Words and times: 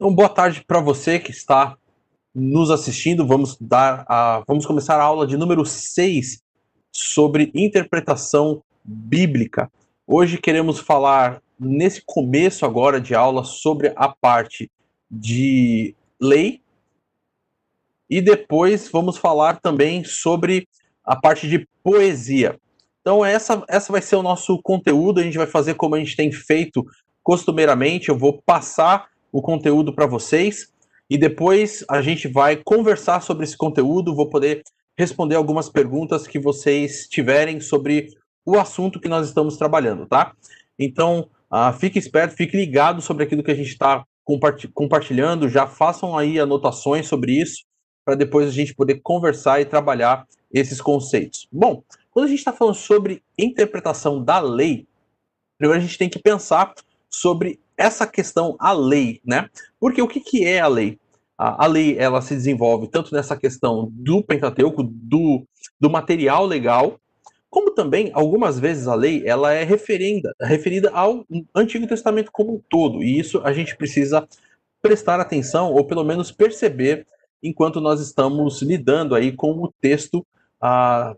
Então, 0.00 0.14
boa 0.14 0.28
tarde 0.28 0.62
para 0.64 0.80
você 0.80 1.18
que 1.18 1.32
está 1.32 1.76
nos 2.32 2.70
assistindo. 2.70 3.26
Vamos 3.26 3.56
dar 3.60 4.04
a, 4.08 4.44
vamos 4.46 4.64
começar 4.64 4.94
a 5.00 5.02
aula 5.02 5.26
de 5.26 5.36
número 5.36 5.64
6 5.64 6.40
sobre 6.92 7.50
interpretação 7.52 8.62
bíblica. 8.84 9.68
Hoje 10.06 10.38
queremos 10.38 10.78
falar 10.78 11.42
nesse 11.58 12.00
começo 12.06 12.64
agora 12.64 13.00
de 13.00 13.12
aula 13.12 13.42
sobre 13.42 13.92
a 13.96 14.08
parte 14.08 14.70
de 15.10 15.96
lei 16.20 16.62
e 18.08 18.20
depois 18.20 18.88
vamos 18.88 19.18
falar 19.18 19.60
também 19.60 20.04
sobre 20.04 20.68
a 21.04 21.16
parte 21.16 21.48
de 21.48 21.68
poesia. 21.82 22.56
Então 23.00 23.24
essa 23.24 23.64
essa 23.68 23.90
vai 23.90 24.00
ser 24.00 24.14
o 24.14 24.22
nosso 24.22 24.62
conteúdo, 24.62 25.18
a 25.18 25.24
gente 25.24 25.36
vai 25.36 25.46
fazer 25.46 25.74
como 25.74 25.96
a 25.96 25.98
gente 25.98 26.14
tem 26.14 26.30
feito 26.30 26.86
costumeiramente, 27.22 28.08
eu 28.08 28.16
vou 28.16 28.40
passar 28.42 29.08
o 29.32 29.42
conteúdo 29.42 29.92
para 29.94 30.06
vocês 30.06 30.72
e 31.10 31.16
depois 31.16 31.84
a 31.88 32.02
gente 32.02 32.28
vai 32.28 32.56
conversar 32.56 33.22
sobre 33.22 33.44
esse 33.44 33.56
conteúdo, 33.56 34.14
vou 34.14 34.28
poder 34.28 34.62
responder 34.96 35.36
algumas 35.36 35.68
perguntas 35.68 36.26
que 36.26 36.38
vocês 36.38 37.06
tiverem 37.08 37.60
sobre 37.60 38.08
o 38.44 38.58
assunto 38.58 39.00
que 39.00 39.08
nós 39.08 39.26
estamos 39.26 39.56
trabalhando, 39.56 40.06
tá? 40.06 40.34
Então, 40.78 41.28
uh, 41.50 41.72
fique 41.78 41.98
esperto, 41.98 42.34
fique 42.34 42.56
ligado 42.56 43.00
sobre 43.00 43.24
aquilo 43.24 43.42
que 43.42 43.50
a 43.50 43.54
gente 43.54 43.68
está 43.68 44.04
compartilhando, 44.74 45.48
já 45.48 45.66
façam 45.66 46.16
aí 46.16 46.38
anotações 46.38 47.06
sobre 47.06 47.32
isso, 47.32 47.64
para 48.04 48.14
depois 48.14 48.48
a 48.48 48.52
gente 48.52 48.74
poder 48.74 49.00
conversar 49.02 49.60
e 49.60 49.64
trabalhar 49.64 50.26
esses 50.52 50.80
conceitos. 50.80 51.46
Bom, 51.52 51.82
quando 52.10 52.26
a 52.26 52.28
gente 52.28 52.38
está 52.38 52.52
falando 52.52 52.74
sobre 52.74 53.22
interpretação 53.38 54.22
da 54.22 54.40
lei, 54.40 54.86
primeiro 55.56 55.82
a 55.82 55.86
gente 55.86 55.98
tem 55.98 56.08
que 56.08 56.18
pensar 56.18 56.74
sobre 57.08 57.60
essa 57.78 58.06
questão, 58.06 58.56
a 58.58 58.72
lei, 58.72 59.20
né? 59.24 59.48
Porque 59.78 60.02
o 60.02 60.08
que, 60.08 60.20
que 60.20 60.44
é 60.44 60.60
a 60.60 60.66
lei? 60.66 60.98
A, 61.38 61.64
a 61.64 61.66
lei, 61.68 61.96
ela 61.96 62.20
se 62.20 62.34
desenvolve 62.34 62.88
tanto 62.88 63.14
nessa 63.14 63.36
questão 63.36 63.88
do 63.92 64.22
Pentateuco, 64.22 64.82
do, 64.82 65.46
do 65.80 65.88
material 65.88 66.44
legal, 66.44 66.98
como 67.48 67.70
também, 67.70 68.10
algumas 68.12 68.58
vezes, 68.58 68.88
a 68.88 68.94
lei 68.94 69.22
ela 69.26 69.52
é 69.52 69.64
referida, 69.64 70.34
referida 70.40 70.90
ao 70.90 71.24
Antigo 71.54 71.86
Testamento 71.86 72.30
como 72.30 72.56
um 72.56 72.62
todo, 72.68 73.02
e 73.02 73.18
isso 73.18 73.40
a 73.42 73.52
gente 73.52 73.76
precisa 73.76 74.28
prestar 74.82 75.18
atenção, 75.20 75.72
ou 75.72 75.84
pelo 75.84 76.04
menos 76.04 76.30
perceber, 76.30 77.06
enquanto 77.42 77.80
nós 77.80 78.00
estamos 78.00 78.60
lidando 78.60 79.14
aí 79.14 79.32
com 79.32 79.52
o 79.52 79.72
texto 79.80 80.26
ah, 80.60 81.16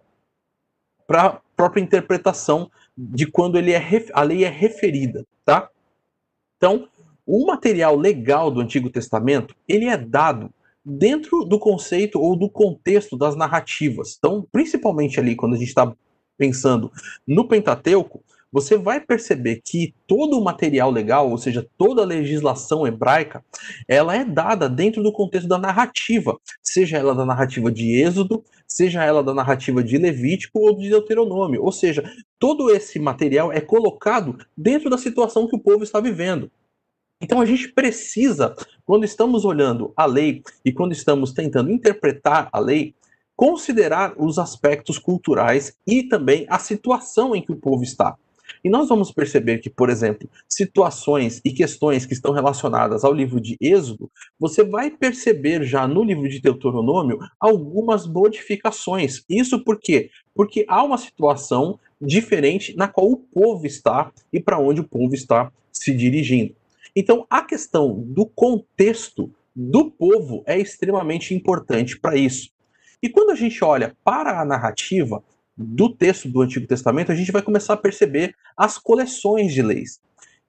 para 1.07 1.41
própria 1.57 1.83
interpretação 1.83 2.71
de 2.97 3.27
quando 3.27 3.59
ele 3.59 3.73
é, 3.73 3.83
a 4.13 4.23
lei 4.23 4.45
é 4.45 4.49
referida, 4.49 5.27
tá? 5.45 5.69
Então, 6.61 6.87
o 7.27 7.47
material 7.47 7.97
legal 7.97 8.51
do 8.51 8.61
Antigo 8.61 8.91
Testamento, 8.91 9.57
ele 9.67 9.87
é 9.87 9.97
dado 9.97 10.53
dentro 10.85 11.43
do 11.43 11.59
conceito 11.59 12.21
ou 12.21 12.37
do 12.37 12.51
contexto 12.51 13.17
das 13.17 13.35
narrativas. 13.35 14.17
Então, 14.19 14.47
principalmente 14.53 15.19
ali 15.19 15.35
quando 15.35 15.55
a 15.55 15.57
gente 15.57 15.69
está 15.69 15.91
pensando 16.37 16.93
no 17.27 17.49
Pentateuco, 17.49 18.23
você 18.53 18.77
vai 18.77 19.01
perceber 19.01 19.61
que 19.65 19.95
todo 20.07 20.39
o 20.39 20.45
material 20.45 20.91
legal, 20.91 21.31
ou 21.31 21.39
seja, 21.39 21.67
toda 21.79 22.03
a 22.03 22.07
legislação 22.07 22.87
hebraica, 22.87 23.45
ela 23.87 24.17
é 24.17 24.25
dada 24.25 24.69
dentro 24.69 25.03
do 25.03 25.13
contexto 25.13 25.49
da 25.49 25.59
narrativa, 25.59 26.37
seja 26.63 26.99
ela 26.99 27.15
da 27.15 27.25
narrativa 27.25 27.71
de 27.71 27.95
Êxodo, 28.01 28.45
seja 28.67 29.05
ela 29.05 29.23
da 29.23 29.35
narrativa 29.35 29.83
de 29.83 29.99
Levítico 29.99 30.61
ou 30.61 30.77
de 30.77 30.89
Deuteronômio. 30.89 31.63
Ou 31.63 31.73
seja, 31.73 32.03
todo 32.39 32.71
esse 32.71 32.99
material 32.99 33.53
é 33.53 33.61
colocado 33.61 34.39
dentro 34.57 34.91
da 34.91 34.99
situação 34.99 35.47
que 35.47 35.57
o 35.57 35.61
povo 35.61 35.85
está 35.85 36.01
vivendo. 36.01 36.51
Então 37.21 37.41
a 37.41 37.45
gente 37.45 37.69
precisa, 37.69 38.57
quando 38.85 39.05
estamos 39.05 39.45
olhando 39.45 39.93
a 39.95 40.07
lei 40.07 40.43
e 40.65 40.73
quando 40.73 40.93
estamos 40.93 41.33
tentando 41.33 41.71
interpretar 41.71 42.49
a 42.51 42.59
lei, 42.59 42.95
considerar 43.37 44.15
os 44.17 44.39
aspectos 44.39 44.99
culturais 44.99 45.77
e 45.87 46.03
também 46.03 46.47
a 46.49 46.59
situação 46.59 47.35
em 47.35 47.43
que 47.43 47.53
o 47.53 47.57
povo 47.57 47.83
está. 47.83 48.17
E 48.63 48.69
nós 48.69 48.89
vamos 48.89 49.11
perceber 49.11 49.59
que, 49.59 49.71
por 49.71 49.89
exemplo, 49.89 50.29
situações 50.49 51.41
e 51.45 51.51
questões 51.51 52.05
que 52.05 52.13
estão 52.13 52.33
relacionadas 52.33 53.05
ao 53.05 53.13
livro 53.13 53.41
de 53.41 53.57
Êxodo, 53.61 54.11
você 54.39 54.63
vai 54.63 54.91
perceber 54.91 55.65
já 55.65 55.89
no 55.89 56.05
livro 56.05 56.29
de 56.29 56.41
Deuteronômio 56.41 57.19
algumas 57.39 58.07
modificações. 58.07 59.25
Isso 59.29 59.65
por 59.65 59.79
quê? 59.79 60.11
Porque 60.35 60.65
há 60.69 60.83
uma 60.83 60.99
situação 60.99 61.79
diferente 62.01 62.75
na 62.77 62.89
qual 62.89 63.11
o 63.11 63.17
povo 63.17 63.67
está 63.67 64.13
e 64.33 64.41
para 64.41 64.59
onde 64.59 64.81
o 64.81 64.89
povo 64.89 65.15
está 65.15 65.51
se 65.73 65.93
dirigindo. 65.95 66.55
Então, 66.95 67.27
a 67.31 67.43
questão 67.43 68.03
do 68.07 68.27
contexto 68.27 69.31
do 69.55 69.91
povo 69.91 70.43
é 70.47 70.59
extremamente 70.59 71.35
importante 71.35 71.99
para 71.99 72.17
isso. 72.17 72.51
E 73.03 73.09
quando 73.09 73.31
a 73.31 73.35
gente 73.35 73.63
olha 73.65 73.97
para 74.05 74.41
a 74.41 74.45
narrativa, 74.45 75.23
do 75.63 75.89
texto 75.91 76.29
do 76.29 76.41
Antigo 76.41 76.67
Testamento, 76.67 77.13
a 77.13 77.15
gente 77.15 77.33
vai 77.33 77.43
começar 77.43 77.75
a 77.75 77.77
perceber 77.77 78.35
as 78.57 78.79
coleções 78.79 79.53
de 79.53 79.63
leis. 79.63 80.01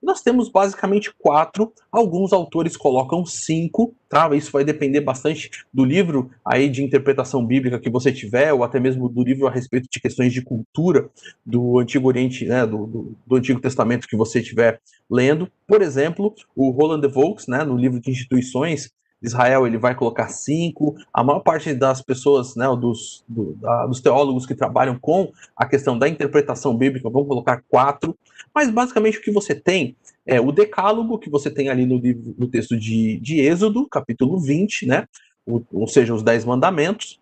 Nós 0.02 0.22
temos 0.22 0.50
basicamente 0.50 1.14
quatro, 1.20 1.72
alguns 1.92 2.34
autores 2.34 2.76
colocam 2.76 3.24
cinco, 3.24 3.94
tá? 4.10 4.36
Isso 4.36 4.52
vai 4.52 4.64
depender 4.64 5.02
bastante 5.02 5.52
do 5.72 5.86
livro 5.86 6.32
aí 6.44 6.70
de 6.70 6.84
interpretação 6.84 7.46
bíblica 7.46 7.80
que 7.80 7.90
você 7.90 8.12
tiver, 8.12 8.52
ou 8.52 8.64
até 8.64 8.80
mesmo 8.80 9.08
do 9.08 9.24
livro 9.24 9.46
a 9.46 9.52
respeito 9.52 9.88
de 9.92 10.00
questões 10.00 10.34
de 10.34 10.42
cultura 10.42 11.08
do 11.46 11.78
Antigo 11.78 12.08
Oriente, 12.08 12.46
né, 12.46 12.66
do, 12.66 12.88
do, 12.88 13.16
do 13.28 13.36
Antigo 13.36 13.62
Testamento 13.62 14.08
que 14.08 14.18
você 14.18 14.40
estiver 14.40 14.82
lendo. 15.08 15.52
Por 15.68 15.84
exemplo, 15.84 16.34
o 16.56 16.72
Roland 16.72 17.02
de 17.02 17.08
Volks, 17.08 17.46
né, 17.48 17.64
no 17.64 17.78
livro 17.78 18.00
de 18.02 18.10
instituições, 18.10 18.90
Israel 19.22 19.68
ele 19.68 19.78
vai 19.78 19.94
colocar 19.94 20.28
cinco. 20.30 20.96
A 21.14 21.24
maior 21.24 21.42
parte 21.42 21.74
das 21.74 22.02
pessoas, 22.02 22.56
né, 22.56 22.66
dos, 22.76 23.24
do, 23.28 23.54
da, 23.54 23.86
dos 23.86 24.02
teólogos 24.02 24.46
que 24.46 24.56
trabalham 24.56 24.98
com 24.98 25.32
a 25.56 25.66
questão 25.66 25.98
da 25.98 26.10
interpretação 26.10 26.76
bíblica 26.76 27.10
vão 27.10 27.26
colocar 27.26 27.64
quatro. 27.70 28.18
Mas 28.54 28.70
basicamente 28.70 29.20
o 29.20 29.22
que 29.22 29.32
você 29.32 29.54
tem 29.54 29.96
é 30.26 30.42
o 30.42 30.52
decálogo 30.52 31.20
que 31.20 31.30
você 31.30 31.52
tem 31.52 31.70
ali 31.70 31.86
no, 31.86 31.98
livro, 31.98 32.34
no 32.38 32.48
texto 32.48 32.78
de, 32.78 33.20
de 33.20 33.40
Êxodo, 33.40 33.88
capítulo 33.88 34.40
20, 34.40 34.88
né? 34.88 35.08
O, 35.46 35.62
ou 35.72 35.88
seja, 35.88 36.14
os 36.14 36.24
dez 36.24 36.44
mandamentos. 36.44 37.20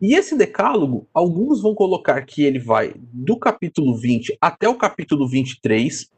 E 0.00 0.14
esse 0.14 0.36
decálogo, 0.36 1.06
alguns 1.14 1.62
vão 1.62 1.74
colocar 1.74 2.20
que 2.22 2.42
ele 2.42 2.58
vai 2.58 2.94
do 2.96 3.38
capítulo 3.38 3.96
20 3.96 4.36
até 4.40 4.68
o 4.68 4.76
capítulo 4.76 5.28
23, 5.28 6.10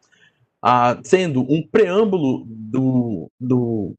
ah, 0.62 0.98
sendo 1.04 1.42
um 1.42 1.62
preâmbulo 1.66 2.44
do, 2.46 3.30
do, 3.38 3.94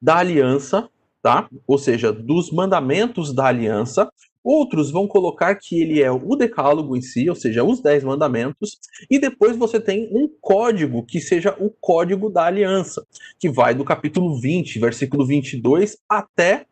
da 0.00 0.16
aliança, 0.16 0.88
tá? 1.22 1.48
Ou 1.66 1.78
seja, 1.78 2.12
dos 2.12 2.50
mandamentos 2.50 3.32
da 3.32 3.46
aliança. 3.46 4.10
Outros 4.42 4.90
vão 4.90 5.06
colocar 5.06 5.54
que 5.56 5.82
ele 5.82 6.02
é 6.02 6.10
o 6.10 6.34
decálogo 6.34 6.96
em 6.96 7.02
si, 7.02 7.28
ou 7.28 7.36
seja, 7.36 7.62
os 7.62 7.82
dez 7.82 8.02
mandamentos, 8.02 8.78
e 9.10 9.18
depois 9.18 9.54
você 9.54 9.78
tem 9.78 10.08
um 10.10 10.26
código 10.40 11.04
que 11.04 11.20
seja 11.20 11.54
o 11.60 11.68
código 11.68 12.30
da 12.30 12.44
aliança, 12.44 13.06
que 13.38 13.50
vai 13.50 13.74
do 13.74 13.84
capítulo 13.84 14.40
20, 14.40 14.78
versículo 14.78 15.26
22, 15.26 15.98
até 16.08 16.64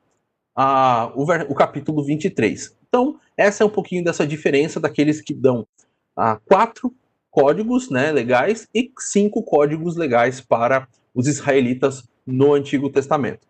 a, 0.57 1.13
o, 1.15 1.25
o 1.25 1.55
capítulo 1.55 2.03
23. 2.03 2.75
Então, 2.89 3.21
essa 3.37 3.63
é 3.63 3.67
um 3.67 3.71
pouquinho 3.71 4.03
dessa 4.03 4.27
diferença 4.27 4.81
daqueles 4.81 5.21
que 5.21 5.35
dão 5.35 5.67
a, 6.17 6.37
quatro 6.37 6.95
códigos 7.31 7.91
né, 7.91 8.11
legais 8.11 8.67
e 8.75 8.91
cinco 8.99 9.43
códigos 9.43 9.95
legais 9.95 10.41
para 10.41 10.89
os 11.15 11.29
israelitas 11.29 12.09
no 12.29 12.53
Antigo 12.53 12.91
Testamento. 12.91 13.49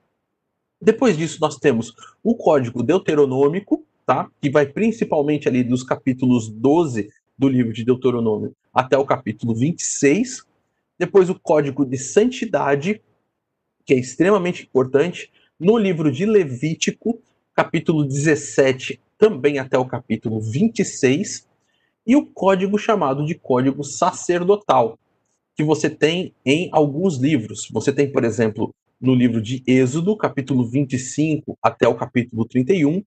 Depois 0.80 1.18
disso, 1.18 1.38
nós 1.40 1.56
temos 1.56 1.92
o 2.22 2.36
Código 2.36 2.80
Deuteronômico, 2.80 3.84
tá? 4.06 4.30
que 4.40 4.48
vai 4.48 4.66
principalmente 4.66 5.48
ali 5.48 5.64
dos 5.64 5.82
capítulos 5.82 6.48
12 6.48 7.10
do 7.36 7.48
livro 7.48 7.72
de 7.72 7.84
Deuteronômio 7.84 8.54
até 8.72 8.96
o 8.96 9.04
capítulo 9.04 9.52
26. 9.52 10.46
Depois, 10.96 11.28
o 11.28 11.34
Código 11.34 11.84
de 11.84 11.98
Santidade, 11.98 13.02
que 13.84 13.94
é 13.94 13.96
extremamente 13.96 14.62
importante, 14.62 15.32
no 15.58 15.76
livro 15.76 16.12
de 16.12 16.24
Levítico, 16.24 17.20
capítulo 17.52 18.04
17, 18.04 19.00
também 19.18 19.58
até 19.58 19.76
o 19.76 19.84
capítulo 19.84 20.40
26. 20.40 21.48
E 22.06 22.14
o 22.14 22.24
código 22.24 22.78
chamado 22.78 23.26
de 23.26 23.34
Código 23.34 23.82
Sacerdotal, 23.82 24.96
que 25.58 25.64
você 25.64 25.90
tem 25.90 26.32
em 26.46 26.68
alguns 26.70 27.16
livros. 27.16 27.68
Você 27.72 27.92
tem, 27.92 28.08
por 28.08 28.22
exemplo, 28.22 28.72
no 29.00 29.12
livro 29.12 29.42
de 29.42 29.60
Êxodo, 29.66 30.16
capítulo 30.16 30.64
25 30.64 31.58
até 31.60 31.88
o 31.88 31.96
capítulo 31.96 32.44
31. 32.44 33.02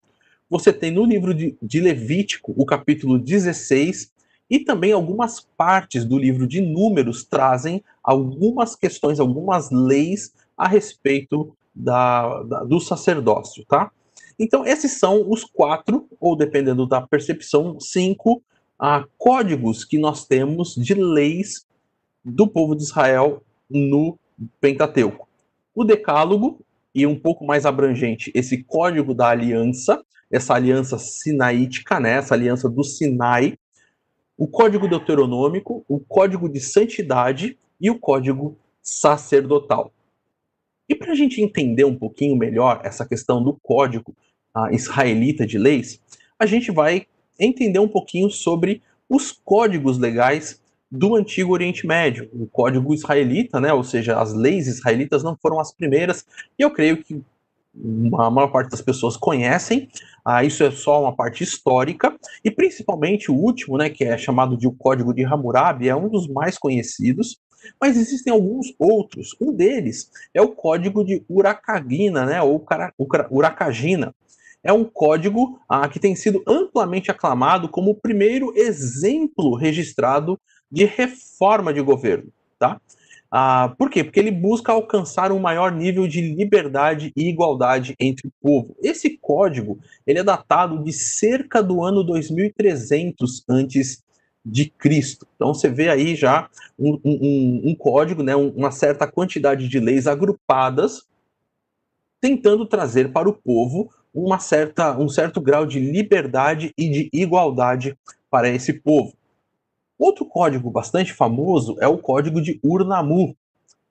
Você 0.50 0.74
tem 0.74 0.92
no 0.92 1.06
livro 1.06 1.34
de, 1.34 1.56
de 1.64 1.80
Levítico, 1.80 2.54
o 2.58 2.66
capítulo 2.66 3.18
16, 3.18 4.12
e 4.50 4.60
também 4.60 4.92
algumas 4.92 5.48
partes 5.56 6.04
do 6.04 6.18
livro 6.18 6.46
de 6.46 6.60
Números 6.60 7.24
trazem 7.24 7.82
algumas 8.04 8.76
questões, 8.76 9.22
algumas 9.22 9.72
leis 9.72 10.34
a 10.58 10.68
respeito 10.68 11.56
da, 11.74 12.44
da, 12.44 12.64
do 12.66 12.82
sacerdócio, 12.82 13.64
tá? 13.64 13.92
Então, 14.38 14.66
esses 14.66 15.00
são 15.00 15.24
os 15.26 15.46
quatro, 15.46 16.06
ou 16.20 16.36
dependendo 16.36 16.86
da 16.86 17.00
percepção, 17.00 17.80
cinco 17.80 18.44
ah, 18.78 19.06
códigos 19.18 19.86
que 19.86 19.98
nós 19.98 20.28
temos 20.28 20.76
de 20.76 20.96
leis 20.96 21.66
do 22.24 22.48
povo 22.48 22.76
de 22.76 22.84
Israel 22.84 23.44
no 23.70 24.18
Pentateuco. 24.60 25.28
o 25.74 25.84
Decálogo 25.84 26.60
e 26.94 27.08
um 27.08 27.18
pouco 27.18 27.46
mais 27.46 27.66
abrangente, 27.66 28.32
esse 28.36 28.64
Código 28.64 29.14
da 29.14 29.30
Aliança, 29.30 30.04
essa 30.30 30.54
aliança 30.54 30.98
sinaítica, 30.98 32.00
né, 32.00 32.18
essa 32.18 32.34
aliança 32.34 32.70
do 32.70 32.84
Sinai, 32.84 33.58
o 34.38 34.48
Código 34.48 34.88
Deuteronômico, 34.88 35.86
o 35.88 36.00
Código 36.00 36.50
de 36.50 36.60
Santidade 36.60 37.58
e 37.80 37.90
o 37.90 37.98
Código 37.98 38.58
Sacerdotal. 38.82 39.94
E 40.90 40.96
para 40.96 41.12
a 41.12 41.16
gente 41.16 41.42
entender 41.42 41.86
um 41.86 41.96
pouquinho 41.96 42.36
melhor 42.36 42.82
essa 42.84 43.06
questão 43.06 43.42
do 43.42 43.58
Código 43.62 44.14
uh, 44.56 44.74
Israelita 44.74 45.46
de 45.46 45.58
Leis, 45.58 46.02
a 46.38 46.46
gente 46.46 46.72
vai 46.72 47.08
entender 47.40 47.80
um 47.80 47.88
pouquinho 47.88 48.30
sobre 48.30 48.82
os 49.10 49.32
códigos 49.32 49.98
legais 49.98 50.61
do 50.92 51.16
Antigo 51.16 51.54
Oriente 51.54 51.88
Médio. 51.88 52.30
O 52.34 52.46
Código 52.46 52.94
Israelita, 52.94 53.62
né, 53.62 53.72
ou 53.72 53.84
seja, 53.84 54.20
as 54.20 54.34
leis 54.34 54.68
israelitas 54.68 55.24
não 55.24 55.38
foram 55.42 55.60
as 55.60 55.74
primeiras, 55.74 56.26
e 56.60 56.62
eu 56.62 56.72
creio 56.72 56.98
que 56.98 57.24
a 58.20 58.30
maior 58.30 58.50
parte 58.50 58.70
das 58.70 58.82
pessoas 58.82 59.16
conhecem, 59.16 59.88
ah, 60.26 60.44
isso 60.44 60.62
é 60.62 60.70
só 60.70 61.02
uma 61.02 61.16
parte 61.16 61.42
histórica, 61.42 62.14
e 62.44 62.52
principalmente 62.52 63.32
o 63.32 63.36
último, 63.36 63.78
né, 63.78 63.90
que 63.90 64.04
é 64.04 64.18
chamado 64.18 64.58
de 64.58 64.68
o 64.68 64.74
Código 64.74 65.14
de 65.14 65.24
Hammurabi, 65.24 65.88
é 65.88 65.96
um 65.96 66.10
dos 66.10 66.28
mais 66.28 66.58
conhecidos, 66.58 67.40
mas 67.80 67.96
existem 67.96 68.34
alguns 68.34 68.74
outros. 68.78 69.36
Um 69.40 69.54
deles 69.54 70.12
é 70.34 70.42
o 70.42 70.50
Código 70.50 71.06
de 71.06 71.24
Urakagina, 71.30 72.26
né, 72.26 72.42
ou 72.42 72.66
Urakagina. 73.32 74.14
É 74.64 74.72
um 74.72 74.84
código 74.84 75.60
ah, 75.68 75.88
que 75.88 76.00
tem 76.00 76.16
sido 76.16 76.44
amplamente 76.46 77.10
aclamado 77.10 77.68
como 77.68 77.92
o 77.92 77.96
primeiro 77.96 78.54
exemplo 78.56 79.56
registrado 79.56 80.40
de 80.72 80.86
reforma 80.86 81.74
de 81.74 81.82
governo, 81.82 82.32
tá? 82.58 82.80
Ah, 83.34 83.74
por 83.78 83.90
quê? 83.90 84.04
Porque 84.04 84.20
ele 84.20 84.32
busca 84.32 84.74
alcançar 84.74 85.32
um 85.32 85.40
maior 85.40 85.72
nível 85.72 86.06
de 86.06 86.20
liberdade 86.20 87.14
e 87.16 87.30
igualdade 87.30 87.96
entre 87.98 88.28
o 88.28 88.32
povo. 88.42 88.76
Esse 88.84 89.18
código 89.18 89.80
ele 90.06 90.20
é 90.20 90.24
datado 90.24 90.84
de 90.84 90.92
cerca 90.92 91.64
do 91.64 91.82
ano 91.82 92.04
2300 92.04 93.46
antes 93.48 94.04
de 94.46 94.70
Cristo. 94.70 95.26
Então 95.36 95.54
você 95.54 95.70
vê 95.70 95.88
aí 95.88 96.14
já 96.14 96.50
um, 96.78 97.00
um, 97.06 97.62
um 97.66 97.76
código, 97.76 98.22
né, 98.22 98.36
uma 98.36 98.72
certa 98.72 99.08
quantidade 99.08 99.70
de 99.70 99.80
leis 99.80 100.08
agrupadas, 100.08 101.04
tentando 102.20 102.66
trazer 102.66 103.14
para 103.14 103.30
o 103.30 103.34
povo 103.34 103.90
uma 104.14 104.40
certa, 104.40 104.98
um 104.98 105.08
certo 105.08 105.40
grau 105.40 105.66
de 105.66 105.80
liberdade 105.80 106.74
e 106.78 106.90
de 106.90 107.10
igualdade 107.14 107.98
para 108.30 108.50
esse 108.50 108.74
povo. 108.74 109.14
Outro 110.02 110.26
código 110.26 110.72
bastante 110.72 111.14
famoso 111.14 111.78
é 111.80 111.88
o 111.88 111.96
código 111.96 112.42
de 112.42 112.60
Ur-Nammu, 112.64 113.38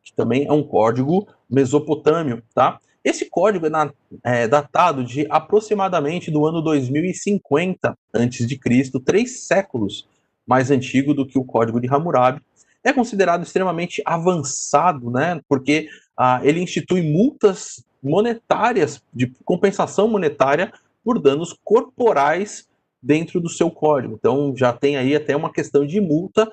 que 0.02 0.12
também 0.12 0.44
é 0.44 0.52
um 0.52 0.60
código 0.60 1.28
mesopotâmio, 1.48 2.42
tá? 2.52 2.80
Esse 3.04 3.30
código 3.30 3.66
é, 3.66 3.70
na, 3.70 3.92
é, 4.24 4.48
datado 4.48 5.04
de 5.04 5.24
aproximadamente 5.30 6.28
do 6.28 6.44
ano 6.44 6.60
2050 6.62 7.96
a.C., 8.12 9.00
três 9.04 9.46
séculos 9.46 10.08
mais 10.44 10.72
antigo 10.72 11.14
do 11.14 11.24
que 11.24 11.38
o 11.38 11.44
código 11.44 11.80
de 11.80 11.86
Hammurabi. 11.86 12.42
É 12.82 12.92
considerado 12.92 13.44
extremamente 13.44 14.02
avançado, 14.04 15.12
né? 15.12 15.40
Porque 15.48 15.88
ah, 16.16 16.40
ele 16.42 16.60
institui 16.60 17.02
multas 17.02 17.84
monetárias, 18.02 19.00
de 19.14 19.28
compensação 19.44 20.08
monetária 20.08 20.72
por 21.04 21.20
danos 21.20 21.56
corporais 21.62 22.68
dentro 23.02 23.40
do 23.40 23.48
seu 23.48 23.70
código. 23.70 24.14
Então 24.14 24.54
já 24.56 24.72
tem 24.72 24.96
aí 24.96 25.14
até 25.14 25.36
uma 25.36 25.52
questão 25.52 25.86
de 25.86 26.00
multa, 26.00 26.50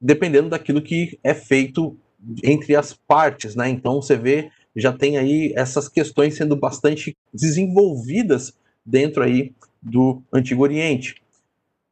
dependendo 0.00 0.50
daquilo 0.50 0.82
que 0.82 1.18
é 1.22 1.34
feito 1.34 1.96
entre 2.42 2.74
as 2.74 2.92
partes, 2.92 3.54
né? 3.54 3.68
Então 3.68 4.02
você 4.02 4.16
vê, 4.16 4.50
já 4.74 4.92
tem 4.92 5.18
aí 5.18 5.52
essas 5.56 5.88
questões 5.88 6.34
sendo 6.36 6.56
bastante 6.56 7.16
desenvolvidas 7.32 8.58
dentro 8.84 9.22
aí 9.22 9.54
do 9.82 10.22
Antigo 10.32 10.62
Oriente. 10.62 11.22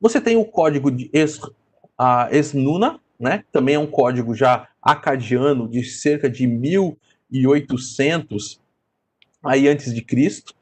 Você 0.00 0.20
tem 0.20 0.36
o 0.36 0.44
código 0.44 0.90
de 0.90 1.08
es, 1.12 1.40
a 1.96 2.28
Esnuna, 2.30 3.00
né? 3.18 3.44
Também 3.50 3.76
é 3.76 3.78
um 3.78 3.86
código 3.86 4.34
já 4.34 4.68
acadiano 4.82 5.66
de 5.68 5.82
cerca 5.84 6.28
de 6.28 6.46
1800 6.46 8.60
aí 9.42 9.68
antes 9.68 9.94
de 9.94 10.02
Cristo. 10.02 10.54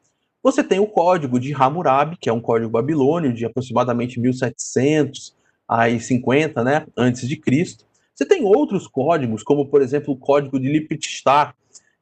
Você 0.45 0.63
tem 0.63 0.79
o 0.79 0.87
código 0.87 1.41
de 1.41 1.53
Hammurabi, 1.55 2.17
que 2.19 2.29
é 2.29 2.33
um 2.33 2.41
código 2.41 2.71
babilônio 2.71 3.33
de 3.33 3.47
aproximadamente 3.47 4.21
1750, 4.21 6.63
né, 6.63 6.87
antes 6.95 7.27
de 7.27 7.39
Cristo. 7.39 7.87
Você 8.15 8.27
tem 8.27 8.45
outros 8.45 8.87
códigos, 8.87 9.43
como 9.43 9.67
por 9.67 9.81
exemplo 9.81 10.13
o 10.13 10.19
código 10.19 10.61
de 10.61 10.69
Lipstadt, 10.69 11.55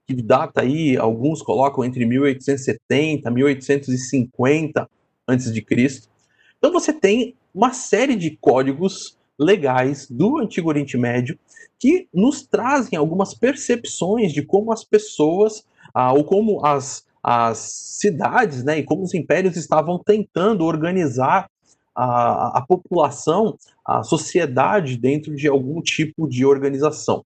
que 0.04 0.12
data 0.12 0.62
aí, 0.62 0.96
alguns 0.96 1.40
colocam 1.40 1.84
entre 1.84 2.04
1870 2.04 3.30
e 3.30 3.32
1850 3.32 4.90
antes 5.28 5.52
de 5.52 5.62
Cristo. 5.62 6.08
Então 6.58 6.72
você 6.72 6.92
tem 6.92 7.36
uma 7.54 7.72
série 7.72 8.16
de 8.16 8.36
códigos 8.40 9.16
legais 9.38 10.08
do 10.10 10.38
Antigo 10.38 10.68
Oriente 10.68 10.98
Médio 10.98 11.38
que 11.78 12.08
nos 12.12 12.42
trazem 12.42 12.98
algumas 12.98 13.34
percepções 13.34 14.32
de 14.32 14.42
como 14.42 14.72
as 14.72 14.82
pessoas, 14.82 15.64
ah, 15.94 16.12
ou 16.12 16.24
como 16.24 16.66
as, 16.66 17.06
as 17.22 17.58
cidades 18.00 18.64
né, 18.64 18.78
e 18.78 18.82
como 18.82 19.02
os 19.02 19.14
impérios 19.14 19.56
estavam 19.56 19.98
tentando 19.98 20.64
organizar 20.64 21.48
a, 21.94 22.58
a 22.58 22.62
população, 22.66 23.56
a 23.84 24.02
sociedade 24.02 24.96
dentro 24.96 25.34
de 25.36 25.46
algum 25.46 25.80
tipo 25.80 26.26
de 26.26 26.44
organização. 26.44 27.24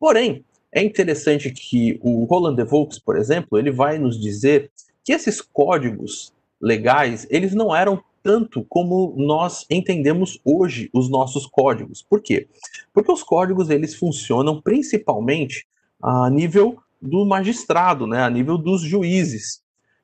Porém, 0.00 0.44
é 0.72 0.82
interessante 0.82 1.50
que 1.50 2.00
o 2.02 2.24
Roland 2.24 2.56
de 2.56 2.64
Volks, 2.64 2.98
por 2.98 3.16
exemplo, 3.16 3.58
ele 3.58 3.70
vai 3.70 3.98
nos 3.98 4.20
dizer 4.20 4.70
que 5.04 5.12
esses 5.12 5.40
códigos 5.40 6.32
legais, 6.60 7.26
eles 7.30 7.54
não 7.54 7.74
eram 7.74 8.02
tanto 8.22 8.64
como 8.68 9.14
nós 9.16 9.66
entendemos 9.70 10.40
hoje 10.44 10.88
os 10.92 11.10
nossos 11.10 11.46
códigos. 11.46 12.02
Por 12.02 12.22
quê? 12.22 12.48
Porque 12.92 13.12
os 13.12 13.22
códigos 13.22 13.68
eles 13.68 13.94
funcionam 13.94 14.60
principalmente 14.62 15.66
a 16.02 16.30
nível 16.30 16.78
do 17.04 17.24
magistrado, 17.26 18.06
né, 18.06 18.22
a 18.22 18.30
nível 18.30 18.56
dos 18.56 18.80
juízes. 18.80 19.62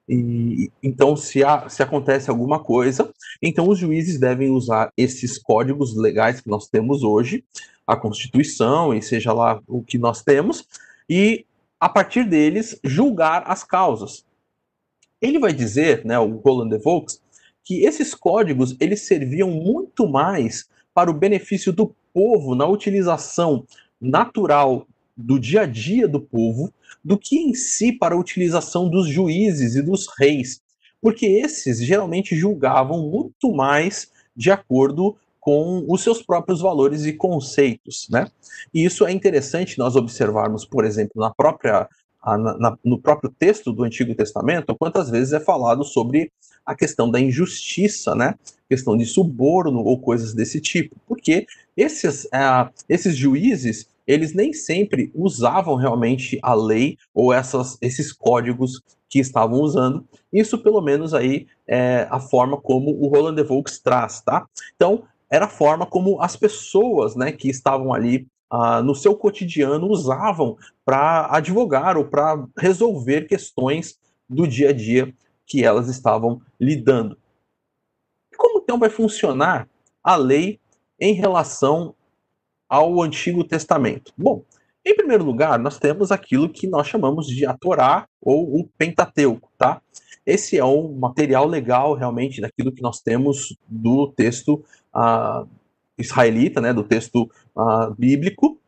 E, 0.08 0.70
então, 0.82 1.16
se, 1.16 1.42
há, 1.42 1.68
se 1.68 1.82
acontece 1.82 2.28
alguma 2.28 2.58
coisa, 2.58 3.10
então 3.40 3.68
os 3.68 3.78
juízes 3.78 4.18
devem 4.18 4.50
usar 4.50 4.92
esses 4.96 5.38
códigos 5.38 5.96
legais 5.96 6.40
que 6.40 6.48
nós 6.48 6.68
temos 6.68 7.02
hoje, 7.02 7.44
a 7.86 7.96
Constituição 7.96 8.92
e 8.92 9.00
seja 9.00 9.32
lá 9.32 9.60
o 9.66 9.82
que 9.82 9.98
nós 9.98 10.22
temos, 10.22 10.66
e 11.08 11.46
a 11.78 11.88
partir 11.88 12.24
deles 12.24 12.78
julgar 12.84 13.44
as 13.46 13.64
causas. 13.64 14.24
Ele 15.22 15.38
vai 15.38 15.52
dizer, 15.52 16.04
né, 16.04 16.18
o 16.18 16.36
Roland 16.36 16.68
de 16.68 16.78
Volks, 16.78 17.20
que 17.64 17.84
esses 17.84 18.14
códigos 18.14 18.76
eles 18.80 19.02
serviam 19.02 19.50
muito 19.50 20.08
mais 20.08 20.68
para 20.92 21.10
o 21.10 21.14
benefício 21.14 21.72
do 21.72 21.94
povo 22.12 22.54
na 22.54 22.66
utilização 22.66 23.64
natural 24.00 24.86
do 25.16 25.38
dia 25.38 25.62
a 25.62 25.66
dia 25.66 26.08
do 26.08 26.20
povo 26.20 26.72
do 27.04 27.18
que 27.18 27.36
em 27.36 27.54
si 27.54 27.92
para 27.92 28.14
a 28.14 28.18
utilização 28.18 28.88
dos 28.88 29.08
juízes 29.08 29.74
e 29.74 29.82
dos 29.82 30.06
reis, 30.18 30.60
porque 31.00 31.26
esses 31.26 31.82
geralmente 31.82 32.36
julgavam 32.36 33.08
muito 33.08 33.52
mais 33.52 34.10
de 34.36 34.50
acordo 34.50 35.16
com 35.40 35.84
os 35.88 36.02
seus 36.02 36.22
próprios 36.22 36.60
valores 36.60 37.06
e 37.06 37.14
conceitos, 37.14 38.06
né? 38.10 38.28
E 38.74 38.84
isso 38.84 39.06
é 39.06 39.12
interessante 39.12 39.78
nós 39.78 39.96
observarmos, 39.96 40.66
por 40.66 40.84
exemplo, 40.84 41.12
na 41.16 41.30
própria 41.32 41.88
na, 42.22 42.76
no 42.84 43.00
próprio 43.00 43.32
texto 43.38 43.72
do 43.72 43.82
Antigo 43.82 44.14
Testamento, 44.14 44.76
quantas 44.76 45.08
vezes 45.08 45.32
é 45.32 45.40
falado 45.40 45.84
sobre 45.84 46.30
a 46.66 46.74
questão 46.74 47.10
da 47.10 47.18
injustiça, 47.18 48.14
né? 48.14 48.34
Questão 48.68 48.96
de 48.96 49.06
suborno 49.06 49.80
ou 49.80 49.98
coisas 49.98 50.34
desse 50.34 50.60
tipo, 50.60 50.96
porque 51.08 51.46
esses, 51.76 52.24
uh, 52.26 52.70
esses 52.88 53.16
juízes 53.16 53.88
eles 54.06 54.34
nem 54.34 54.52
sempre 54.52 55.10
usavam 55.14 55.76
realmente 55.76 56.38
a 56.42 56.54
lei 56.54 56.96
ou 57.14 57.32
essas, 57.32 57.78
esses 57.80 58.12
códigos 58.12 58.82
que 59.08 59.18
estavam 59.18 59.60
usando. 59.60 60.06
Isso, 60.32 60.58
pelo 60.62 60.80
menos, 60.80 61.12
aí 61.12 61.46
é 61.66 62.06
a 62.10 62.20
forma 62.20 62.56
como 62.56 62.90
o 62.90 63.08
Roland 63.08 63.34
de 63.34 63.42
Volks 63.42 63.78
traz, 63.78 64.20
tá? 64.20 64.46
Então, 64.76 65.04
era 65.30 65.44
a 65.44 65.48
forma 65.48 65.86
como 65.86 66.20
as 66.20 66.36
pessoas, 66.36 67.14
né, 67.14 67.32
que 67.32 67.48
estavam 67.48 67.92
ali 67.92 68.26
uh, 68.52 68.82
no 68.82 68.94
seu 68.94 69.14
cotidiano 69.16 69.88
usavam 69.88 70.56
para 70.84 71.28
advogar 71.30 71.96
ou 71.96 72.04
para 72.04 72.44
resolver 72.58 73.28
questões 73.28 73.98
do 74.28 74.46
dia 74.46 74.70
a 74.70 74.72
dia 74.72 75.14
que 75.46 75.64
elas 75.64 75.88
estavam 75.88 76.40
lidando. 76.58 77.16
Como 78.36 78.60
então 78.60 78.78
vai 78.78 78.90
funcionar 78.90 79.68
a 80.02 80.16
lei 80.16 80.60
em 80.98 81.12
relação 81.14 81.94
ao 82.70 83.02
Antigo 83.02 83.42
Testamento? 83.42 84.12
Bom, 84.16 84.44
em 84.84 84.96
primeiro 84.96 85.24
lugar, 85.24 85.58
nós 85.58 85.78
temos 85.78 86.12
aquilo 86.12 86.48
que 86.48 86.66
nós 86.66 86.86
chamamos 86.86 87.26
de 87.26 87.44
a 87.44 87.52
Torá 87.52 88.06
ou 88.22 88.60
o 88.60 88.68
Pentateuco, 88.78 89.50
tá? 89.58 89.82
Esse 90.24 90.56
é 90.56 90.64
um 90.64 90.94
material 90.94 91.46
legal 91.46 91.94
realmente 91.94 92.40
daquilo 92.40 92.72
que 92.72 92.80
nós 92.80 93.00
temos 93.00 93.56
do 93.66 94.12
texto 94.12 94.64
uh, 94.94 95.48
israelita, 95.98 96.60
né, 96.60 96.72
do 96.72 96.84
texto 96.84 97.28
uh, 97.56 97.94
bíblico. 97.98 98.58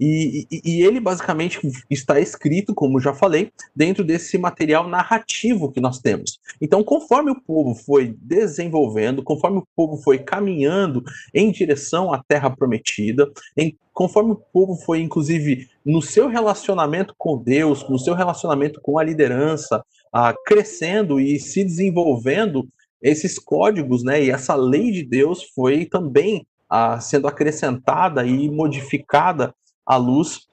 E, 0.00 0.46
e, 0.50 0.82
ele 0.82 0.98
basicamente 0.98 1.60
está 1.90 2.18
escrito, 2.18 2.74
como 2.74 2.98
já 2.98 3.12
falei, 3.12 3.52
dentro 3.76 4.02
desse 4.02 4.38
material 4.38 4.88
narrativo 4.88 5.70
que 5.70 5.78
nós 5.78 5.98
temos. 5.98 6.40
Então, 6.58 6.82
conforme 6.82 7.30
o 7.30 7.38
povo 7.38 7.74
foi 7.74 8.16
desenvolvendo, 8.18 9.22
conforme 9.22 9.58
o 9.58 9.66
povo 9.76 9.98
foi 9.98 10.18
caminhando 10.18 11.04
em 11.34 11.52
direção 11.52 12.14
à 12.14 12.24
Terra 12.26 12.48
Prometida, 12.48 13.30
em, 13.54 13.76
conforme 13.92 14.32
o 14.32 14.42
povo 14.50 14.74
foi, 14.74 15.00
inclusive, 15.00 15.68
no 15.84 16.00
seu 16.00 16.28
relacionamento 16.28 17.14
com 17.18 17.36
Deus, 17.36 17.86
no 17.86 17.98
seu 17.98 18.14
relacionamento 18.14 18.80
com 18.80 18.98
a 18.98 19.04
liderança, 19.04 19.84
ah, 20.10 20.34
crescendo 20.46 21.20
e 21.20 21.38
se 21.38 21.62
desenvolvendo, 21.62 22.66
esses 23.02 23.38
códigos, 23.38 24.02
né, 24.02 24.22
e 24.22 24.30
essa 24.30 24.54
lei 24.54 24.90
de 24.90 25.02
Deus 25.02 25.42
foi 25.54 25.84
também 25.84 26.46
ah, 26.70 27.00
sendo 27.00 27.28
acrescentada 27.28 28.24
e 28.24 28.48
modificada 28.50 29.54
à 29.90 29.96
luz 29.96 30.48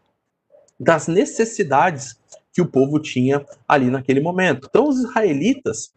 das 0.79 1.08
necessidades 1.08 2.20
que 2.51 2.62
o 2.62 2.65
povo 2.65 3.00
tinha 3.00 3.46
ali 3.67 3.91
naquele 3.91 4.20
momento. 4.20 4.67
Então, 4.67 4.89
os 4.89 4.98
israelitas 4.98 5.94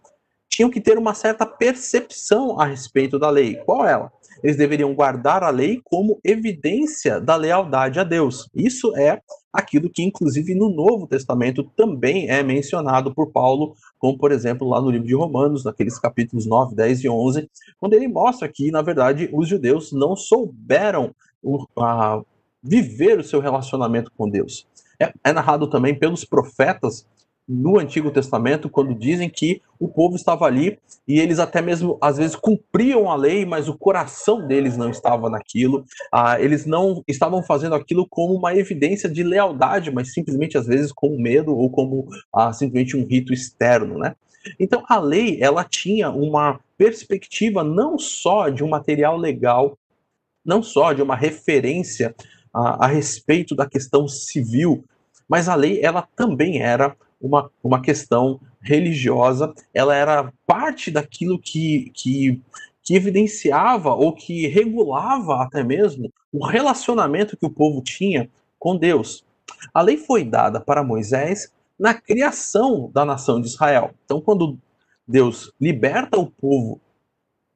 tinham 0.47 0.69
que 0.69 0.81
ter 0.81 0.99
uma 0.99 1.15
certa 1.15 1.47
percepção 1.47 2.61
a 2.61 2.67
respeito 2.67 3.19
da 3.19 3.31
lei. 3.31 3.57
Qual 3.65 3.87
ela? 3.87 4.13
Eles 4.43 4.59
deveriam 4.59 4.95
guardar 4.95 5.43
a 5.43 5.49
lei 5.49 5.81
como 5.85 6.21
evidência 6.23 7.19
da 7.19 7.35
lealdade 7.35 7.99
a 7.99 8.05
Deus. 8.05 8.47
Isso 8.55 8.95
é 8.95 9.21
aquilo 9.51 9.89
que, 9.89 10.03
inclusive, 10.03 10.55
no 10.55 10.69
Novo 10.69 11.07
Testamento 11.07 11.65
também 11.75 12.29
é 12.29 12.43
mencionado 12.43 13.15
por 13.15 13.31
Paulo, 13.33 13.75
como, 13.99 14.19
por 14.19 14.33
exemplo, 14.33 14.69
lá 14.69 14.83
no 14.83 14.91
livro 14.91 15.07
de 15.07 15.15
Romanos, 15.15 15.65
naqueles 15.65 15.99
capítulos 15.99 16.47
9, 16.47 16.75
10 16.75 17.05
e 17.05 17.09
11, 17.09 17.51
quando 17.79 17.95
ele 17.95 18.09
mostra 18.09 18.49
que, 18.49 18.71
na 18.71 18.83
verdade, 18.83 19.31
os 19.33 19.49
judeus 19.49 19.93
não 19.93 20.15
souberam 20.15 21.15
a, 21.77 22.21
viver 22.63 23.19
o 23.19 23.25
seu 23.25 23.41
relacionamento 23.41 24.11
com 24.17 24.29
Deus. 24.29 24.67
É, 24.99 25.13
é 25.25 25.33
narrado 25.33 25.67
também 25.69 25.95
pelos 25.95 26.25
profetas 26.25 27.07
no 27.53 27.81
Antigo 27.81 28.13
Testamento, 28.13 28.71
quando 28.71 28.95
dizem 28.95 29.29
que 29.29 29.61
o 29.77 29.89
povo 29.89 30.15
estava 30.15 30.45
ali 30.45 30.79
e 31.09 31.19
eles 31.19 31.41
até 31.41 31.61
mesmo 31.61 31.99
às 32.01 32.17
vezes 32.17 32.37
cumpriam 32.37 33.11
a 33.11 33.17
lei, 33.17 33.45
mas 33.45 33.69
o 33.69 33.77
coração 33.77 34.47
deles 34.47 34.77
não 34.77 34.89
estava 34.89 35.29
naquilo. 35.29 35.85
Ah, 36.13 36.41
eles 36.41 36.65
não 36.65 37.03
estavam 37.09 37.43
fazendo 37.43 37.75
aquilo 37.75 38.07
como 38.09 38.35
uma 38.35 38.55
evidência 38.55 39.09
de 39.09 39.25
lealdade, 39.25 39.91
mas 39.91 40.13
simplesmente 40.13 40.57
às 40.57 40.67
vezes 40.67 40.93
com 40.93 41.21
medo 41.21 41.57
ou 41.57 41.69
como 41.69 42.07
ah, 42.33 42.53
simplesmente 42.53 42.97
um 42.97 43.05
rito 43.05 43.33
externo, 43.33 43.99
né? 43.99 44.15
Então 44.59 44.85
a 44.89 45.01
lei 45.01 45.39
ela 45.41 45.65
tinha 45.65 46.09
uma 46.09 46.61
perspectiva 46.79 47.65
não 47.65 47.99
só 47.99 48.49
de 48.49 48.63
um 48.63 48.69
material 48.69 49.17
legal, 49.17 49.77
não 50.45 50.63
só 50.63 50.93
de 50.93 51.03
uma 51.03 51.17
referência 51.17 52.15
a, 52.53 52.85
a 52.85 52.89
respeito 52.89 53.55
da 53.55 53.69
questão 53.69 54.07
civil, 54.09 54.85
mas 55.29 55.49
a 55.49 55.55
lei 55.55 55.81
ela 55.83 56.03
também 56.17 56.61
era 56.61 56.97
uma, 57.21 57.51
uma 57.63 57.81
questão 57.81 58.41
religiosa, 58.61 59.53
ela 59.75 59.95
era 59.95 60.33
parte 60.47 60.91
daquilo 60.91 61.39
que, 61.39 61.91
que, 61.95 62.41
que 62.83 62.95
evidenciava 62.95 63.95
ou 63.95 64.13
que 64.15 64.47
regulava 64.47 65.43
até 65.43 65.63
mesmo 65.63 66.13
o 66.33 66.45
relacionamento 66.45 67.37
que 67.37 67.47
o 67.47 67.51
povo 67.51 67.83
tinha 67.83 68.29
com 68.59 68.77
Deus. 68.77 69.25
A 69.73 69.83
lei 69.83 69.97
foi 69.97 70.25
dada 70.25 70.61
para 70.61 70.85
Moisés 70.85 71.53
na 71.79 71.95
criação 71.95 72.91
da 72.93 73.05
nação 73.05 73.41
de 73.41 73.49
Israel. 73.49 73.93
Então, 74.05 74.21
quando 74.21 74.59
Deus 75.07 75.53
liberta 75.61 76.19
o 76.19 76.31
povo 76.31 76.81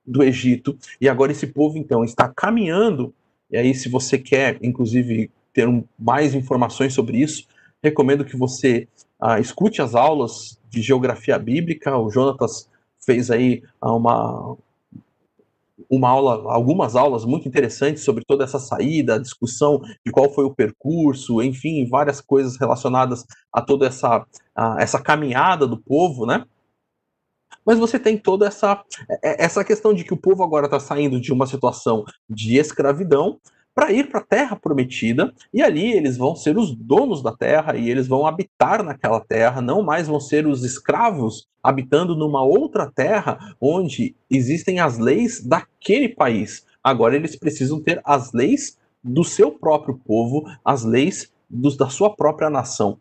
do 0.07 0.23
Egito, 0.23 0.77
e 1.01 1.09
agora 1.09 1.33
esse 1.33 1.47
povo 1.47 1.79
então 1.79 2.05
está 2.05 2.29
caminhando 2.29 3.15
e 3.55 3.57
aí, 3.57 3.73
se 3.73 3.89
você 3.89 4.19
quer, 4.19 4.59
inclusive, 4.61 5.31
ter 5.53 5.69
mais 5.97 6.35
informações 6.35 6.93
sobre 6.93 7.19
isso, 7.19 7.47
recomendo 7.81 8.25
que 8.25 8.37
você 8.37 8.89
uh, 9.23 9.39
escute 9.41 9.81
as 9.81 9.95
aulas 9.95 10.59
de 10.69 10.83
geografia 10.83 11.39
bíblica. 11.39 11.97
O 11.97 12.11
Jonatas 12.11 12.69
fez 12.99 13.31
aí 13.31 13.63
uh, 13.81 13.91
uma, 13.91 14.57
uma 15.89 16.09
aula, 16.09 16.53
algumas 16.53 16.97
aulas 16.97 17.25
muito 17.25 17.47
interessantes 17.47 18.03
sobre 18.03 18.25
toda 18.27 18.43
essa 18.43 18.59
saída, 18.59 19.15
a 19.15 19.21
discussão 19.21 19.81
de 20.05 20.11
qual 20.11 20.35
foi 20.35 20.45
o 20.45 20.53
percurso, 20.53 21.41
enfim, 21.41 21.89
várias 21.89 22.21
coisas 22.21 22.59
relacionadas 22.59 23.25
a 23.53 23.63
toda 23.63 23.87
essa, 23.87 24.27
essa 24.81 25.01
caminhada 25.01 25.65
do 25.65 25.77
povo, 25.77 26.27
né? 26.27 26.45
Mas 27.65 27.79
você 27.79 27.99
tem 27.99 28.19
toda 28.19 28.47
essa, 28.47 28.83
é, 29.09 29.31
é, 29.31 29.45
essa 29.45 29.65
questão 29.65 29.95
de 29.95 30.05
que 30.05 30.13
o 30.13 30.19
povo 30.19 30.43
agora 30.43 30.67
está 30.67 30.79
saindo 30.79 31.21
de 31.21 31.33
uma 31.33 31.47
situação 31.47 32.05
de 32.29 32.57
escravidão 32.57 33.39
para 33.75 33.91
ir 33.91 34.09
para 34.09 34.21
a 34.21 34.25
terra 34.25 34.55
prometida, 34.55 35.35
e 35.53 35.61
ali 35.61 35.93
eles 35.93 36.17
vão 36.17 36.37
ser 36.37 36.57
os 36.57 36.73
donos 36.75 37.21
da 37.23 37.33
terra 37.33 37.77
e 37.77 37.91
eles 37.91 38.07
vão 38.07 38.25
habitar 38.25 38.85
naquela 38.85 39.21
terra, 39.21 39.61
não 39.61 39.83
mais 39.83 40.07
vão 40.07 40.21
ser 40.21 40.47
os 40.47 40.63
escravos 40.63 41.49
habitando 41.61 42.15
numa 42.15 42.43
outra 42.43 42.89
terra 42.95 43.57
onde 43.61 44.15
existem 44.31 44.79
as 44.79 44.99
leis 44.99 45.43
daquele 45.43 46.09
país. 46.09 46.65
Agora 46.85 47.17
eles 47.17 47.35
precisam 47.35 47.81
ter 47.81 48.01
as 48.05 48.33
leis 48.33 48.79
do 49.03 49.25
seu 49.25 49.51
próprio 49.51 49.99
povo, 50.07 50.45
as 50.65 50.85
leis 50.85 51.33
dos, 51.51 51.77
da 51.77 51.89
sua 51.89 52.15
própria 52.15 52.49
nação. 52.49 52.99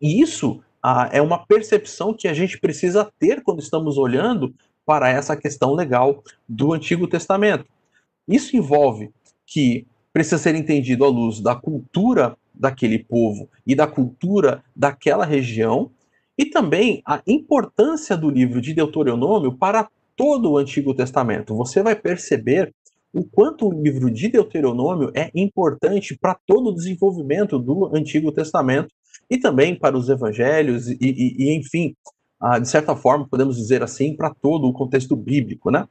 E 0.00 0.20
isso 0.20 0.60
ah, 0.82 1.08
é 1.12 1.20
uma 1.20 1.44
percepção 1.44 2.14
que 2.14 2.28
a 2.28 2.34
gente 2.34 2.58
precisa 2.58 3.10
ter 3.18 3.42
quando 3.42 3.60
estamos 3.60 3.98
olhando 3.98 4.54
para 4.86 5.08
essa 5.10 5.36
questão 5.36 5.74
legal 5.74 6.22
do 6.48 6.72
Antigo 6.72 7.06
Testamento. 7.06 7.66
Isso 8.26 8.56
envolve 8.56 9.10
que 9.46 9.86
precisa 10.12 10.38
ser 10.38 10.54
entendido 10.54 11.04
à 11.04 11.08
luz 11.08 11.40
da 11.40 11.54
cultura 11.54 12.36
daquele 12.54 12.98
povo 12.98 13.48
e 13.66 13.74
da 13.74 13.86
cultura 13.86 14.64
daquela 14.74 15.24
região, 15.24 15.90
e 16.36 16.46
também 16.46 17.02
a 17.04 17.20
importância 17.26 18.16
do 18.16 18.30
livro 18.30 18.60
de 18.60 18.72
Deuteronômio 18.72 19.52
para 19.52 19.88
todo 20.16 20.52
o 20.52 20.58
Antigo 20.58 20.94
Testamento. 20.94 21.54
Você 21.56 21.82
vai 21.82 21.96
perceber 21.96 22.72
o 23.12 23.24
quanto 23.24 23.68
o 23.68 23.82
livro 23.82 24.10
de 24.10 24.28
Deuteronômio 24.28 25.10
é 25.14 25.30
importante 25.34 26.16
para 26.16 26.38
todo 26.46 26.68
o 26.68 26.74
desenvolvimento 26.74 27.58
do 27.58 27.94
Antigo 27.94 28.30
Testamento 28.30 28.88
e 29.30 29.38
também 29.38 29.74
para 29.74 29.96
os 29.96 30.08
evangelhos, 30.08 30.88
e, 30.88 30.96
e, 31.00 31.36
e 31.38 31.56
enfim, 31.56 31.94
ah, 32.40 32.58
de 32.58 32.68
certa 32.68 32.94
forma, 32.94 33.26
podemos 33.28 33.56
dizer 33.56 33.82
assim, 33.82 34.16
para 34.16 34.32
todo 34.34 34.66
o 34.66 34.72
contexto 34.72 35.16
bíblico, 35.16 35.70
né? 35.70 35.86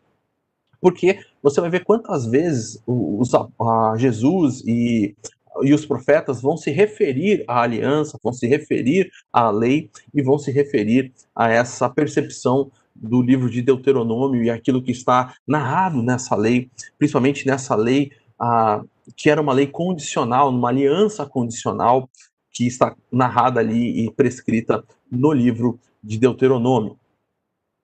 Porque 0.80 1.20
você 1.42 1.60
vai 1.60 1.70
ver 1.70 1.84
quantas 1.84 2.26
vezes 2.26 2.82
os, 2.86 3.34
a 3.34 3.96
Jesus 3.98 4.64
e, 4.66 5.16
e 5.64 5.74
os 5.74 5.86
profetas 5.86 6.42
vão 6.42 6.56
se 6.56 6.72
referir 6.72 7.44
à 7.48 7.62
aliança, 7.62 8.18
vão 8.24 8.32
se 8.32 8.48
referir 8.48 9.10
à 9.34 9.50
lei 9.50 9.90
e 10.14 10.22
vão 10.22 10.38
se 10.38 10.52
referir 10.52 11.12
a 11.36 11.50
essa 11.50 11.90
percepção 11.90 12.72
do 12.96 13.22
livro 13.22 13.50
de 13.50 13.62
Deuteronômio 13.62 14.44
e 14.44 14.50
aquilo 14.50 14.82
que 14.82 14.92
está 14.92 15.34
narrado 15.48 16.02
nessa 16.02 16.36
lei, 16.36 16.70
principalmente 16.98 17.46
nessa 17.46 17.76
lei 17.76 18.12
ah, 18.40 18.82
que 19.16 19.30
era 19.30 19.42
uma 19.42 19.54
lei 19.54 19.68
condicional, 19.68 20.50
uma 20.50 20.70
aliança 20.70 21.26
condicional, 21.26 22.10
que 22.58 22.66
está 22.66 22.96
narrada 23.12 23.60
ali 23.60 24.04
e 24.04 24.12
prescrita 24.12 24.84
no 25.12 25.32
livro 25.32 25.80
de 26.04 26.18
Deuteronômio. 26.18 26.98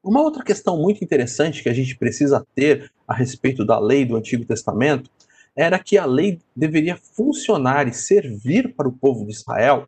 Uma 0.03 0.21
outra 0.21 0.43
questão 0.43 0.81
muito 0.81 1.03
interessante 1.03 1.61
que 1.61 1.69
a 1.69 1.73
gente 1.73 1.95
precisa 1.95 2.43
ter 2.55 2.91
a 3.07 3.13
respeito 3.13 3.63
da 3.63 3.77
lei 3.77 4.03
do 4.03 4.15
Antigo 4.15 4.43
Testamento 4.43 5.11
era 5.55 5.77
que 5.77 5.95
a 5.95 6.05
lei 6.05 6.39
deveria 6.55 6.97
funcionar 6.97 7.87
e 7.87 7.93
servir 7.93 8.73
para 8.73 8.87
o 8.87 8.91
povo 8.91 9.23
de 9.27 9.31
Israel 9.31 9.87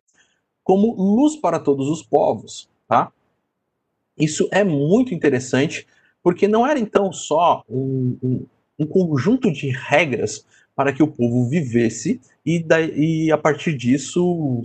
como 0.62 0.94
luz 0.94 1.34
para 1.34 1.58
todos 1.58 1.88
os 1.88 2.04
povos, 2.04 2.70
tá? 2.86 3.10
Isso 4.16 4.48
é 4.52 4.62
muito 4.62 5.12
interessante, 5.12 5.84
porque 6.22 6.46
não 6.46 6.64
era 6.64 6.78
então 6.78 7.12
só 7.12 7.64
um, 7.68 8.16
um, 8.22 8.46
um 8.78 8.86
conjunto 8.86 9.52
de 9.52 9.68
regras 9.68 10.46
para 10.76 10.92
que 10.92 11.02
o 11.02 11.08
povo 11.08 11.48
vivesse 11.48 12.20
e, 12.44 12.64
e 12.94 13.32
a 13.32 13.38
partir 13.38 13.74
disso 13.74 14.62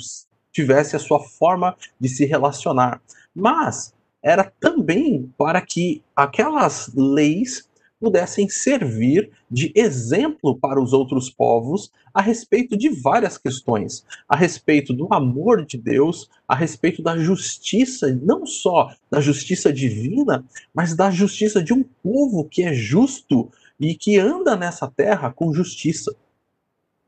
tivesse 0.51 0.95
a 0.95 0.99
sua 0.99 1.21
forma 1.21 1.75
de 1.99 2.09
se 2.09 2.25
relacionar. 2.25 3.01
Mas 3.33 3.93
era 4.21 4.51
também 4.59 5.31
para 5.37 5.61
que 5.61 6.03
aquelas 6.15 6.91
leis 6.93 7.67
pudessem 8.01 8.49
servir 8.49 9.29
de 9.49 9.71
exemplo 9.75 10.57
para 10.57 10.81
os 10.81 10.91
outros 10.91 11.29
povos 11.29 11.91
a 12.11 12.21
respeito 12.21 12.75
de 12.75 12.89
várias 12.89 13.37
questões, 13.37 14.03
a 14.27 14.35
respeito 14.35 14.91
do 14.91 15.07
amor 15.13 15.63
de 15.63 15.77
Deus, 15.77 16.27
a 16.47 16.55
respeito 16.55 17.03
da 17.03 17.17
justiça, 17.17 18.11
não 18.21 18.45
só 18.45 18.91
da 19.09 19.21
justiça 19.21 19.71
divina, 19.71 20.43
mas 20.73 20.95
da 20.95 21.11
justiça 21.11 21.63
de 21.63 21.73
um 21.73 21.83
povo 21.83 22.43
que 22.43 22.63
é 22.63 22.73
justo 22.73 23.51
e 23.81 23.95
que 23.95 24.19
anda 24.19 24.55
nessa 24.55 24.87
terra 24.87 25.33
com 25.33 25.51
justiça. 25.51 26.15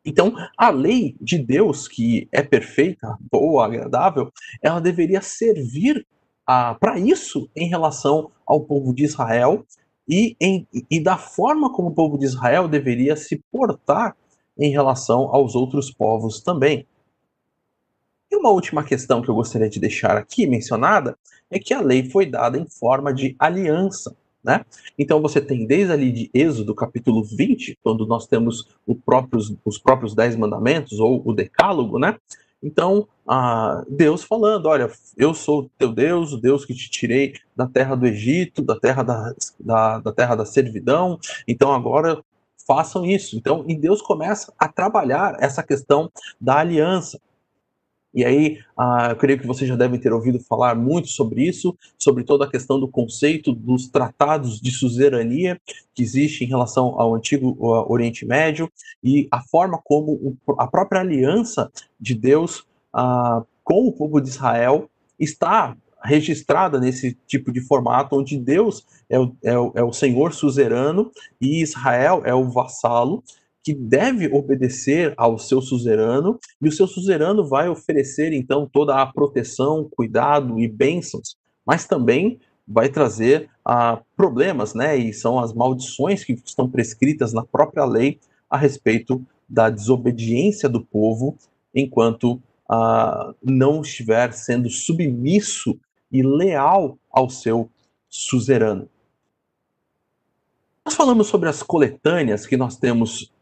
Então, 0.03 0.33
a 0.57 0.69
lei 0.69 1.15
de 1.21 1.37
Deus, 1.37 1.87
que 1.87 2.27
é 2.31 2.41
perfeita, 2.41 3.15
boa, 3.31 3.65
agradável, 3.65 4.33
ela 4.61 4.81
deveria 4.81 5.21
servir 5.21 6.05
ah, 6.45 6.75
para 6.77 6.99
isso 6.99 7.49
em 7.55 7.69
relação 7.69 8.31
ao 8.45 8.61
povo 8.61 8.93
de 8.93 9.03
Israel 9.03 9.65
e, 10.09 10.35
em, 10.41 10.67
e 10.89 11.01
da 11.01 11.17
forma 11.17 11.71
como 11.71 11.89
o 11.89 11.93
povo 11.93 12.17
de 12.17 12.25
Israel 12.25 12.67
deveria 12.67 13.15
se 13.15 13.41
portar 13.51 14.17
em 14.57 14.71
relação 14.71 15.33
aos 15.33 15.55
outros 15.55 15.91
povos 15.91 16.41
também. 16.41 16.85
E 18.29 18.35
uma 18.35 18.49
última 18.49 18.83
questão 18.83 19.21
que 19.21 19.29
eu 19.29 19.35
gostaria 19.35 19.69
de 19.69 19.79
deixar 19.79 20.17
aqui 20.17 20.47
mencionada 20.47 21.15
é 21.49 21.59
que 21.59 21.73
a 21.73 21.79
lei 21.79 22.09
foi 22.09 22.25
dada 22.25 22.57
em 22.57 22.67
forma 22.67 23.13
de 23.13 23.35
aliança. 23.39 24.15
Né? 24.43 24.65
Então 24.99 25.21
você 25.21 25.39
tem 25.39 25.65
desde 25.65 25.93
ali 25.93 26.11
de 26.11 26.29
Êxodo 26.33 26.75
capítulo 26.75 27.23
20, 27.23 27.79
quando 27.81 28.05
nós 28.05 28.27
temos 28.27 28.67
próprios, 29.05 29.55
os 29.63 29.77
próprios 29.77 30.13
dez 30.13 30.35
mandamentos, 30.35 30.99
ou 30.99 31.21
o 31.25 31.33
decálogo, 31.33 31.97
né? 31.97 32.17
Então, 32.61 33.07
ah, 33.27 33.83
Deus 33.89 34.23
falando, 34.23 34.67
olha, 34.67 34.89
eu 35.17 35.33
sou 35.33 35.69
teu 35.77 35.91
Deus, 35.91 36.31
o 36.31 36.37
Deus 36.37 36.65
que 36.65 36.73
te 36.73 36.89
tirei 36.89 37.33
da 37.55 37.67
terra 37.67 37.93
do 37.95 38.07
Egito, 38.07 38.61
da 38.61 38.79
terra 38.79 39.03
da, 39.03 39.33
da, 39.59 39.99
da 39.99 40.11
terra 40.13 40.35
da 40.35 40.45
servidão, 40.45 41.19
então 41.45 41.73
agora 41.73 42.23
façam 42.65 43.05
isso. 43.05 43.35
Então, 43.35 43.65
e 43.67 43.75
Deus 43.75 44.01
começa 44.01 44.53
a 44.57 44.67
trabalhar 44.69 45.35
essa 45.39 45.61
questão 45.61 46.09
da 46.39 46.59
aliança. 46.59 47.19
E 48.13 48.23
aí, 48.23 48.59
ah, 48.77 49.07
eu 49.09 49.15
creio 49.15 49.39
que 49.39 49.47
vocês 49.47 49.67
já 49.67 49.75
devem 49.75 49.99
ter 49.99 50.13
ouvido 50.13 50.39
falar 50.39 50.75
muito 50.75 51.07
sobre 51.07 51.43
isso, 51.43 51.75
sobre 51.97 52.23
toda 52.23 52.45
a 52.45 52.49
questão 52.49 52.79
do 52.79 52.87
conceito 52.87 53.51
dos 53.51 53.87
tratados 53.87 54.61
de 54.61 54.71
suzerania 54.71 55.59
que 55.95 56.03
existe 56.03 56.43
em 56.43 56.47
relação 56.47 56.99
ao 56.99 57.15
antigo 57.15 57.57
Oriente 57.89 58.25
Médio 58.25 58.71
e 59.03 59.27
a 59.31 59.41
forma 59.41 59.79
como 59.83 60.37
a 60.59 60.67
própria 60.67 61.01
aliança 61.01 61.71
de 61.99 62.13
Deus 62.13 62.65
ah, 62.93 63.43
com 63.63 63.87
o 63.87 63.91
povo 63.91 64.21
de 64.21 64.29
Israel 64.29 64.89
está 65.19 65.75
registrada 66.03 66.79
nesse 66.79 67.17
tipo 67.25 67.51
de 67.51 67.61
formato, 67.61 68.17
onde 68.17 68.37
Deus 68.37 68.85
é 69.09 69.17
o, 69.17 69.35
é 69.41 69.57
o, 69.57 69.71
é 69.75 69.83
o 69.83 69.93
Senhor 69.93 70.33
suzerano 70.33 71.11
e 71.39 71.61
Israel 71.61 72.21
é 72.25 72.33
o 72.33 72.49
vassalo, 72.49 73.23
que 73.63 73.73
deve 73.73 74.27
obedecer 74.27 75.13
ao 75.15 75.39
seu 75.39 75.61
suzerano, 75.61 76.37
e 76.61 76.67
o 76.67 76.71
seu 76.71 76.85
suzerano 76.85 77.47
vai 77.47 77.69
oferecer 77.69 78.33
então 78.33 78.69
toda 78.71 79.01
a 79.01 79.05
proteção, 79.05 79.89
cuidado 79.95 80.59
e 80.59 80.67
bênçãos, 80.67 81.37
mas 81.65 81.87
também 81.87 82.39
vai 82.67 82.89
trazer 82.89 83.49
ah, 83.63 84.01
problemas, 84.15 84.73
né? 84.73 84.97
E 84.97 85.13
são 85.13 85.39
as 85.39 85.53
maldições 85.53 86.23
que 86.23 86.33
estão 86.33 86.69
prescritas 86.69 87.31
na 87.33 87.45
própria 87.45 87.85
lei 87.85 88.19
a 88.49 88.57
respeito 88.57 89.25
da 89.47 89.69
desobediência 89.69 90.67
do 90.67 90.83
povo 90.83 91.37
enquanto 91.73 92.41
ah, 92.69 93.33
não 93.41 93.81
estiver 93.81 94.33
sendo 94.33 94.69
submisso 94.69 95.79
e 96.11 96.21
leal 96.21 96.97
ao 97.11 97.29
seu 97.29 97.69
suzerano. 98.09 98.89
Nós 100.85 100.95
falamos 100.95 101.27
sobre 101.27 101.49
as 101.49 101.63
coletâneas 101.63 102.45
que 102.45 102.57
nós 102.57 102.77
temos 102.77 103.32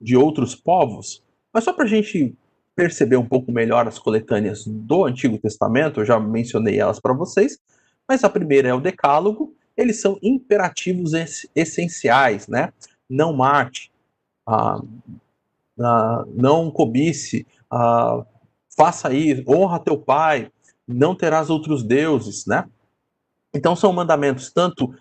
de 0.00 0.16
outros 0.16 0.54
povos, 0.54 1.22
mas 1.52 1.64
só 1.64 1.72
para 1.72 1.84
a 1.84 1.88
gente 1.88 2.36
perceber 2.74 3.16
um 3.16 3.26
pouco 3.26 3.50
melhor 3.50 3.88
as 3.88 3.98
coletâneas 3.98 4.66
do 4.66 5.06
Antigo 5.06 5.38
Testamento, 5.38 6.00
eu 6.00 6.04
já 6.04 6.20
mencionei 6.20 6.78
elas 6.78 7.00
para 7.00 7.14
vocês, 7.14 7.58
mas 8.06 8.22
a 8.22 8.28
primeira 8.28 8.68
é 8.68 8.74
o 8.74 8.80
Decálogo, 8.80 9.54
eles 9.76 10.00
são 10.00 10.18
imperativos 10.22 11.12
essenciais, 11.54 12.46
né? 12.48 12.72
Não 13.08 13.32
mate, 13.32 13.90
ah, 14.46 14.80
ah, 15.80 16.24
não 16.34 16.70
cobice, 16.70 17.46
ah, 17.70 18.24
faça 18.76 19.12
isso, 19.12 19.42
honra 19.48 19.80
teu 19.80 19.98
pai, 19.98 20.50
não 20.86 21.14
terás 21.14 21.50
outros 21.50 21.82
deuses, 21.82 22.46
né? 22.46 22.68
Então 23.54 23.74
são 23.74 23.92
mandamentos 23.92 24.52
tanto 24.52 24.94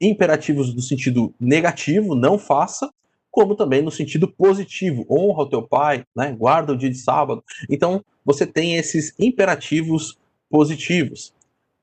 imperativos 0.00 0.74
no 0.74 0.80
sentido 0.80 1.34
negativo, 1.40 2.14
não 2.14 2.38
faça, 2.38 2.92
como 3.32 3.56
também 3.56 3.80
no 3.80 3.90
sentido 3.90 4.28
positivo, 4.28 5.06
honra 5.10 5.44
o 5.44 5.48
teu 5.48 5.62
pai, 5.66 6.04
né? 6.14 6.36
guarda 6.38 6.74
o 6.74 6.76
dia 6.76 6.90
de 6.90 6.98
sábado. 6.98 7.42
Então, 7.68 8.04
você 8.22 8.46
tem 8.46 8.76
esses 8.76 9.14
imperativos 9.18 10.18
positivos. 10.50 11.32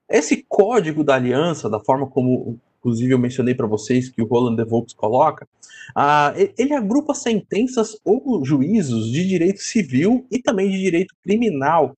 Esse 0.08 0.46
código 0.48 1.04
da 1.04 1.16
aliança, 1.16 1.68
da 1.68 1.80
forma 1.80 2.08
como, 2.08 2.60
inclusive, 2.78 3.12
eu 3.12 3.20
mencionei 3.20 3.56
para 3.56 3.66
vocês 3.66 4.10
que 4.10 4.22
o 4.22 4.28
Roland 4.28 4.56
de 4.56 4.96
coloca, 4.96 5.48
ah, 5.96 6.34
ele 6.56 6.74
agrupa 6.74 7.16
sentenças 7.16 8.00
ou 8.06 8.46
juízos 8.46 9.12
de 9.12 9.28
direito 9.28 9.60
civil 9.60 10.28
e 10.32 10.40
também 10.40 10.70
de 10.70 10.80
direito 10.80 11.16
criminal. 11.24 11.98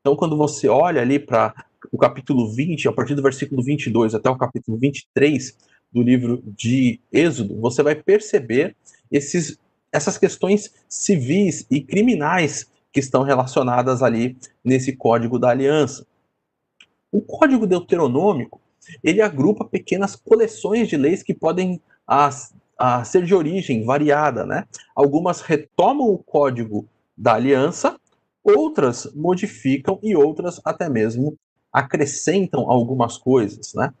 Então, 0.00 0.16
quando 0.16 0.34
você 0.34 0.66
olha 0.66 1.02
ali 1.02 1.18
para 1.18 1.54
o 1.92 1.98
capítulo 1.98 2.50
20, 2.54 2.88
a 2.88 2.92
partir 2.92 3.14
do 3.14 3.22
versículo 3.22 3.62
22 3.62 4.14
até 4.14 4.30
o 4.30 4.36
capítulo 4.36 4.78
23, 4.78 5.56
do 5.92 6.02
livro 6.02 6.42
de 6.44 7.00
Êxodo, 7.12 7.60
você 7.60 7.82
vai 7.82 7.94
perceber 7.94 8.76
esses, 9.10 9.58
essas 9.90 10.18
questões 10.18 10.72
civis 10.88 11.66
e 11.70 11.80
criminais 11.80 12.70
que 12.92 13.00
estão 13.00 13.22
relacionadas 13.22 14.02
ali 14.02 14.36
nesse 14.64 14.92
código 14.92 15.38
da 15.38 15.50
aliança. 15.50 16.06
O 17.10 17.22
código 17.22 17.66
deuteronômico 17.66 18.60
ele 19.02 19.20
agrupa 19.20 19.64
pequenas 19.64 20.16
coleções 20.16 20.88
de 20.88 20.96
leis 20.96 21.22
que 21.22 21.34
podem 21.34 21.80
a, 22.06 22.30
a 22.78 23.04
ser 23.04 23.24
de 23.24 23.34
origem 23.34 23.84
variada, 23.84 24.46
né? 24.46 24.66
Algumas 24.94 25.40
retomam 25.40 26.08
o 26.08 26.18
código 26.18 26.86
da 27.16 27.34
aliança, 27.34 27.98
outras 28.42 29.10
modificam 29.14 29.98
e 30.02 30.14
outras 30.14 30.60
até 30.64 30.88
mesmo 30.88 31.36
acrescentam 31.72 32.70
algumas 32.70 33.18
coisas, 33.18 33.74
né? 33.74 33.92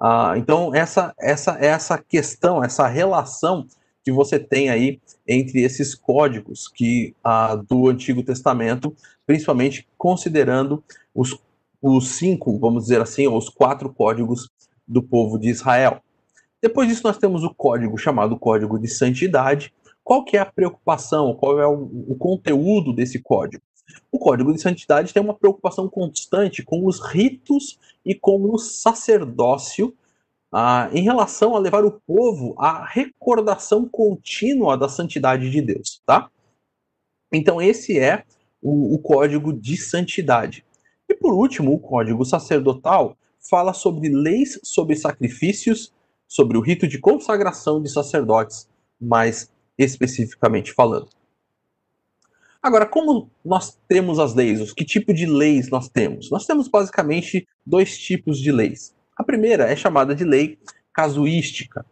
Ah, 0.00 0.32
então, 0.36 0.74
essa, 0.74 1.14
essa, 1.20 1.58
essa 1.60 1.98
questão, 1.98 2.64
essa 2.64 2.86
relação 2.86 3.66
que 4.02 4.10
você 4.10 4.38
tem 4.38 4.70
aí 4.70 4.98
entre 5.28 5.62
esses 5.62 5.94
códigos 5.94 6.68
que 6.68 7.14
ah, 7.22 7.54
do 7.54 7.88
Antigo 7.88 8.22
Testamento, 8.22 8.96
principalmente 9.26 9.86
considerando 9.98 10.82
os, 11.14 11.38
os 11.82 12.12
cinco, 12.12 12.58
vamos 12.58 12.84
dizer 12.84 13.02
assim, 13.02 13.26
ou 13.26 13.36
os 13.36 13.50
quatro 13.50 13.92
códigos 13.92 14.48
do 14.88 15.02
povo 15.02 15.38
de 15.38 15.50
Israel. 15.50 16.00
Depois 16.62 16.88
disso, 16.88 17.02
nós 17.04 17.18
temos 17.18 17.44
o 17.44 17.54
código 17.54 17.96
chamado 17.98 18.38
Código 18.38 18.78
de 18.78 18.88
Santidade. 18.88 19.72
Qual 20.02 20.24
que 20.24 20.36
é 20.36 20.40
a 20.40 20.46
preocupação? 20.46 21.34
Qual 21.34 21.60
é 21.60 21.66
o, 21.66 21.90
o 22.08 22.16
conteúdo 22.16 22.92
desse 22.92 23.18
código? 23.18 23.62
O 24.10 24.18
Código 24.18 24.52
de 24.52 24.60
Santidade 24.60 25.12
tem 25.12 25.22
uma 25.22 25.34
preocupação 25.34 25.88
constante 25.88 26.62
com 26.62 26.86
os 26.86 27.00
ritos 27.00 27.78
e 28.04 28.14
com 28.14 28.42
o 28.42 28.58
sacerdócio 28.58 29.94
ah, 30.52 30.90
em 30.92 31.02
relação 31.02 31.54
a 31.54 31.58
levar 31.58 31.84
o 31.84 32.00
povo 32.06 32.54
à 32.58 32.84
recordação 32.84 33.88
contínua 33.88 34.76
da 34.76 34.88
santidade 34.88 35.50
de 35.50 35.62
Deus, 35.62 36.02
tá? 36.04 36.28
Então 37.32 37.62
esse 37.62 37.98
é 37.98 38.24
o, 38.60 38.94
o 38.94 38.98
código 38.98 39.52
de 39.52 39.76
santidade. 39.76 40.64
E 41.08 41.14
por 41.14 41.32
último, 41.32 41.72
o 41.72 41.78
código 41.78 42.24
sacerdotal 42.24 43.16
fala 43.48 43.72
sobre 43.72 44.08
leis 44.08 44.60
sobre 44.62 44.96
sacrifícios, 44.96 45.92
sobre 46.26 46.58
o 46.58 46.60
rito 46.60 46.86
de 46.86 46.98
consagração 46.98 47.82
de 47.82 47.90
sacerdotes, 47.90 48.68
mais 49.00 49.50
especificamente 49.78 50.72
falando. 50.72 51.08
Agora, 52.62 52.84
como 52.84 53.30
nós 53.42 53.78
temos 53.88 54.18
as 54.18 54.34
leis? 54.34 54.72
Que 54.72 54.84
tipo 54.84 55.14
de 55.14 55.24
leis 55.24 55.70
nós 55.70 55.88
temos? 55.88 56.30
Nós 56.30 56.44
temos 56.44 56.68
basicamente 56.68 57.48
dois 57.64 57.96
tipos 57.96 58.38
de 58.38 58.52
leis. 58.52 58.94
A 59.16 59.24
primeira 59.24 59.64
é 59.64 59.74
chamada 59.74 60.14
de 60.14 60.24
lei 60.24 60.58
casuística. 60.92 61.86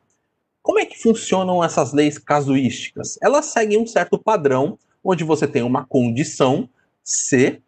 Como 0.63 0.79
é 0.79 0.85
que 0.85 1.01
funcionam 1.01 1.65
essas 1.65 1.95
leis 1.95 2.19
casuísticas? 2.19 3.19
Elas 3.23 3.47
seguem 3.47 3.79
um 3.79 3.87
certo 3.87 4.19
padrão, 4.19 4.79
onde 5.03 5.25
você 5.25 5.47
tem 5.47 5.63
uma 5.63 5.87
condição, 5.87 6.69
C, 7.03 7.63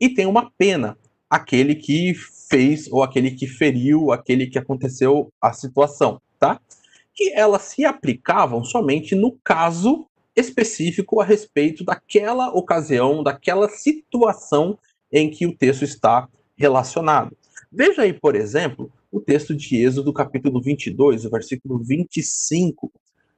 e 0.00 0.08
tem 0.08 0.26
uma 0.26 0.52
pena, 0.56 0.96
aquele 1.28 1.74
que 1.74 2.14
fez 2.48 2.86
ou 2.92 3.02
aquele 3.02 3.32
que 3.32 3.48
feriu, 3.48 4.12
aquele 4.12 4.46
que 4.46 4.58
aconteceu 4.58 5.32
a 5.40 5.52
situação, 5.52 6.20
tá? 6.38 6.60
Que 7.12 7.32
elas 7.32 7.62
se 7.62 7.84
aplicavam 7.84 8.62
somente 8.62 9.16
no 9.16 9.32
caso 9.42 10.06
específico 10.36 11.20
a 11.20 11.24
respeito 11.24 11.84
daquela 11.84 12.48
ocasião, 12.48 13.22
daquela 13.22 13.68
situação 13.68 14.78
em 15.12 15.30
que 15.30 15.46
o 15.46 15.56
texto 15.56 15.82
está 15.82 16.28
relacionado. 16.56 17.36
Veja 17.70 18.02
aí, 18.02 18.12
por 18.12 18.34
exemplo, 18.34 18.90
o 19.10 19.20
texto 19.20 19.54
de 19.54 19.76
Êxodo, 19.76 20.12
capítulo 20.12 20.60
22, 20.60 21.24
o 21.24 21.30
versículo 21.30 21.78
25. 21.78 22.92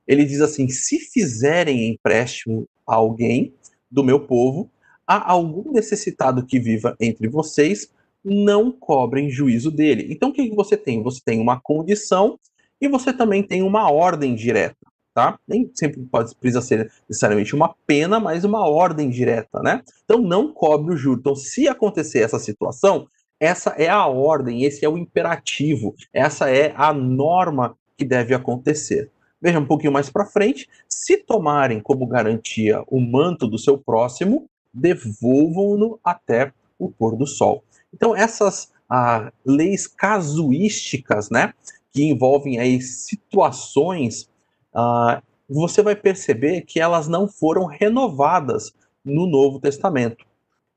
Ele 0.07 0.25
diz 0.25 0.41
assim: 0.41 0.69
Se 0.69 0.99
fizerem 0.99 1.89
empréstimo 1.89 2.67
a 2.87 2.95
alguém 2.95 3.53
do 3.91 4.03
meu 4.03 4.21
povo, 4.21 4.71
há 5.07 5.31
algum 5.31 5.73
necessitado 5.73 6.47
que 6.47 6.59
viva 6.59 6.97
entre 7.01 7.29
vocês, 7.29 7.91
não 8.25 8.73
cobrem 8.73 9.31
juízo 9.31 9.71
dele. 9.71 10.07
Então, 10.11 10.31
o 10.31 10.33
que 10.33 10.51
você 10.51 10.77
tem? 10.77 11.03
Você 11.03 11.21
tem 11.25 11.41
uma 11.41 11.61
condição 11.61 12.39
e 12.81 12.89
você 12.89 13.13
também 13.13 13.43
tem 13.43 13.63
uma 13.63 13.91
ordem 13.91 14.35
direta 14.35 14.86
tá? 15.17 15.39
Nem 15.49 15.71
sempre 15.75 16.03
pode, 16.03 16.35
precisa 16.35 16.61
ser 16.61 16.93
necessariamente 17.09 17.55
uma 17.55 17.75
pena, 17.87 18.21
mas 18.21 18.45
uma 18.45 18.69
ordem 18.69 19.09
direta, 19.09 19.63
né? 19.63 19.83
Então 20.05 20.21
não 20.21 20.53
cobre 20.53 20.93
o 20.93 20.97
juro. 20.97 21.19
Então, 21.19 21.35
se 21.35 21.67
acontecer 21.67 22.19
essa 22.19 22.39
situação, 22.39 23.09
essa 23.41 23.71
é 23.79 23.89
a 23.89 24.07
ordem, 24.07 24.65
esse 24.65 24.85
é 24.85 24.89
o 24.91 24.99
imperativo, 24.99 25.95
essa 26.13 26.51
é 26.51 26.75
a 26.77 26.93
norma 26.93 27.79
que 27.97 28.05
deve 28.05 28.35
acontecer. 28.35 29.11
Veja 29.41 29.59
um 29.59 29.65
pouquinho 29.65 29.93
mais 29.93 30.11
para 30.11 30.27
frente, 30.27 30.69
se 30.87 31.17
tomarem 31.17 31.81
como 31.81 32.07
garantia 32.07 32.85
o 32.87 33.01
manto 33.01 33.47
do 33.47 33.59
seu 33.59 33.79
próximo, 33.79 34.45
devolvam-no 34.71 35.99
até 36.05 36.53
o 36.79 36.91
pôr 36.91 37.17
do 37.17 37.27
sol. 37.27 37.65
Então 37.95 38.15
essas 38.15 38.71
ah, 38.87 39.33
leis 39.47 39.87
casuísticas, 39.87 41.31
né, 41.31 41.55
que 41.91 42.05
envolvem 42.05 42.59
aí 42.59 42.83
situações, 42.83 44.29
ah, 44.77 45.23
você 45.49 45.81
vai 45.81 45.97
perceber 45.97 46.61
que 46.63 46.79
elas 46.79 47.09
não 47.09 47.27
foram 47.27 47.65
renovadas 47.65 48.75
no 49.03 49.27
Novo 49.27 49.59
Testamento. 49.59 50.27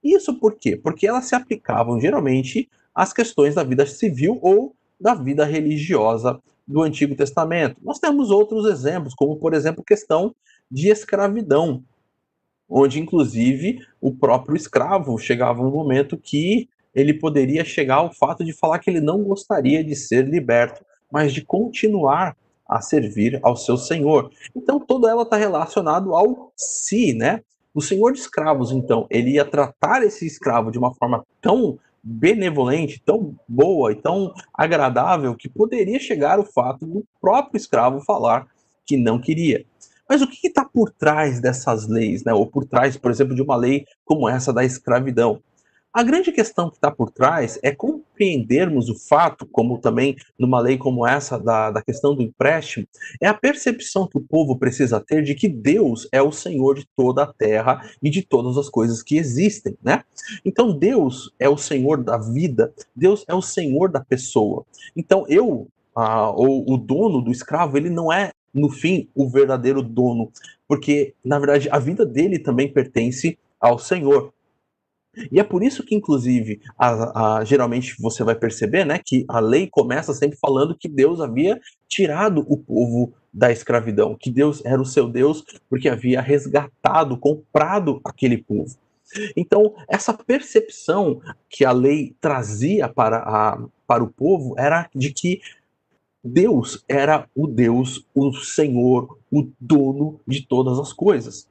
Isso 0.01 0.39
por 0.39 0.55
quê? 0.55 0.77
Porque 0.77 1.05
elas 1.05 1.25
se 1.25 1.35
aplicavam 1.35 1.99
geralmente 1.99 2.69
às 2.95 3.11
questões 3.11 3.55
da 3.55 3.63
vida 3.63 3.85
civil 3.85 4.39
ou 4.41 4.73
da 4.99 5.13
vida 5.13 5.43
religiosa 5.43 6.39
do 6.65 6.81
Antigo 6.81 7.13
Testamento. 7.13 7.75
Nós 7.83 7.99
temos 7.99 8.29
outros 8.31 8.65
exemplos, 8.65 9.13
como 9.13 9.35
por 9.35 9.53
exemplo, 9.53 9.83
questão 9.83 10.33
de 10.71 10.87
escravidão, 10.87 11.83
onde 12.69 13.01
inclusive 13.01 13.79
o 13.99 14.15
próprio 14.15 14.55
escravo 14.55 15.17
chegava 15.17 15.61
um 15.61 15.71
momento 15.71 16.17
que 16.17 16.69
ele 16.95 17.13
poderia 17.13 17.65
chegar 17.65 17.95
ao 17.95 18.13
fato 18.13 18.45
de 18.45 18.53
falar 18.53 18.79
que 18.79 18.89
ele 18.89 19.01
não 19.01 19.23
gostaria 19.23 19.83
de 19.83 19.95
ser 19.95 20.25
liberto, 20.25 20.85
mas 21.11 21.33
de 21.33 21.41
continuar 21.41 22.37
a 22.69 22.81
servir 22.81 23.39
ao 23.41 23.57
seu 23.57 23.75
senhor. 23.75 24.31
Então 24.55 24.79
toda 24.79 25.09
ela 25.09 25.23
está 25.23 25.35
relacionado 25.35 26.15
ao 26.15 26.53
si, 26.55 27.13
né? 27.13 27.41
O 27.73 27.81
senhor 27.81 28.13
de 28.13 28.19
escravos, 28.19 28.71
então, 28.71 29.05
ele 29.09 29.31
ia 29.31 29.45
tratar 29.45 30.03
esse 30.03 30.25
escravo 30.25 30.71
de 30.71 30.77
uma 30.77 30.93
forma 30.93 31.23
tão 31.39 31.77
benevolente, 32.03 33.01
tão 33.05 33.35
boa 33.47 33.91
e 33.91 33.95
tão 33.95 34.33
agradável 34.53 35.35
que 35.35 35.47
poderia 35.47 35.99
chegar 35.99 36.39
o 36.39 36.45
fato 36.45 36.85
do 36.85 37.05
próprio 37.21 37.57
escravo 37.57 38.01
falar 38.01 38.47
que 38.85 38.97
não 38.97 39.19
queria. 39.19 39.65
Mas 40.09 40.21
o 40.21 40.27
que 40.27 40.47
está 40.47 40.65
por 40.65 40.89
trás 40.89 41.39
dessas 41.39 41.87
leis, 41.87 42.23
né? 42.23 42.33
ou 42.33 42.47
por 42.47 42.65
trás, 42.65 42.97
por 42.97 43.11
exemplo, 43.11 43.35
de 43.35 43.41
uma 43.43 43.55
lei 43.55 43.85
como 44.03 44.27
essa 44.27 44.51
da 44.51 44.65
escravidão? 44.65 45.39
A 45.91 46.03
grande 46.03 46.31
questão 46.31 46.69
que 46.69 46.75
está 46.75 46.91
por 46.91 47.09
trás 47.09 47.57
é 47.63 47.73
compreendermos 47.73 48.89
o 48.89 48.95
fato, 48.95 49.47
como 49.47 49.79
também 49.79 50.15
numa 50.37 50.59
lei 50.59 50.77
como 50.77 51.05
essa 51.05 51.39
da, 51.39 51.71
da 51.71 51.81
questão 51.81 52.13
do 52.13 52.21
empréstimo, 52.21 52.85
é 53.19 53.27
a 53.27 53.33
percepção 53.33 54.07
que 54.07 54.17
o 54.17 54.21
povo 54.21 54.55
precisa 54.55 54.99
ter 54.99 55.23
de 55.23 55.33
que 55.33 55.49
Deus 55.49 56.07
é 56.11 56.21
o 56.21 56.31
Senhor 56.31 56.75
de 56.75 56.87
toda 56.95 57.23
a 57.23 57.33
terra 57.33 57.81
e 58.03 58.09
de 58.11 58.21
todas 58.21 58.55
as 58.55 58.69
coisas 58.69 59.01
que 59.01 59.17
existem, 59.17 59.75
né? 59.83 60.03
Então 60.45 60.77
Deus 60.77 61.33
é 61.39 61.49
o 61.49 61.57
Senhor 61.57 62.03
da 62.03 62.19
vida, 62.19 62.71
Deus 62.95 63.25
é 63.27 63.33
o 63.33 63.41
Senhor 63.41 63.89
da 63.89 63.99
pessoa. 63.99 64.63
Então 64.95 65.25
eu, 65.27 65.67
ou 65.95 66.71
o 66.71 66.77
dono 66.77 67.19
do 67.19 67.31
escravo, 67.31 67.77
ele 67.77 67.89
não 67.89 68.13
é 68.13 68.31
no 68.53 68.69
fim 68.69 69.07
o 69.15 69.27
verdadeiro 69.27 69.81
dono, 69.81 70.31
porque 70.67 71.15
na 71.25 71.39
verdade 71.39 71.67
a 71.71 71.79
vida 71.79 72.05
dele 72.05 72.37
também 72.37 72.71
pertence 72.71 73.39
ao 73.59 73.79
Senhor. 73.79 74.31
E 75.31 75.39
é 75.39 75.43
por 75.43 75.63
isso 75.63 75.83
que, 75.83 75.95
inclusive, 75.95 76.61
a, 76.77 77.37
a, 77.37 77.43
geralmente 77.43 77.95
você 77.99 78.23
vai 78.23 78.35
perceber 78.35 78.85
né, 78.85 78.99
que 79.03 79.25
a 79.27 79.39
lei 79.39 79.67
começa 79.69 80.13
sempre 80.13 80.37
falando 80.37 80.77
que 80.77 80.87
Deus 80.87 81.19
havia 81.19 81.59
tirado 81.87 82.45
o 82.47 82.57
povo 82.57 83.13
da 83.33 83.51
escravidão, 83.51 84.15
que 84.15 84.31
Deus 84.31 84.63
era 84.65 84.81
o 84.81 84.85
seu 84.85 85.07
Deus 85.07 85.43
porque 85.69 85.89
havia 85.89 86.21
resgatado, 86.21 87.17
comprado 87.17 88.01
aquele 88.03 88.37
povo. 88.37 88.75
Então, 89.35 89.73
essa 89.87 90.13
percepção 90.13 91.21
que 91.49 91.65
a 91.65 91.71
lei 91.71 92.15
trazia 92.21 92.87
para, 92.87 93.17
a, 93.17 93.59
para 93.87 94.03
o 94.03 94.11
povo 94.11 94.53
era 94.57 94.89
de 94.93 95.11
que 95.11 95.41
Deus 96.23 96.83
era 96.87 97.27
o 97.35 97.47
Deus, 97.47 98.05
o 98.13 98.33
Senhor, 98.33 99.17
o 99.31 99.47
dono 99.59 100.19
de 100.27 100.45
todas 100.45 100.77
as 100.77 100.93
coisas. 100.93 101.47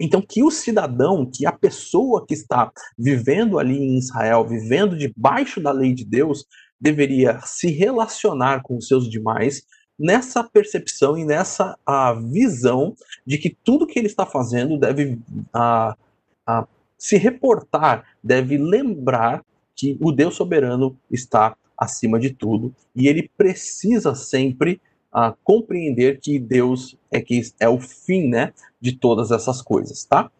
Então, 0.00 0.22
que 0.22 0.42
o 0.42 0.50
cidadão, 0.50 1.26
que 1.26 1.44
a 1.44 1.52
pessoa 1.52 2.24
que 2.26 2.32
está 2.32 2.72
vivendo 2.98 3.58
ali 3.58 3.78
em 3.78 3.98
Israel, 3.98 4.46
vivendo 4.46 4.96
debaixo 4.96 5.60
da 5.60 5.70
lei 5.70 5.92
de 5.92 6.06
Deus, 6.06 6.46
deveria 6.80 7.38
se 7.42 7.70
relacionar 7.70 8.62
com 8.62 8.78
os 8.78 8.88
seus 8.88 9.08
demais 9.08 9.62
nessa 9.98 10.42
percepção 10.42 11.18
e 11.18 11.26
nessa 11.26 11.76
a, 11.84 12.14
visão 12.14 12.96
de 13.26 13.36
que 13.36 13.54
tudo 13.62 13.86
que 13.86 13.98
ele 13.98 14.06
está 14.06 14.24
fazendo 14.24 14.78
deve 14.78 15.18
a, 15.52 15.94
a, 16.46 16.66
se 16.96 17.18
reportar, 17.18 18.06
deve 18.24 18.56
lembrar 18.56 19.44
que 19.76 19.98
o 20.00 20.10
Deus 20.10 20.34
soberano 20.34 20.96
está 21.10 21.54
acima 21.76 22.18
de 22.18 22.30
tudo 22.30 22.74
e 22.96 23.08
ele 23.08 23.30
precisa 23.36 24.14
sempre 24.14 24.80
a 25.12 25.34
compreender 25.42 26.20
que 26.20 26.38
Deus 26.38 26.96
é 27.10 27.20
que 27.20 27.42
é 27.58 27.68
o 27.68 27.80
fim, 27.80 28.28
né, 28.28 28.52
de 28.80 28.92
todas 28.92 29.30
essas 29.30 29.60
coisas, 29.60 30.04
tá? 30.04 30.30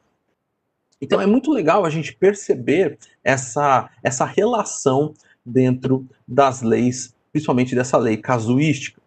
Então 1.00 1.20
é 1.20 1.26
muito 1.26 1.50
legal 1.50 1.84
a 1.84 1.90
gente 1.90 2.14
perceber 2.14 2.98
essa 3.24 3.90
essa 4.02 4.24
relação 4.24 5.14
dentro 5.44 6.06
das 6.28 6.62
leis, 6.62 7.14
principalmente 7.32 7.74
dessa 7.74 7.96
lei 7.96 8.16
casuística. 8.16 9.00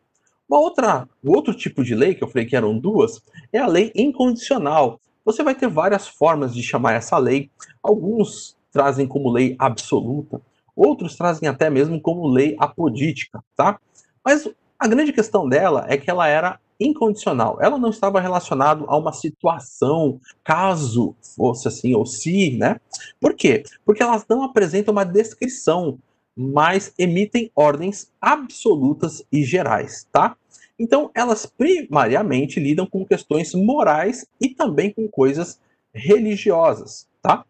Uma 0.49 0.59
outra, 0.59 1.07
outro 1.23 1.53
tipo 1.53 1.83
de 1.83 1.95
lei 1.95 2.15
que 2.15 2.23
eu 2.23 2.27
falei 2.27 2.45
que 2.45 2.55
eram 2.55 2.77
duas 2.77 3.21
é 3.51 3.59
a 3.59 3.67
lei 3.67 3.91
incondicional. 3.95 4.99
Você 5.23 5.41
vai 5.43 5.55
ter 5.55 5.69
várias 5.69 6.07
formas 6.07 6.53
de 6.53 6.61
chamar 6.61 6.93
essa 6.93 7.17
lei. 7.17 7.49
Alguns 7.81 8.57
trazem 8.71 9.07
como 9.07 9.31
lei 9.31 9.55
absoluta, 9.57 10.41
outros 10.75 11.15
trazem 11.15 11.47
até 11.47 11.69
mesmo 11.69 12.01
como 12.01 12.27
lei 12.27 12.55
apodítica, 12.59 13.43
tá? 13.55 13.79
Mas 14.25 14.49
a 14.83 14.87
grande 14.87 15.13
questão 15.13 15.47
dela 15.47 15.85
é 15.87 15.95
que 15.95 16.09
ela 16.11 16.27
era 16.27 16.59
incondicional. 16.77 17.57
Ela 17.61 17.77
não 17.77 17.89
estava 17.89 18.19
relacionada 18.19 18.83
a 18.85 18.97
uma 18.97 19.13
situação, 19.13 20.19
caso 20.43 21.15
fosse 21.37 21.69
assim, 21.69 21.95
ou 21.95 22.05
se, 22.05 22.57
né? 22.57 22.81
Por 23.17 23.33
quê? 23.33 23.63
Porque 23.85 24.03
elas 24.03 24.25
não 24.27 24.43
apresentam 24.43 24.91
uma 24.91 25.05
descrição, 25.05 25.97
mas 26.35 26.93
emitem 26.99 27.49
ordens 27.55 28.11
absolutas 28.19 29.23
e 29.31 29.41
gerais, 29.45 30.05
tá? 30.11 30.35
Então, 30.77 31.09
elas 31.15 31.45
primariamente 31.45 32.59
lidam 32.59 32.85
com 32.85 33.05
questões 33.05 33.53
morais 33.53 34.25
e 34.41 34.49
também 34.49 34.91
com 34.91 35.07
coisas 35.07 35.61
religiosas, 35.93 37.07
tá? 37.21 37.45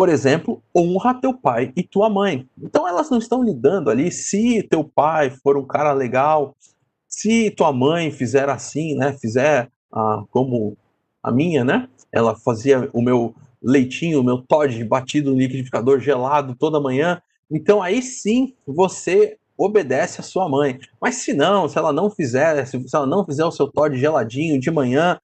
Por 0.00 0.08
exemplo, 0.08 0.62
honra 0.74 1.12
teu 1.12 1.34
pai 1.34 1.74
e 1.76 1.82
tua 1.82 2.08
mãe. 2.08 2.48
Então 2.58 2.88
elas 2.88 3.10
não 3.10 3.18
estão 3.18 3.42
lidando 3.42 3.90
ali 3.90 4.10
se 4.10 4.62
teu 4.62 4.82
pai 4.82 5.28
for 5.28 5.58
um 5.58 5.66
cara 5.66 5.92
legal, 5.92 6.56
se 7.06 7.50
tua 7.50 7.70
mãe 7.70 8.10
fizer 8.10 8.48
assim, 8.48 8.94
né, 8.94 9.14
fizer 9.20 9.68
ah, 9.92 10.22
como 10.30 10.74
a 11.22 11.30
minha, 11.30 11.62
né? 11.66 11.86
Ela 12.10 12.34
fazia 12.34 12.88
o 12.94 13.02
meu 13.02 13.34
leitinho, 13.62 14.22
o 14.22 14.24
meu 14.24 14.38
Todd 14.38 14.82
batido 14.84 15.32
no 15.32 15.36
liquidificador 15.36 16.00
gelado 16.00 16.56
toda 16.58 16.80
manhã. 16.80 17.20
Então 17.50 17.82
aí 17.82 18.00
sim 18.00 18.54
você 18.66 19.36
obedece 19.54 20.22
a 20.22 20.24
sua 20.24 20.48
mãe. 20.48 20.80
Mas 20.98 21.16
se 21.16 21.34
não, 21.34 21.68
se 21.68 21.76
ela 21.76 21.92
não 21.92 22.08
fizer, 22.08 22.64
se 22.64 22.82
ela 22.94 23.06
não 23.06 23.22
fizer 23.26 23.44
o 23.44 23.52
seu 23.52 23.68
Todd 23.68 23.94
geladinho 23.98 24.58
de 24.58 24.70
manhã, 24.70 25.20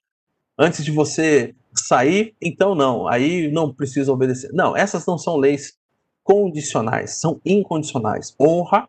antes 0.59 0.85
de 0.85 0.91
você 0.91 1.55
sair, 1.81 2.35
então 2.41 2.75
não, 2.75 3.07
aí 3.07 3.51
não 3.51 3.73
precisa 3.73 4.12
obedecer. 4.12 4.51
Não, 4.53 4.77
essas 4.77 5.05
não 5.07 5.19
são 5.19 5.37
leis 5.37 5.77
condicionais, 6.23 7.21
são 7.21 7.41
incondicionais. 7.45 8.35
Honra, 8.41 8.89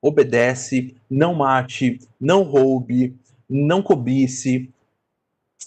obedece, 0.00 0.96
não 1.08 1.34
mate, 1.34 1.98
não 2.20 2.42
roube, 2.42 3.14
não 3.48 3.82
cobice, 3.82 4.70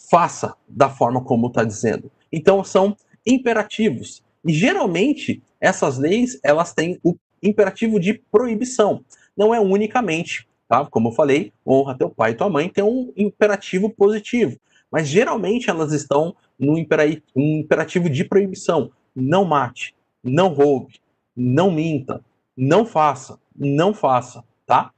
faça 0.09 0.55
da 0.67 0.89
forma 0.89 1.23
como 1.23 1.47
está 1.47 1.63
dizendo. 1.63 2.11
Então 2.31 2.63
são 2.63 2.95
imperativos. 3.25 4.23
E 4.45 4.53
geralmente 4.53 5.41
essas 5.61 5.97
leis 5.97 6.39
elas 6.43 6.73
têm 6.73 6.99
o 7.03 7.15
imperativo 7.41 7.99
de 7.99 8.13
proibição. 8.31 9.03
Não 9.35 9.53
é 9.53 9.59
unicamente, 9.59 10.47
tá? 10.67 10.85
Como 10.85 11.09
eu 11.09 11.13
falei, 11.13 11.53
honra 11.65 11.97
teu 11.97 12.09
pai 12.09 12.31
e 12.31 12.35
tua 12.35 12.49
mãe 12.49 12.69
tem 12.69 12.83
um 12.83 13.11
imperativo 13.15 13.89
positivo 13.89 14.57
mas 14.93 15.07
geralmente 15.07 15.71
elas 15.71 15.91
estão 15.91 16.35
no 16.59 16.77
imperativo 16.77 18.09
de 18.09 18.23
proibição. 18.23 18.91
Não 19.15 19.45
mate, 19.45 19.95
não 20.23 20.49
roube, 20.49 20.99
não 21.35 21.71
minta, 21.71 22.23
não 22.55 22.85
faça, 22.85 23.39
não 23.55 23.93
faça, 23.93 24.43
tá? 24.65 24.91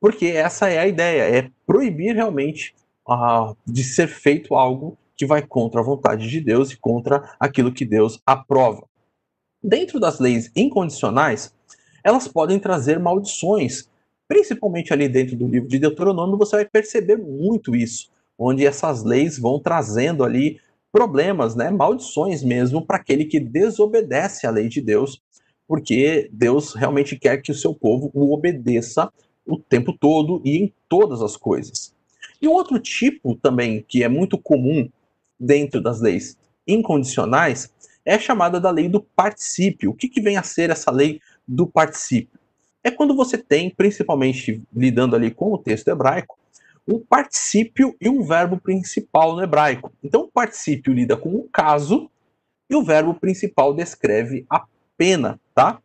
Porque 0.00 0.26
essa 0.26 0.68
é 0.68 0.78
a 0.78 0.86
ideia, 0.86 1.22
é 1.22 1.50
proibir 1.66 2.14
realmente 2.14 2.74
uh, 3.08 3.56
de 3.66 3.82
ser 3.82 4.08
feito 4.08 4.54
algo 4.54 4.96
que 5.16 5.26
vai 5.26 5.42
contra 5.42 5.80
a 5.80 5.84
vontade 5.84 6.28
de 6.28 6.40
Deus 6.40 6.70
e 6.70 6.76
contra 6.76 7.34
aquilo 7.40 7.72
que 7.72 7.84
Deus 7.84 8.20
aprova. 8.26 8.86
Dentro 9.62 9.98
das 9.98 10.20
leis 10.20 10.50
incondicionais, 10.54 11.54
elas 12.04 12.28
podem 12.28 12.58
trazer 12.58 12.98
maldições. 12.98 13.88
Principalmente 14.28 14.92
ali 14.92 15.08
dentro 15.08 15.36
do 15.36 15.48
livro 15.48 15.68
de 15.68 15.78
Deuteronômio, 15.78 16.36
você 16.36 16.56
vai 16.56 16.64
perceber 16.64 17.16
muito 17.16 17.74
isso 17.74 18.10
onde 18.38 18.66
essas 18.66 19.02
leis 19.02 19.38
vão 19.38 19.58
trazendo 19.58 20.24
ali 20.24 20.60
problemas, 20.96 21.54
né, 21.54 21.70
maldições 21.70 22.42
mesmo 22.42 22.80
para 22.80 22.96
aquele 22.96 23.26
que 23.26 23.38
desobedece 23.38 24.46
à 24.46 24.50
lei 24.50 24.66
de 24.66 24.80
Deus, 24.80 25.20
porque 25.68 26.30
Deus 26.32 26.72
realmente 26.72 27.18
quer 27.18 27.42
que 27.42 27.50
o 27.50 27.54
seu 27.54 27.74
povo 27.74 28.10
o 28.14 28.32
obedeça 28.32 29.12
o 29.46 29.58
tempo 29.58 29.92
todo 29.92 30.40
e 30.42 30.56
em 30.56 30.72
todas 30.88 31.20
as 31.20 31.36
coisas. 31.36 31.94
E 32.40 32.48
um 32.48 32.52
outro 32.52 32.78
tipo 32.78 33.36
também 33.36 33.84
que 33.86 34.02
é 34.02 34.08
muito 34.08 34.38
comum 34.38 34.88
dentro 35.38 35.82
das 35.82 36.00
leis 36.00 36.38
incondicionais 36.66 37.70
é 38.02 38.18
chamada 38.18 38.58
da 38.58 38.70
lei 38.70 38.88
do 38.88 39.02
particípio. 39.02 39.90
O 39.90 39.94
que, 39.94 40.08
que 40.08 40.22
vem 40.22 40.38
a 40.38 40.42
ser 40.42 40.70
essa 40.70 40.90
lei 40.90 41.20
do 41.46 41.66
particípio? 41.66 42.40
É 42.82 42.90
quando 42.90 43.14
você 43.14 43.36
tem, 43.36 43.68
principalmente 43.68 44.62
lidando 44.74 45.14
ali 45.14 45.30
com 45.30 45.52
o 45.52 45.58
texto 45.58 45.88
hebraico, 45.88 46.38
um 46.86 47.00
particípio 47.00 47.96
e 48.00 48.08
um 48.08 48.22
verbo 48.22 48.58
principal 48.58 49.34
no 49.34 49.42
hebraico. 49.42 49.92
Então, 50.02 50.22
o 50.22 50.28
particípio 50.28 50.92
lida 50.92 51.16
com 51.16 51.34
o 51.34 51.48
caso 51.48 52.10
e 52.70 52.76
o 52.76 52.82
verbo 52.82 53.14
principal 53.14 53.74
descreve 53.74 54.46
a 54.48 54.64
pena, 54.96 55.40
tá? 55.54 55.80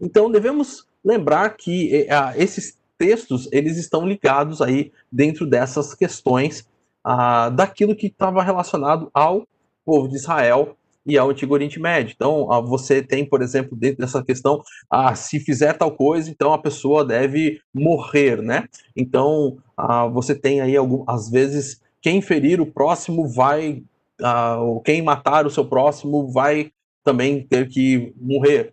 Então, 0.00 0.30
devemos 0.30 0.86
lembrar 1.04 1.50
que 1.56 1.94
eh, 1.94 2.08
esses 2.36 2.78
textos 2.98 3.48
eles 3.52 3.76
estão 3.76 4.06
ligados 4.06 4.62
aí 4.62 4.92
dentro 5.10 5.46
dessas 5.46 5.94
questões 5.94 6.66
ah, 7.02 7.50
daquilo 7.50 7.94
que 7.94 8.06
estava 8.06 8.42
relacionado 8.42 9.10
ao 9.12 9.46
povo 9.84 10.08
de 10.08 10.16
Israel 10.16 10.76
e 11.06 11.18
ao 11.18 11.30
Antigo 11.30 11.54
Oriente 11.54 11.78
Médio. 11.78 12.14
Então, 12.14 12.48
você 12.66 13.02
tem, 13.02 13.24
por 13.24 13.42
exemplo, 13.42 13.76
dentro 13.76 13.98
dessa 13.98 14.24
questão, 14.24 14.62
ah, 14.90 15.14
se 15.14 15.38
fizer 15.38 15.74
tal 15.74 15.92
coisa, 15.92 16.30
então 16.30 16.52
a 16.52 16.58
pessoa 16.58 17.04
deve 17.04 17.60
morrer, 17.72 18.40
né? 18.42 18.66
Então, 18.96 19.58
ah, 19.76 20.06
você 20.06 20.34
tem 20.34 20.60
aí, 20.60 20.76
algum, 20.76 21.04
às 21.06 21.30
vezes, 21.30 21.80
quem 22.00 22.22
ferir 22.22 22.60
o 22.60 22.66
próximo 22.66 23.28
vai, 23.28 23.82
ah, 24.22 24.58
quem 24.84 25.02
matar 25.02 25.46
o 25.46 25.50
seu 25.50 25.64
próximo 25.64 26.28
vai 26.28 26.70
também 27.04 27.46
ter 27.46 27.68
que 27.68 28.14
morrer. 28.20 28.72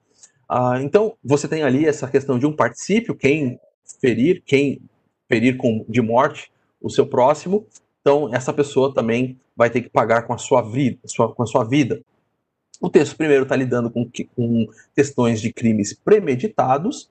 Então, 0.81 1.13
você 1.23 1.47
tem 1.47 1.63
ali 1.63 1.85
essa 1.85 2.09
questão 2.09 2.37
de 2.37 2.45
um 2.45 2.53
particípio, 2.53 3.15
quem 3.15 3.57
ferir, 4.01 4.43
quem 4.45 4.81
ferir 5.29 5.55
com, 5.55 5.85
de 5.87 6.01
morte 6.01 6.51
o 6.81 6.89
seu 6.89 7.05
próximo, 7.05 7.65
então 8.01 8.29
essa 8.33 8.51
pessoa 8.51 8.93
também 8.93 9.37
vai 9.55 9.69
ter 9.69 9.81
que 9.81 9.89
pagar 9.89 10.23
com 10.23 10.33
a 10.33 10.37
sua 10.37 10.61
vida. 10.61 10.97
Sua, 11.05 11.33
com 11.33 11.43
a 11.43 11.45
sua 11.45 11.63
vida. 11.63 12.01
O 12.81 12.89
texto 12.89 13.15
primeiro 13.15 13.43
está 13.43 13.55
lidando 13.55 13.91
com, 13.91 14.09
com 14.35 14.67
questões 14.95 15.39
de 15.39 15.53
crimes 15.53 15.93
premeditados, 15.93 17.07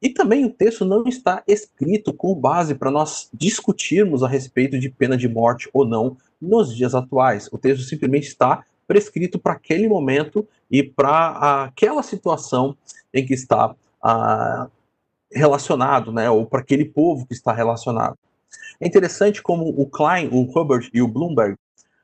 e 0.00 0.08
também 0.08 0.44
o 0.44 0.50
texto 0.50 0.84
não 0.84 1.04
está 1.06 1.42
escrito 1.46 2.12
com 2.12 2.34
base 2.34 2.74
para 2.74 2.90
nós 2.90 3.28
discutirmos 3.32 4.22
a 4.22 4.28
respeito 4.28 4.78
de 4.78 4.88
pena 4.88 5.16
de 5.16 5.28
morte 5.28 5.68
ou 5.72 5.84
não 5.84 6.16
nos 6.40 6.74
dias 6.74 6.94
atuais. 6.94 7.48
O 7.52 7.58
texto 7.58 7.84
simplesmente 7.84 8.28
está 8.28 8.64
prescrito 8.86 9.38
para 9.38 9.52
aquele 9.52 9.88
momento 9.88 10.46
e 10.70 10.82
para 10.82 11.64
aquela 11.64 12.02
situação 12.02 12.76
em 13.14 13.24
que 13.24 13.34
está 13.34 13.74
ah, 14.02 14.68
relacionado, 15.30 16.12
né, 16.12 16.28
ou 16.30 16.46
para 16.46 16.60
aquele 16.60 16.84
povo 16.84 17.26
que 17.26 17.34
está 17.34 17.52
relacionado. 17.52 18.16
É 18.80 18.86
interessante 18.86 19.40
como 19.40 19.68
o 19.68 19.86
Klein, 19.86 20.28
o 20.32 20.42
Hubbard 20.42 20.90
e 20.92 21.00
o 21.00 21.08
Bloomberg, 21.08 21.56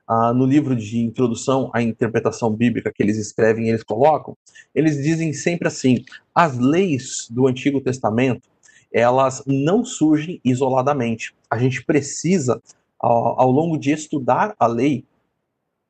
ah, 0.08 0.32
no 0.32 0.46
livro 0.46 0.74
de 0.74 0.98
introdução 0.98 1.70
à 1.74 1.82
interpretação 1.82 2.50
bíblica 2.50 2.90
que 2.90 3.02
eles 3.02 3.18
escrevem, 3.18 3.68
eles 3.68 3.82
colocam, 3.82 4.36
eles 4.74 4.96
dizem 4.96 5.32
sempre 5.32 5.68
assim: 5.68 6.04
as 6.34 6.58
leis 6.58 7.28
do 7.30 7.46
Antigo 7.46 7.80
Testamento 7.80 8.48
elas 8.92 9.42
não 9.46 9.84
surgem 9.84 10.40
isoladamente. 10.44 11.34
A 11.50 11.58
gente 11.58 11.84
precisa, 11.84 12.62
ao, 12.98 13.40
ao 13.40 13.50
longo 13.50 13.78
de 13.78 13.92
estudar 13.92 14.54
a 14.58 14.66
lei, 14.66 15.04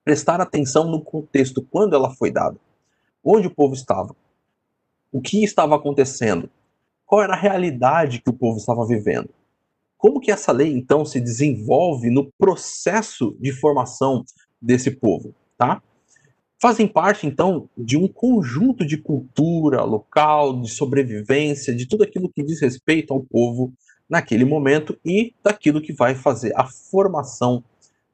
prestar 0.05 0.41
atenção 0.41 0.91
no 0.91 1.01
contexto, 1.01 1.63
quando 1.63 1.95
ela 1.95 2.11
foi 2.11 2.31
dada, 2.31 2.57
onde 3.23 3.47
o 3.47 3.55
povo 3.55 3.75
estava, 3.75 4.17
o 5.13 5.21
que 5.21 5.45
estava 5.45 5.77
acontecendo, 5.77 6.51
qual 7.07 7.23
era 7.23 7.35
a 7.35 7.39
realidade 7.39 8.21
que 8.21 8.31
o 8.31 8.33
povo 8.33 8.59
estava 8.59 8.87
vivendo. 8.87 9.31
Como 9.99 10.21
que 10.21 10.31
essa 10.31 10.53
lei 10.53 10.73
então 10.73 11.05
se 11.05 11.21
desenvolve 11.21 12.09
no 12.09 12.31
processo 12.39 13.37
de 13.41 13.51
formação 13.51 14.25
desse 14.63 14.93
povo, 14.93 15.35
tá? 15.59 15.83
Fazem 16.61 16.87
parte 16.89 17.27
então 17.27 17.69
de 17.77 17.97
um 17.97 18.07
conjunto 18.09 18.87
de 18.87 18.97
cultura 18.97 19.83
local, 19.83 20.61
de 20.61 20.71
sobrevivência, 20.71 21.75
de 21.75 21.87
tudo 21.87 22.05
aquilo 22.05 22.31
que 22.31 22.45
diz 22.45 22.61
respeito 22.61 23.13
ao 23.13 23.23
povo 23.23 23.73
naquele 24.09 24.45
momento 24.45 24.99
e 25.05 25.35
daquilo 25.43 25.83
que 25.83 25.93
vai 25.93 26.15
fazer 26.15 26.53
a 26.57 26.65
formação 26.65 27.63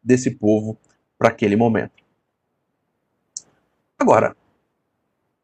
desse 0.02 0.30
povo 0.30 0.78
para 1.18 1.28
aquele 1.28 1.56
momento. 1.56 2.02
Agora, 3.98 4.36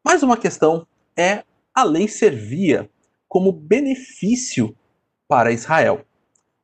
mais 0.03 0.21
uma 0.21 0.37
questão 0.37 0.85
é 1.15 1.43
a 1.73 1.83
lei 1.83 2.07
servia 2.07 2.89
como 3.27 3.51
benefício 3.51 4.75
para 5.27 5.51
Israel. 5.51 6.05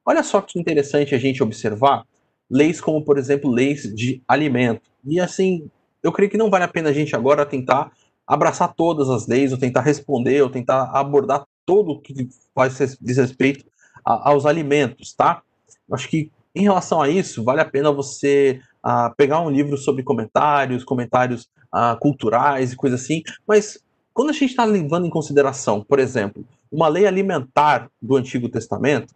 Olha 0.08 0.24
só 0.24 0.40
que 0.40 0.58
interessante 0.58 1.14
a 1.14 1.18
gente 1.18 1.44
observar 1.44 2.06
leis 2.50 2.80
como, 2.80 3.04
por 3.04 3.18
exemplo, 3.18 3.52
leis 3.52 3.84
de 3.94 4.24
alimento. 4.26 4.90
E 5.04 5.20
assim, 5.20 5.70
eu 6.02 6.14
creio 6.14 6.32
que 6.32 6.38
não 6.38 6.50
vale 6.50 6.64
a 6.64 6.68
pena 6.70 6.92
a 6.92 6.94
gente 6.94 7.14
agora 7.14 7.46
tentar 7.46 7.92
abraçar 8.26 8.74
todas 8.74 9.10
as 9.10 9.28
leis, 9.28 9.52
ou 9.52 9.58
tentar 9.58 9.82
responder, 9.82 10.42
ou 10.42 10.50
tentar 10.50 10.84
abordar 10.94 11.46
todo 11.66 11.92
o 11.92 12.00
que 12.00 12.30
faz 12.56 12.98
diz 13.02 13.18
respeito 13.18 13.66
a, 14.06 14.30
aos 14.30 14.46
alimentos, 14.46 15.14
tá? 15.14 15.42
Eu 15.90 15.96
acho 15.96 16.08
que 16.08 16.32
em 16.56 16.62
relação 16.62 17.02
a 17.02 17.10
isso, 17.10 17.44
vale 17.44 17.60
a 17.60 17.66
pena 17.66 17.92
você 17.92 18.62
uh, 18.86 19.14
pegar 19.18 19.42
um 19.42 19.50
livro 19.50 19.78
sobre 19.78 20.04
comentários, 20.04 20.86
comentários 20.86 21.50
uh, 21.76 22.00
culturais 22.00 22.72
e 22.72 22.78
coisa 22.78 22.96
assim, 22.96 23.24
mas 23.46 23.78
quando 24.14 24.30
a 24.30 24.34
gente 24.34 24.46
está 24.46 24.64
levando 24.64 25.06
em 25.06 25.10
consideração, 25.10 25.84
por 25.84 26.00
exemplo, 26.00 26.46
uma 26.72 26.88
lei 26.88 27.06
alimentar 27.06 27.92
do 28.02 28.16
Antigo 28.16 28.48
Testamento, 28.48 29.14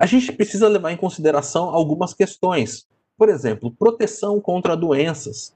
a 0.00 0.06
gente 0.06 0.32
precisa 0.32 0.66
levar 0.66 0.92
em 0.92 0.96
consideração 0.96 1.68
algumas 1.68 2.14
questões. 2.14 2.86
Por 3.18 3.28
exemplo, 3.28 3.70
proteção 3.70 4.40
contra 4.40 4.74
doenças. 4.74 5.54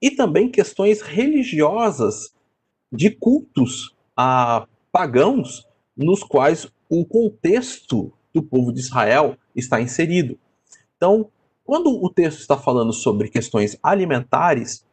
E 0.00 0.10
também 0.10 0.50
questões 0.50 1.02
religiosas 1.02 2.34
de 2.90 3.10
cultos 3.10 3.94
a 4.16 4.66
pagãos 4.90 5.66
nos 5.94 6.22
quais 6.22 6.72
o 6.88 7.04
contexto 7.04 8.10
do 8.32 8.42
povo 8.42 8.72
de 8.72 8.80
Israel 8.80 9.36
está 9.54 9.78
inserido. 9.78 10.38
Então, 10.96 11.28
quando 11.62 12.02
o 12.02 12.08
texto 12.08 12.40
está 12.40 12.56
falando 12.56 12.94
sobre 12.94 13.28
questões 13.28 13.78
alimentares, 13.82 14.86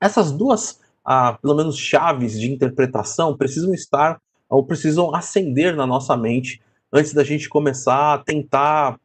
essas 0.00 0.32
duas 0.32 0.80
ah, 1.04 1.38
pelo 1.40 1.54
menos 1.54 1.78
chaves 1.78 2.32
de 2.40 2.50
interpretação 2.50 3.36
precisam 3.36 3.72
estar 3.72 4.20
ou 4.48 4.66
precisam 4.66 5.14
acender 5.14 5.76
na 5.76 5.86
nossa 5.86 6.16
mente 6.16 6.60
antes 6.96 7.12
da 7.12 7.22
gente 7.22 7.48
começar 7.48 8.14
a 8.14 8.18
tentar 8.18 8.98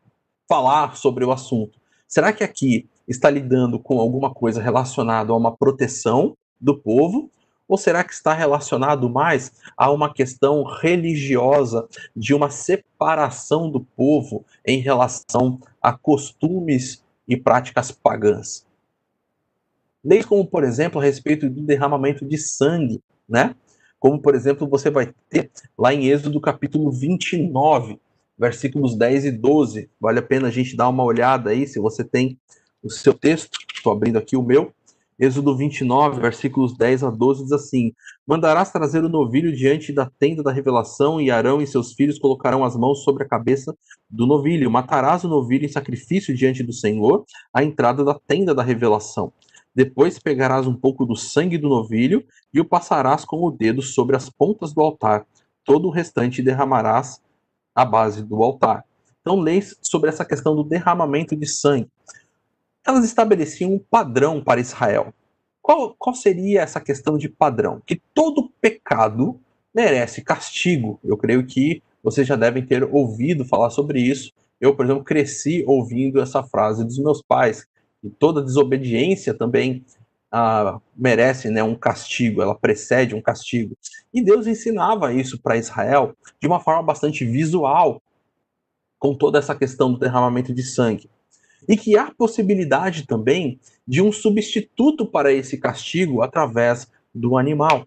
falar 0.48 0.96
sobre 0.96 1.26
o 1.26 1.32
assunto. 1.32 1.78
Será 2.08 2.32
que 2.32 2.44
aqui 2.44 2.90
está 3.08 3.30
lidando 3.30 3.78
com 3.80 4.00
alguma 4.00 4.34
coisa 4.34 4.62
relacionada 4.62 5.32
a 5.34 5.36
uma 5.36 5.56
proteção 5.56 6.36
do 6.60 6.78
povo? 6.78 7.30
Ou 7.68 7.78
será 7.78 8.04
que 8.04 8.14
está 8.14 8.34
relacionado 8.34 9.10
mais 9.10 9.52
a 9.78 9.92
uma 9.92 10.14
questão 10.14 10.64
religiosa 10.64 11.88
de 12.16 12.34
uma 12.34 12.50
separação 12.50 13.70
do 13.70 13.82
povo 13.82 14.46
em 14.66 14.80
relação 14.80 15.60
a 15.82 15.94
costumes 15.94 17.04
e 17.28 17.38
práticas 17.38 17.92
pagãs? 17.92 18.66
Leis 20.04 20.26
como, 20.26 20.46
por 20.46 20.64
exemplo, 20.64 21.00
a 21.00 21.04
respeito 21.04 21.50
do 21.50 21.62
derramamento 21.62 22.26
de 22.26 22.38
sangue, 22.38 23.02
né? 23.28 23.56
Como, 24.02 24.20
por 24.20 24.34
exemplo, 24.34 24.68
você 24.68 24.90
vai 24.90 25.14
ter 25.30 25.52
lá 25.78 25.94
em 25.94 26.08
Êxodo 26.08 26.42
capítulo 26.42 26.92
29, 26.92 28.00
versículos 28.36 28.98
10 28.98 29.26
e 29.26 29.32
12. 29.32 29.92
Vale 30.00 30.18
a 30.18 30.24
pena 30.24 30.48
a 30.48 30.52
gente 30.52 30.76
dar 30.76 30.90
uma 30.90 31.04
olhada 31.04 31.52
aí, 31.52 31.68
se 31.68 31.80
você 31.80 32.04
tem 32.04 32.36
o 32.82 32.90
seu 32.90 33.14
texto. 33.14 33.60
Estou 33.72 33.94
abrindo 33.94 34.18
aqui 34.18 34.36
o 34.36 34.42
meu. 34.42 34.74
Êxodo 35.20 35.56
29, 35.56 36.20
versículos 36.20 36.76
10 36.76 37.04
a 37.04 37.12
12 37.12 37.44
diz 37.44 37.52
assim: 37.52 37.94
Mandarás 38.26 38.72
trazer 38.72 39.04
o 39.04 39.10
novilho 39.10 39.56
diante 39.56 39.94
da 39.94 40.10
tenda 40.18 40.42
da 40.42 40.52
revelação, 40.52 41.22
e 41.22 41.30
Arão 41.30 41.62
e 41.62 41.68
seus 41.68 41.94
filhos 41.94 42.18
colocarão 42.18 42.66
as 42.66 42.76
mãos 42.76 43.04
sobre 43.04 43.22
a 43.22 43.28
cabeça 43.28 43.78
do 44.10 44.26
novilho. 44.26 44.72
Matarás 44.72 45.24
o 45.24 45.28
novilho 45.28 45.66
em 45.66 45.72
sacrifício 45.72 46.36
diante 46.36 46.64
do 46.64 46.74
Senhor, 46.74 47.24
à 47.54 47.64
entrada 47.64 48.04
da 48.04 48.16
tenda 48.16 48.56
da 48.56 48.64
revelação. 48.64 49.32
Depois 49.74 50.20
pegarás 50.20 50.68
um 50.68 50.76
pouco 50.76 51.06
do 51.06 51.16
sangue 51.16 51.58
do 51.58 51.70
novilho 51.70 52.26
e 52.54 52.60
o 52.60 52.66
passarás 52.66 53.24
com 53.24 53.38
o 53.38 53.52
dedo 53.52 53.82
sobre 53.82 54.16
as 54.16 54.30
pontas 54.30 54.74
do 54.74 54.82
altar. 54.82 55.26
Todo 55.64 55.88
o 55.88 55.92
restante 55.92 56.42
derramarás 56.42 57.22
à 57.74 57.86
base 57.86 58.22
do 58.22 58.42
altar. 58.44 58.86
Então, 59.22 59.40
leis 59.40 59.78
sobre 59.82 60.10
essa 60.10 60.26
questão 60.26 60.56
do 60.56 60.64
derramamento 60.64 61.36
de 61.36 61.48
sangue. 61.48 61.88
Elas 62.86 63.06
estabeleciam 63.06 63.72
um 63.72 63.80
padrão 63.80 64.44
para 64.44 64.60
Israel. 64.60 65.14
Qual, 65.62 65.96
qual 65.98 66.16
seria 66.16 66.62
essa 66.62 66.82
questão 66.82 67.18
de 67.18 67.30
padrão? 67.30 67.82
Que 67.86 68.02
todo 68.14 68.52
pecado 68.60 69.40
merece 69.74 70.24
castigo. 70.24 71.00
Eu 71.04 71.16
creio 71.16 71.46
que 71.46 71.82
vocês 72.04 72.28
já 72.28 72.36
devem 72.36 72.66
ter 72.66 72.84
ouvido 72.84 73.46
falar 73.46 73.70
sobre 73.70 74.02
isso. 74.02 74.34
Eu, 74.60 74.76
por 74.76 74.86
exemplo, 74.86 75.04
cresci 75.04 75.64
ouvindo 75.68 76.20
essa 76.20 76.44
frase 76.44 76.84
dos 76.84 76.98
meus 76.98 77.22
pais, 77.22 77.66
e 78.04 78.10
toda 78.10 78.42
desobediência 78.42 79.34
também 79.34 79.86
ah, 80.32 80.80
merece 80.96 81.50
né, 81.50 81.62
um 81.62 81.76
castigo, 81.76 82.42
ela 82.42 82.56
precede 82.56 83.14
um 83.14 83.22
castigo. 83.22 83.76
E 84.14 84.24
Deus 84.24 84.48
ensinava 84.48 85.14
isso 85.14 85.40
para 85.42 85.58
Israel 85.58 86.16
de 86.40 86.48
uma 86.48 86.60
forma 86.60 86.82
bastante 86.82 87.26
visual, 87.26 88.02
com 88.98 89.16
toda 89.16 89.40
essa 89.40 89.56
questão 89.56 89.92
do 89.92 90.00
derramamento 90.00 90.54
de 90.54 90.64
sangue. 90.64 91.10
E 91.68 91.76
que 91.76 91.98
há 91.98 92.12
possibilidade 92.12 93.06
também 93.06 93.60
de 93.88 94.02
um 94.02 94.12
substituto 94.12 95.06
para 95.06 95.34
esse 95.34 95.58
castigo 95.58 96.22
através 96.22 96.88
do 97.14 97.38
animal. 97.38 97.86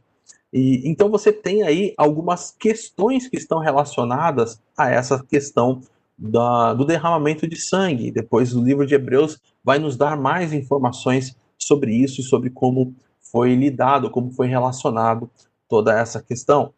E, 0.53 0.89
então 0.89 1.09
você 1.09 1.33
tem 1.33 1.63
aí 1.63 1.95
algumas 1.97 2.51
questões 2.53 3.27
que 3.27 3.37
estão 3.37 3.59
relacionadas 3.59 4.61
a 4.77 4.91
essa 4.91 5.25
questão 5.25 5.81
da, 6.17 6.75
do 6.75 6.85
derramamento 6.85 7.47
de 7.47 7.57
sangue. 7.57 8.11
Depois 8.11 8.55
o 8.55 8.63
livro 8.63 8.87
de 8.87 8.95
Hebreus 8.95 9.41
vai 9.63 9.79
nos 9.79 9.97
dar 9.97 10.17
mais 10.17 10.53
informações 10.53 11.37
sobre 11.59 11.95
isso 11.95 12.21
e 12.21 12.25
sobre 12.25 12.51
como 12.51 12.95
foi 13.21 13.55
lidado, 13.55 14.11
como 14.11 14.31
foi 14.31 14.47
relacionado 14.47 15.31
toda 15.69 15.99
essa 15.99 16.23
questão. 16.23 16.73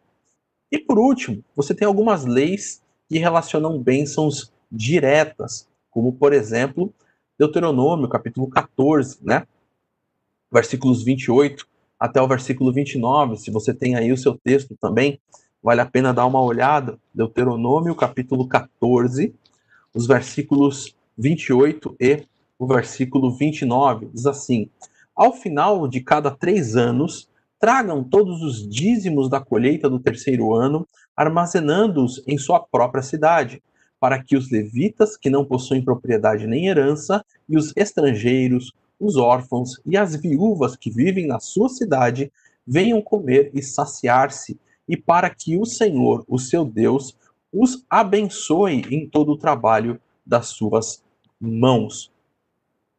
E 0.71 0.77
por 0.77 0.97
último, 0.97 1.43
você 1.55 1.73
tem 1.73 1.87
algumas 1.87 2.25
leis 2.25 2.81
que 3.07 3.17
relacionam 3.17 3.81
bênçãos 3.81 4.51
diretas, 4.71 5.67
como 5.89 6.13
por 6.13 6.33
exemplo, 6.33 6.93
Deuteronômio, 7.37 8.09
capítulo 8.09 8.49
14, 8.49 9.19
né? 9.21 9.45
Versículos 10.51 11.03
28 11.03 11.67
até 11.99 12.21
o 12.21 12.27
versículo 12.27 12.71
29. 12.71 13.37
Se 13.37 13.51
você 13.51 13.73
tem 13.73 13.95
aí 13.95 14.11
o 14.11 14.17
seu 14.17 14.37
texto 14.37 14.75
também, 14.79 15.19
vale 15.61 15.81
a 15.81 15.85
pena 15.85 16.13
dar 16.13 16.25
uma 16.25 16.41
olhada. 16.41 16.97
Deuteronômio, 17.13 17.95
capítulo 17.95 18.47
14, 18.47 19.33
os 19.93 20.07
versículos 20.07 20.95
28 21.17 21.95
e 21.99 22.23
o 22.57 22.67
versículo 22.67 23.31
29. 23.31 24.09
Diz 24.13 24.25
assim: 24.25 24.69
Ao 25.15 25.33
final 25.33 25.87
de 25.87 26.01
cada 26.01 26.31
três 26.31 26.75
anos, 26.75 27.29
tragam 27.59 28.03
todos 28.03 28.41
os 28.41 28.67
dízimos 28.67 29.29
da 29.29 29.39
colheita 29.39 29.89
do 29.89 29.99
terceiro 29.99 30.53
ano, 30.53 30.87
armazenando-os 31.15 32.23
em 32.27 32.37
sua 32.37 32.59
própria 32.59 33.01
cidade, 33.01 33.61
para 33.99 34.21
que 34.21 34.35
os 34.37 34.51
levitas, 34.51 35.17
que 35.17 35.29
não 35.29 35.43
possuem 35.43 35.83
propriedade 35.83 36.45
nem 36.45 36.67
herança, 36.67 37.25
e 37.49 37.57
os 37.57 37.73
estrangeiros, 37.75 38.71
os 38.99 39.15
órfãos 39.15 39.79
e 39.85 39.97
as 39.97 40.15
viúvas 40.15 40.75
que 40.75 40.89
vivem 40.89 41.27
na 41.27 41.39
sua 41.39 41.69
cidade 41.69 42.31
venham 42.65 43.01
comer 43.01 43.51
e 43.53 43.61
saciar-se, 43.61 44.59
e 44.87 44.95
para 44.95 45.29
que 45.29 45.57
o 45.57 45.65
Senhor, 45.65 46.23
o 46.27 46.37
seu 46.37 46.63
Deus, 46.63 47.15
os 47.51 47.85
abençoe 47.89 48.85
em 48.91 49.07
todo 49.07 49.31
o 49.31 49.37
trabalho 49.37 49.99
das 50.25 50.47
suas 50.47 51.03
mãos. 51.39 52.11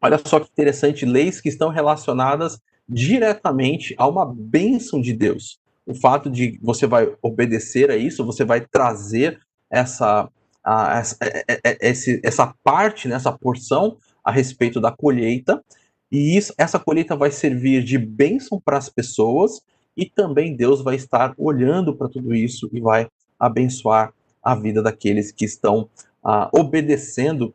Olha 0.01 0.20
só 0.24 0.40
que 0.40 0.48
interessante, 0.51 1.05
leis 1.05 1.40
que 1.40 1.48
estão 1.48 1.70
relacionadas 1.70 2.61
diretamente 2.88 3.94
a 3.98 4.07
uma 4.07 4.24
bênção 4.24 5.01
de 5.01 5.12
Deus. 5.12 5.59
O 5.85 5.94
fato 5.94 6.31
de 6.31 6.59
você 6.62 6.87
vai 6.87 7.14
obedecer 7.20 7.90
a 7.90 7.96
isso, 7.96 8.24
você 8.24 8.44
vai 8.44 8.61
trazer 8.61 9.40
essa, 9.70 10.29
a, 10.62 10.98
essa, 10.98 11.16
é, 11.20 11.44
é, 11.48 11.88
é, 11.90 11.92
essa 12.22 12.55
parte, 12.62 13.09
né, 13.09 13.16
essa 13.16 13.33
porção 13.33 13.96
a 14.22 14.31
respeito 14.31 14.81
da 14.81 14.90
colheita, 14.90 15.62
e 16.11 16.37
isso, 16.37 16.55
essa 16.57 16.79
colheita 16.79 17.14
vai 17.14 17.31
servir 17.31 17.83
de 17.85 17.98
bênção 17.98 18.61
para 18.61 18.79
as 18.79 18.88
pessoas, 18.88 19.61
e 19.98 20.06
também 20.06 20.54
Deus 20.54 20.80
vai 20.80 20.94
estar 20.94 21.34
olhando 21.37 21.92
para 21.92 22.08
tudo 22.08 22.32
isso 22.32 22.70
e 22.72 22.80
vai 22.80 23.08
abençoar 23.37 24.14
a 24.40 24.54
vida 24.54 24.80
daqueles 24.80 25.32
que 25.32 25.44
estão 25.44 25.90
ah, 26.22 26.48
obedecendo 26.52 27.52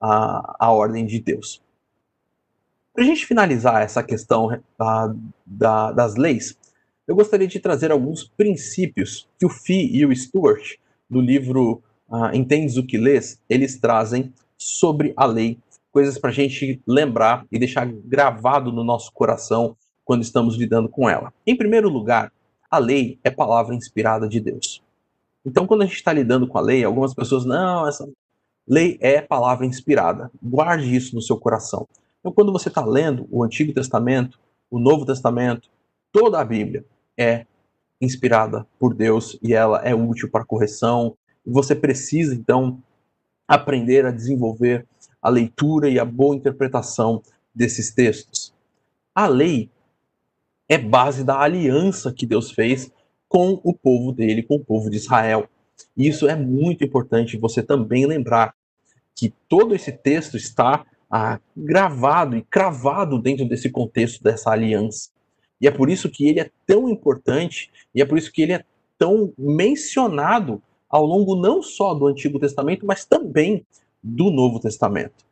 a, 0.00 0.56
a 0.60 0.70
ordem 0.70 1.04
de 1.04 1.18
Deus. 1.18 1.60
Para 2.94 3.02
a 3.02 3.06
gente 3.06 3.26
finalizar 3.26 3.82
essa 3.82 4.02
questão 4.02 4.46
uh, 4.46 5.18
da, 5.46 5.92
das 5.92 6.14
leis, 6.14 6.56
eu 7.06 7.16
gostaria 7.16 7.48
de 7.48 7.58
trazer 7.58 7.90
alguns 7.90 8.24
princípios 8.24 9.26
que 9.38 9.46
o 9.46 9.48
Fee 9.48 9.96
e 9.96 10.04
o 10.04 10.14
Stuart, 10.14 10.76
do 11.08 11.20
livro 11.20 11.82
uh, 12.08 12.34
Entendes 12.34 12.76
o 12.76 12.86
que 12.86 12.98
Lês, 12.98 13.40
eles 13.48 13.80
trazem 13.80 14.32
sobre 14.58 15.14
a 15.16 15.24
lei, 15.24 15.58
coisas 15.90 16.18
para 16.18 16.30
a 16.30 16.34
gente 16.34 16.80
lembrar 16.86 17.46
e 17.50 17.58
deixar 17.58 17.86
gravado 17.86 18.70
no 18.70 18.84
nosso 18.84 19.10
coração 19.12 19.74
quando 20.04 20.22
estamos 20.22 20.56
lidando 20.56 20.88
com 20.88 21.08
ela. 21.08 21.32
Em 21.46 21.56
primeiro 21.56 21.88
lugar, 21.88 22.32
a 22.70 22.78
lei 22.78 23.18
é 23.22 23.30
palavra 23.30 23.74
inspirada 23.74 24.28
de 24.28 24.40
Deus. 24.40 24.82
Então, 25.44 25.66
quando 25.66 25.82
a 25.82 25.86
gente 25.86 25.96
está 25.96 26.12
lidando 26.12 26.46
com 26.46 26.58
a 26.58 26.60
lei, 26.60 26.84
algumas 26.84 27.14
pessoas, 27.14 27.44
não, 27.44 27.86
essa 27.86 28.08
lei 28.66 28.96
é 29.00 29.20
palavra 29.20 29.66
inspirada. 29.66 30.30
Guarde 30.42 30.94
isso 30.94 31.14
no 31.14 31.22
seu 31.22 31.36
coração. 31.36 31.86
Então, 32.20 32.32
quando 32.32 32.52
você 32.52 32.68
está 32.68 32.84
lendo 32.84 33.26
o 33.30 33.42
Antigo 33.42 33.72
Testamento, 33.72 34.38
o 34.70 34.78
Novo 34.78 35.04
Testamento, 35.04 35.68
toda 36.12 36.40
a 36.40 36.44
Bíblia 36.44 36.84
é 37.18 37.46
inspirada 38.00 38.66
por 38.78 38.94
Deus 38.94 39.38
e 39.42 39.52
ela 39.52 39.78
é 39.78 39.94
útil 39.94 40.30
para 40.30 40.44
correção. 40.44 41.16
Você 41.44 41.74
precisa, 41.74 42.34
então, 42.34 42.82
aprender 43.46 44.06
a 44.06 44.10
desenvolver 44.10 44.86
a 45.20 45.28
leitura 45.28 45.88
e 45.88 45.98
a 45.98 46.04
boa 46.04 46.34
interpretação 46.34 47.22
desses 47.54 47.92
textos. 47.92 48.54
A 49.14 49.26
lei 49.26 49.68
é 50.72 50.78
base 50.78 51.22
da 51.22 51.38
aliança 51.38 52.10
que 52.10 52.24
Deus 52.24 52.50
fez 52.50 52.90
com 53.28 53.60
o 53.62 53.74
povo 53.74 54.10
dele, 54.10 54.42
com 54.42 54.54
o 54.54 54.64
povo 54.64 54.88
de 54.88 54.96
Israel. 54.96 55.46
E 55.94 56.08
isso 56.08 56.26
é 56.26 56.34
muito 56.34 56.82
importante 56.82 57.36
você 57.36 57.62
também 57.62 58.06
lembrar 58.06 58.54
que 59.14 59.34
todo 59.46 59.74
esse 59.74 59.92
texto 59.92 60.34
está 60.34 60.86
ah, 61.10 61.38
gravado 61.54 62.38
e 62.38 62.42
cravado 62.42 63.18
dentro 63.18 63.46
desse 63.46 63.68
contexto 63.68 64.22
dessa 64.22 64.50
aliança. 64.50 65.10
E 65.60 65.68
é 65.68 65.70
por 65.70 65.90
isso 65.90 66.08
que 66.08 66.26
ele 66.26 66.40
é 66.40 66.50
tão 66.66 66.88
importante 66.88 67.70
e 67.94 68.00
é 68.00 68.06
por 68.06 68.16
isso 68.16 68.32
que 68.32 68.40
ele 68.40 68.54
é 68.54 68.64
tão 68.96 69.30
mencionado 69.36 70.62
ao 70.88 71.04
longo 71.04 71.36
não 71.36 71.62
só 71.62 71.92
do 71.92 72.06
Antigo 72.06 72.38
Testamento, 72.38 72.86
mas 72.86 73.04
também 73.04 73.66
do 74.02 74.30
Novo 74.30 74.58
Testamento. 74.58 75.22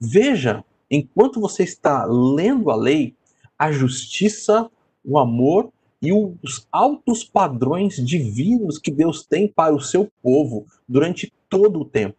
Veja, 0.00 0.64
enquanto 0.90 1.40
você 1.40 1.62
está 1.62 2.04
lendo 2.04 2.72
a 2.72 2.76
lei, 2.76 3.14
a 3.58 3.72
justiça, 3.72 4.70
o 5.04 5.18
amor 5.18 5.70
e 6.00 6.12
os 6.12 6.66
altos 6.70 7.24
padrões 7.24 7.96
divinos 7.96 8.78
que 8.78 8.90
Deus 8.90 9.26
tem 9.26 9.48
para 9.48 9.74
o 9.74 9.80
seu 9.80 10.10
povo 10.22 10.66
durante 10.88 11.32
todo 11.48 11.80
o 11.80 11.84
tempo. 11.84 12.16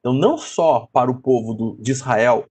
Então, 0.00 0.12
não 0.12 0.38
só 0.38 0.88
para 0.92 1.10
o 1.10 1.20
povo 1.20 1.52
do, 1.52 1.76
de 1.78 1.92
Israel, 1.92 2.46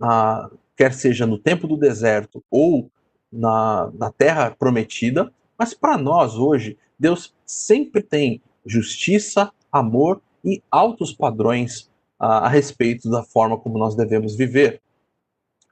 ah, 0.00 0.50
quer 0.76 0.92
seja 0.92 1.26
no 1.26 1.38
tempo 1.38 1.66
do 1.66 1.76
deserto 1.76 2.44
ou 2.50 2.90
na, 3.32 3.90
na 3.94 4.12
terra 4.12 4.54
prometida, 4.56 5.32
mas 5.58 5.74
para 5.74 5.96
nós 5.96 6.34
hoje, 6.34 6.78
Deus 6.98 7.34
sempre 7.44 8.02
tem 8.02 8.40
justiça, 8.64 9.50
amor 9.72 10.20
e 10.44 10.62
altos 10.70 11.12
padrões 11.12 11.90
ah, 12.18 12.46
a 12.46 12.48
respeito 12.48 13.10
da 13.10 13.22
forma 13.22 13.58
como 13.58 13.78
nós 13.78 13.96
devemos 13.96 14.36
viver. 14.36 14.80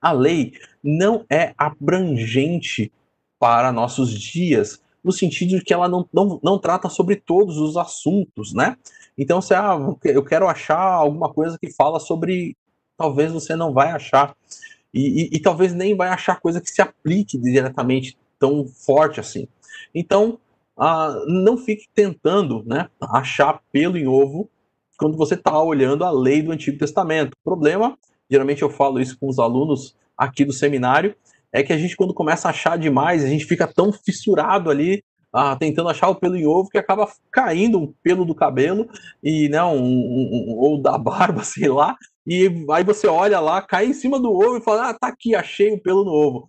A 0.05 0.12
lei 0.12 0.53
não 0.83 1.25
é 1.31 1.55
abrangente 1.57 2.93
para 3.38 3.73
nossos 3.73 4.11
dias, 4.12 4.83
no 5.03 5.11
sentido 5.11 5.59
de 5.59 5.64
que 5.64 5.73
ela 5.73 5.88
não, 5.88 6.07
não, 6.12 6.38
não 6.43 6.59
trata 6.59 6.90
sobre 6.90 7.17
todos 7.17 7.57
os 7.57 7.75
assuntos, 7.79 8.53
né? 8.53 8.77
Então, 9.17 9.40
se 9.40 9.55
ah, 9.55 9.79
eu 10.05 10.23
quero 10.23 10.47
achar 10.47 10.79
alguma 10.79 11.33
coisa 11.33 11.59
que 11.59 11.73
fala 11.73 11.99
sobre. 11.99 12.55
Talvez 12.99 13.33
você 13.33 13.57
não 13.57 13.73
vai 13.73 13.93
achar. 13.93 14.37
E, 14.93 15.23
e, 15.23 15.37
e, 15.37 15.40
talvez 15.40 15.73
nem 15.73 15.97
vai 15.97 16.09
achar 16.09 16.38
coisa 16.38 16.61
que 16.61 16.71
se 16.71 16.83
aplique 16.83 17.38
diretamente 17.38 18.19
tão 18.38 18.67
forte 18.67 19.21
assim. 19.21 19.49
Então, 19.95 20.38
ah, 20.77 21.17
não 21.27 21.57
fique 21.57 21.88
tentando 21.95 22.62
né, 22.67 22.90
achar 23.01 23.62
pelo 23.73 23.97
em 23.97 24.07
ovo 24.07 24.51
quando 24.99 25.17
você 25.17 25.35
está 25.35 25.61
olhando 25.62 26.05
a 26.05 26.11
lei 26.11 26.43
do 26.43 26.53
Antigo 26.53 26.79
Testamento. 26.79 27.33
O 27.33 27.45
problema, 27.45 27.97
geralmente 28.35 28.62
eu 28.62 28.70
falo 28.70 29.01
isso 29.01 29.16
com 29.18 29.29
os 29.29 29.38
alunos 29.38 29.97
aqui 30.18 30.44
do 30.44 30.53
seminário, 30.53 31.14
é 31.53 31.62
que 31.62 31.73
a 31.73 31.79
gente, 31.79 31.97
quando 31.97 32.12
começa 32.12 32.49
a 32.49 32.51
achar 32.51 32.77
demais, 32.77 33.25
a 33.25 33.29
gente 33.29 33.44
fica 33.44 33.66
tão 33.66 33.92
fissurado 33.92 34.70
ali 34.70 35.05
ah, 35.33 35.57
tentando 35.57 35.88
achar 35.88 36.09
o 36.09 36.14
pelo 36.14 36.37
em 36.37 36.47
ovo 36.47 36.68
que 36.68 36.79
acaba 36.79 37.11
caindo 37.31 37.79
um 37.79 37.92
pelo 38.04 38.25
do 38.25 38.37
cabelo 38.37 38.88
e 39.21 39.48
né, 39.48 39.63
um, 39.65 39.83
um, 39.83 40.31
um, 40.33 40.56
ou 40.59 40.81
da 40.81 40.96
barba, 40.96 41.42
sei 41.46 41.69
lá, 41.69 41.96
e 42.27 42.48
aí 42.71 42.85
você 42.85 43.06
olha 43.06 43.40
lá, 43.40 43.61
cai 43.61 43.87
em 43.87 43.92
cima 43.92 44.19
do 44.21 44.33
ovo 44.33 44.59
e 44.59 44.63
fala, 44.63 44.90
ah, 44.90 44.94
tá 44.94 45.09
aqui, 45.09 45.35
achei 45.35 45.73
o 45.73 45.81
pelo 45.81 46.04
no 46.04 46.13
ovo. 46.13 46.48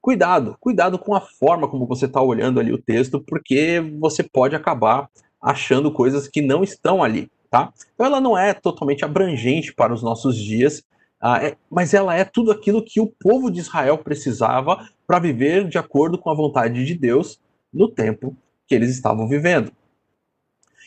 Cuidado, 0.00 0.56
cuidado 0.58 0.98
com 0.98 1.14
a 1.14 1.20
forma 1.20 1.68
como 1.68 1.86
você 1.86 2.06
está 2.06 2.22
olhando 2.22 2.58
ali 2.58 2.72
o 2.72 2.80
texto, 2.80 3.20
porque 3.20 3.80
você 3.98 4.22
pode 4.22 4.56
acabar 4.56 5.10
achando 5.40 5.92
coisas 5.92 6.26
que 6.26 6.40
não 6.40 6.62
estão 6.62 7.02
ali, 7.02 7.30
tá? 7.50 7.72
Então 7.94 8.06
ela 8.06 8.20
não 8.20 8.38
é 8.38 8.54
totalmente 8.54 9.04
abrangente 9.04 9.74
para 9.74 9.92
os 9.92 10.02
nossos 10.02 10.36
dias, 10.36 10.82
ah, 11.20 11.44
é, 11.44 11.56
mas 11.68 11.92
ela 11.92 12.14
é 12.14 12.24
tudo 12.24 12.50
aquilo 12.50 12.82
que 12.82 13.00
o 13.00 13.06
povo 13.06 13.50
de 13.50 13.60
Israel 13.60 13.98
precisava 13.98 14.88
para 15.06 15.18
viver 15.18 15.68
de 15.68 15.76
acordo 15.76 16.16
com 16.16 16.30
a 16.30 16.34
vontade 16.34 16.84
de 16.84 16.94
Deus 16.94 17.38
no 17.72 17.88
tempo 17.88 18.34
que 18.66 18.74
eles 18.74 18.90
estavam 18.90 19.28
vivendo. 19.28 19.70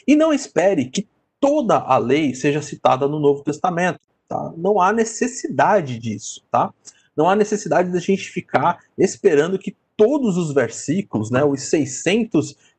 E 0.07 0.15
não 0.15 0.33
espere 0.33 0.85
que 0.85 1.07
toda 1.39 1.77
a 1.77 1.97
lei 1.97 2.33
seja 2.33 2.61
citada 2.61 3.07
no 3.07 3.19
Novo 3.19 3.43
Testamento. 3.43 3.99
Tá? 4.27 4.53
Não 4.57 4.81
há 4.81 4.91
necessidade 4.91 5.99
disso. 5.99 6.41
Tá? 6.49 6.73
Não 7.15 7.29
há 7.29 7.35
necessidade 7.35 7.91
de 7.91 7.97
a 7.97 8.01
gente 8.01 8.29
ficar 8.29 8.79
esperando 8.97 9.59
que 9.59 9.75
todos 9.95 10.37
os 10.37 10.53
versículos, 10.53 11.29
né, 11.29 11.43
os 11.43 11.61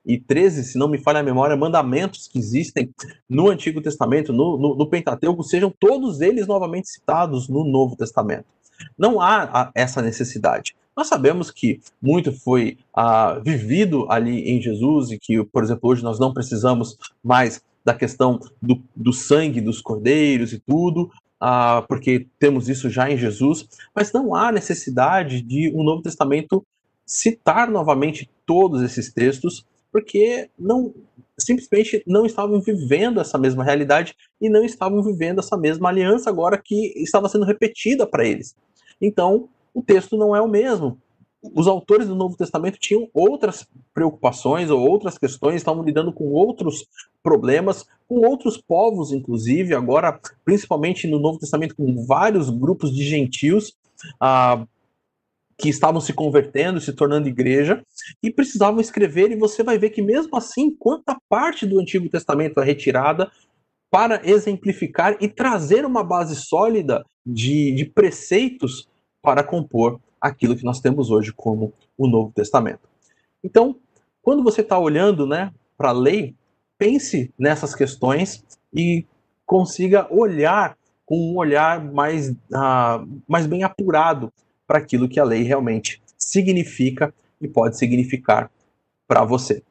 613, 0.07 0.65
se 0.65 0.79
não 0.79 0.89
me 0.89 0.99
falha 0.99 1.21
a 1.21 1.23
memória, 1.23 1.57
mandamentos 1.57 2.29
que 2.29 2.39
existem 2.39 2.91
no 3.29 3.49
Antigo 3.49 3.81
Testamento, 3.81 4.33
no, 4.33 4.59
no, 4.59 4.75
no 4.75 4.87
Pentateuco, 4.87 5.43
sejam 5.43 5.73
todos 5.79 6.21
eles 6.21 6.47
novamente 6.47 6.89
citados 6.89 7.49
no 7.49 7.65
Novo 7.65 7.97
Testamento. 7.97 8.47
Não 8.99 9.21
há 9.21 9.71
essa 9.75 10.03
necessidade. 10.03 10.75
Nós 10.97 11.09
sabemos 11.09 11.51
que 11.51 11.81
muito 12.01 12.33
foi 12.33 12.79
ah, 12.95 13.41
vivido 13.45 14.07
ali 14.09 14.49
em 14.51 14.61
Jesus 14.61 15.11
e 15.11 15.19
que, 15.19 15.43
por 15.45 15.65
exemplo, 15.65 15.91
hoje 15.91 16.05
nós 16.05 16.19
não 16.21 16.33
precisamos 16.33 16.97
mais 17.23 17.63
da 17.85 17.95
questão 17.95 18.41
do, 18.63 18.81
do 18.95 19.13
sangue 19.13 19.61
dos 19.61 19.81
cordeiros 19.81 20.53
e 20.53 20.59
tudo, 20.59 21.11
ah, 21.41 21.85
porque 21.89 22.27
temos 22.39 22.69
isso 22.69 22.89
já 22.89 23.11
em 23.11 23.19
Jesus, 23.19 23.69
mas 23.95 24.13
não 24.13 24.35
há 24.35 24.53
necessidade 24.53 25.43
de 25.43 25.71
um 25.75 25.83
Novo 25.83 26.03
Testamento 26.03 26.65
citar 27.05 27.71
novamente 27.71 28.31
todos 28.47 28.81
esses 28.83 29.13
textos, 29.13 29.67
porque 29.95 30.51
não 30.59 30.93
simplesmente 31.39 32.03
não 32.05 32.27
estavam 32.27 32.61
vivendo 32.61 33.21
essa 33.21 33.39
mesma 33.39 33.63
realidade 33.63 34.17
e 34.41 34.49
não 34.49 34.65
estavam 34.65 35.01
vivendo 35.05 35.39
essa 35.39 35.57
mesma 35.57 35.89
aliança 35.89 36.29
agora 36.29 36.61
que 36.61 36.93
estava 36.97 37.29
sendo 37.29 37.45
repetida 37.45 38.05
para 38.05 38.27
eles. 38.27 38.57
Então, 39.01 39.49
o 39.73 39.81
texto 39.81 40.17
não 40.17 40.35
é 40.35 40.41
o 40.41 40.49
mesmo. 40.49 40.99
Os 41.55 41.69
autores 41.69 42.09
do 42.09 42.17
Novo 42.17 42.37
Testamento 42.37 42.77
tinham 42.77 43.09
outras 43.15 43.69
preocupações 43.93 44.69
ou 44.69 44.81
outras 44.81 45.17
questões, 45.17 45.57
estavam 45.57 45.85
lidando 45.85 46.13
com 46.13 46.25
outros 46.33 46.89
problemas, 47.23 47.87
com 48.09 48.27
outros 48.27 48.57
povos, 48.57 49.13
inclusive, 49.13 49.75
agora, 49.75 50.19
principalmente 50.45 51.07
no 51.07 51.21
Novo 51.21 51.39
Testamento, 51.39 51.77
com 51.77 52.05
vários 52.05 52.51
grupos 52.51 52.93
de 52.93 53.05
gentios 53.05 53.77
ah, 54.21 54.67
que 55.57 55.69
estavam 55.69 56.01
se 56.01 56.13
convertendo, 56.13 56.81
se 56.81 56.93
tornando 56.93 57.29
igreja, 57.29 57.83
e 58.23 58.31
precisavam 58.31 58.81
escrever, 58.81 59.31
e 59.31 59.37
você 59.37 59.63
vai 59.63 59.79
ver 59.79 59.91
que, 59.91 60.03
mesmo 60.03 60.37
assim, 60.37 60.75
quanta 60.75 61.17
parte 61.29 61.67
do 61.67 61.79
Antigo 61.79 62.09
Testamento 62.09 62.61
é 62.61 62.65
retirada 62.65 63.31
para 63.91 64.21
exemplificar 64.29 65.17
e 65.21 65.29
trazer 65.29 65.85
uma 65.85 66.03
base 66.03 66.35
sólida 66.35 67.05
de, 67.25 67.73
de 67.73 67.85
preceitos 67.85 68.89
para 69.23 69.45
compor 69.45 70.01
aquilo 70.21 70.57
que 70.57 70.65
nós 70.65 70.81
temos 70.81 71.11
hoje 71.11 71.33
como 71.33 71.73
o 71.97 72.09
Novo 72.09 72.33
Testamento. 72.33 72.89
Então, 73.43 73.77
quando 74.21 74.43
você 74.43 74.63
está 74.63 74.79
olhando 74.79 75.27
né, 75.27 75.53
para 75.77 75.91
a 75.91 75.93
lei, 75.93 76.35
pense 76.77 77.33
nessas 77.39 77.75
questões 77.75 78.45
e 78.75 79.07
consiga 79.47 80.09
olhar 80.11 80.77
com 81.07 81.17
um 81.17 81.37
olhar 81.37 81.85
mais, 81.85 82.31
uh, 82.31 83.23
mais 83.29 83.47
bem 83.47 83.63
apurado 83.63 84.33
para 84.67 84.79
aquilo 84.79 85.09
que 85.09 85.21
a 85.21 85.25
lei 85.25 85.43
realmente 85.43 86.03
significa 86.17 87.15
e 87.41 87.49
pode 87.49 87.77
significar 87.77 88.51
para 89.07 89.25
você. 89.25 89.63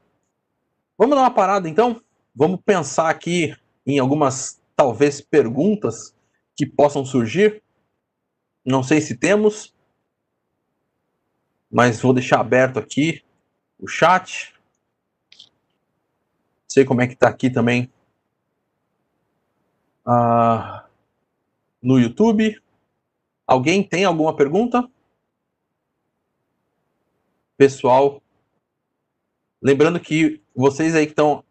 Vamos 0.98 1.16
dar 1.16 1.24
uma 1.24 1.32
parada 1.34 1.68
então? 1.68 2.02
Vamos 2.36 2.60
pensar 2.66 3.10
aqui 3.10 3.56
em 3.86 4.00
algumas, 4.00 4.62
talvez, 4.76 5.20
perguntas 5.22 6.16
que 6.56 6.66
possam 6.66 7.06
surgir 7.06 7.64
não 8.66 8.82
sei 8.82 9.02
se 9.02 9.18
temos, 9.18 9.76
mas 11.70 12.00
vou 12.00 12.14
deixar 12.14 12.40
aberto 12.40 12.80
aqui 12.80 13.22
o 13.78 13.88
chat. 13.88 14.54
Não 15.38 16.70
sei 16.70 16.86
como 16.86 17.02
é 17.02 17.08
que 17.08 17.14
está 17.14 17.28
aqui 17.28 17.50
também 17.50 17.92
uh, 20.08 20.82
no 21.82 22.00
YouTube. 22.00 22.63
Alguém 23.46 23.84
tem 23.84 24.06
alguma 24.06 24.36
pergunta? 24.36 24.88
Pessoal, 27.58 28.22
lembrando 29.62 30.00
que 30.00 30.42
vocês 30.56 30.96
aí 30.96 31.06
que 31.06 31.12
estão 31.12 31.44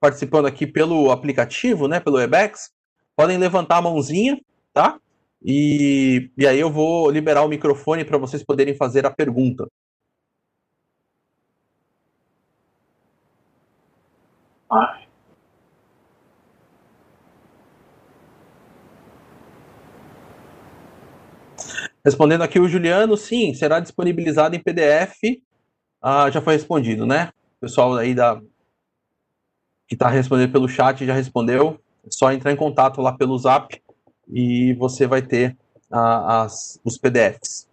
participando 0.00 0.46
aqui 0.46 0.66
pelo 0.66 1.10
aplicativo, 1.10 1.88
né, 1.88 2.00
pelo 2.00 2.16
Webex, 2.16 2.72
podem 3.16 3.38
levantar 3.38 3.78
a 3.78 3.82
mãozinha, 3.82 4.40
tá? 4.72 5.00
E, 5.42 6.30
e 6.36 6.46
aí 6.46 6.58
eu 6.58 6.70
vou 6.70 7.10
liberar 7.10 7.42
o 7.42 7.48
microfone 7.48 8.04
para 8.04 8.18
vocês 8.18 8.42
poderem 8.42 8.74
fazer 8.76 9.06
a 9.06 9.10
pergunta. 9.10 9.68
Ai. 14.70 15.03
Respondendo 22.04 22.42
aqui 22.42 22.60
o 22.60 22.68
Juliano, 22.68 23.16
sim, 23.16 23.54
será 23.54 23.80
disponibilizado 23.80 24.54
em 24.54 24.62
PDF. 24.62 25.40
Ah, 26.02 26.30
já 26.30 26.42
foi 26.42 26.52
respondido, 26.52 27.06
né? 27.06 27.30
O 27.56 27.60
pessoal 27.60 27.94
aí 27.96 28.14
da 28.14 28.40
que 29.86 29.94
está 29.94 30.08
respondendo 30.08 30.52
pelo 30.52 30.68
chat 30.68 31.04
já 31.06 31.14
respondeu. 31.14 31.80
É 32.06 32.10
só 32.10 32.30
entrar 32.30 32.52
em 32.52 32.56
contato 32.56 33.00
lá 33.00 33.12
pelo 33.12 33.38
Zap 33.38 33.80
e 34.28 34.74
você 34.74 35.06
vai 35.06 35.22
ter 35.22 35.56
a, 35.90 36.42
as, 36.42 36.78
os 36.84 36.98
PDFs. 36.98 37.68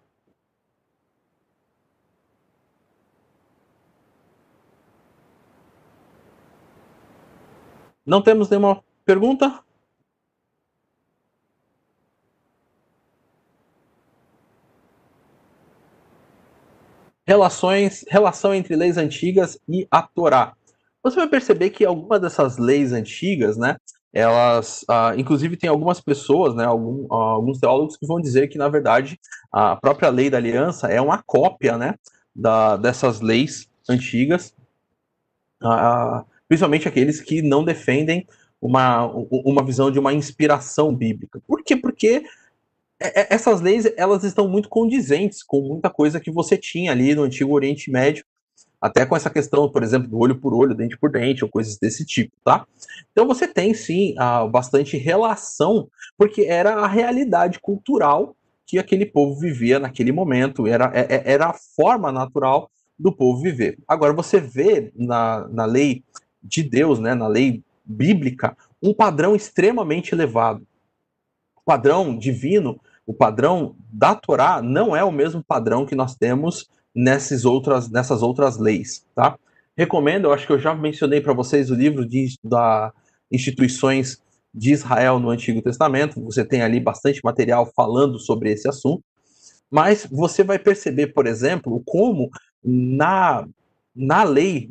Não 8.05 8.21
temos 8.21 8.49
nenhuma 8.49 8.83
pergunta? 9.05 9.61
Relações, 17.27 18.03
relação 18.09 18.53
entre 18.53 18.75
leis 18.75 18.97
antigas 18.97 19.57
e 19.67 19.87
a 19.91 20.01
Torá. 20.01 20.53
Você 21.03 21.15
vai 21.15 21.27
perceber 21.27 21.69
que 21.71 21.85
algumas 21.85 22.21
dessas 22.21 22.57
leis 22.57 22.93
antigas, 22.93 23.57
né, 23.57 23.75
elas, 24.13 24.83
ah, 24.89 25.13
inclusive, 25.17 25.57
tem 25.57 25.69
algumas 25.69 26.01
pessoas, 26.01 26.53
né, 26.53 26.65
algum, 26.65 27.07
ah, 27.11 27.33
alguns 27.33 27.59
teólogos 27.59 27.95
que 27.97 28.05
vão 28.05 28.19
dizer 28.19 28.47
que, 28.47 28.57
na 28.57 28.67
verdade, 28.67 29.19
a 29.51 29.75
própria 29.75 30.09
lei 30.09 30.29
da 30.29 30.37
aliança 30.37 30.87
é 30.87 30.99
uma 30.99 31.23
cópia, 31.23 31.77
né, 31.77 31.95
da, 32.35 32.77
dessas 32.77 33.21
leis 33.21 33.69
antigas, 33.89 34.53
ah, 35.63 36.25
principalmente 36.47 36.87
aqueles 36.87 37.21
que 37.21 37.41
não 37.41 37.63
defendem 37.63 38.27
uma, 38.61 39.05
uma 39.31 39.65
visão 39.65 39.89
de 39.89 39.97
uma 39.97 40.13
inspiração 40.13 40.93
bíblica. 40.93 41.41
Por 41.47 41.63
quê? 41.63 41.75
Porque 41.75 42.23
essas 43.29 43.61
leis 43.61 43.91
elas 43.97 44.23
estão 44.23 44.47
muito 44.47 44.69
condizentes 44.69 45.43
com 45.43 45.61
muita 45.61 45.89
coisa 45.89 46.19
que 46.19 46.31
você 46.31 46.57
tinha 46.57 46.91
ali 46.91 47.15
no 47.15 47.23
antigo 47.23 47.53
Oriente 47.53 47.91
Médio 47.91 48.23
até 48.81 49.05
com 49.05 49.15
essa 49.15 49.29
questão, 49.29 49.69
por 49.69 49.83
exemplo, 49.83 50.09
do 50.09 50.17
olho 50.17 50.39
por 50.39 50.55
olho, 50.55 50.73
dente 50.73 50.97
por 50.97 51.11
dente, 51.11 51.43
ou 51.43 51.49
coisas 51.51 51.77
desse 51.77 52.03
tipo, 52.03 52.35
tá? 52.43 52.65
Então 53.11 53.27
você 53.27 53.47
tem 53.47 53.75
sim 53.75 54.15
bastante 54.51 54.97
relação, 54.97 55.87
porque 56.17 56.41
era 56.41 56.73
a 56.73 56.87
realidade 56.87 57.59
cultural 57.59 58.35
que 58.65 58.79
aquele 58.79 59.05
povo 59.05 59.39
vivia 59.39 59.79
naquele 59.79 60.11
momento, 60.11 60.65
era, 60.65 60.91
é, 60.95 61.15
é, 61.15 61.33
era 61.33 61.47
a 61.47 61.53
forma 61.53 62.11
natural 62.11 62.71
do 62.97 63.11
povo 63.11 63.41
viver. 63.41 63.77
Agora 63.87 64.13
você 64.13 64.39
vê 64.39 64.91
na, 64.95 65.47
na 65.49 65.65
lei 65.65 66.03
de 66.41 66.63
Deus, 66.63 66.97
né, 66.97 67.13
na 67.13 67.27
lei 67.27 67.61
bíblica, 67.83 68.57
um 68.81 68.93
padrão 68.93 69.35
extremamente 69.35 70.15
elevado. 70.15 70.65
Padrão 71.65 72.17
divino, 72.17 72.79
o 73.11 73.13
padrão 73.13 73.75
da 73.91 74.15
Torá, 74.15 74.61
não 74.61 74.95
é 74.95 75.03
o 75.03 75.11
mesmo 75.11 75.43
padrão 75.43 75.85
que 75.85 75.95
nós 75.95 76.15
temos 76.15 76.69
nessas 76.95 77.43
outras, 77.43 77.89
nessas 77.89 78.23
outras 78.23 78.57
leis, 78.57 79.05
tá? 79.13 79.37
Recomendo, 79.77 80.25
eu 80.25 80.33
acho 80.33 80.47
que 80.47 80.53
eu 80.53 80.59
já 80.59 80.73
mencionei 80.73 81.19
para 81.19 81.33
vocês 81.33 81.69
o 81.69 81.75
livro 81.75 82.07
de, 82.07 82.37
da 82.41 82.93
instituições 83.29 84.21
de 84.53 84.71
Israel 84.71 85.19
no 85.19 85.29
Antigo 85.29 85.61
Testamento. 85.61 86.23
Você 86.23 86.45
tem 86.45 86.61
ali 86.61 86.79
bastante 86.79 87.19
material 87.21 87.69
falando 87.75 88.17
sobre 88.17 88.49
esse 88.49 88.67
assunto. 88.69 89.03
Mas 89.69 90.07
você 90.09 90.41
vai 90.41 90.57
perceber, 90.57 91.07
por 91.07 91.27
exemplo, 91.27 91.81
como 91.85 92.29
na, 92.63 93.45
na 93.93 94.23
lei 94.23 94.69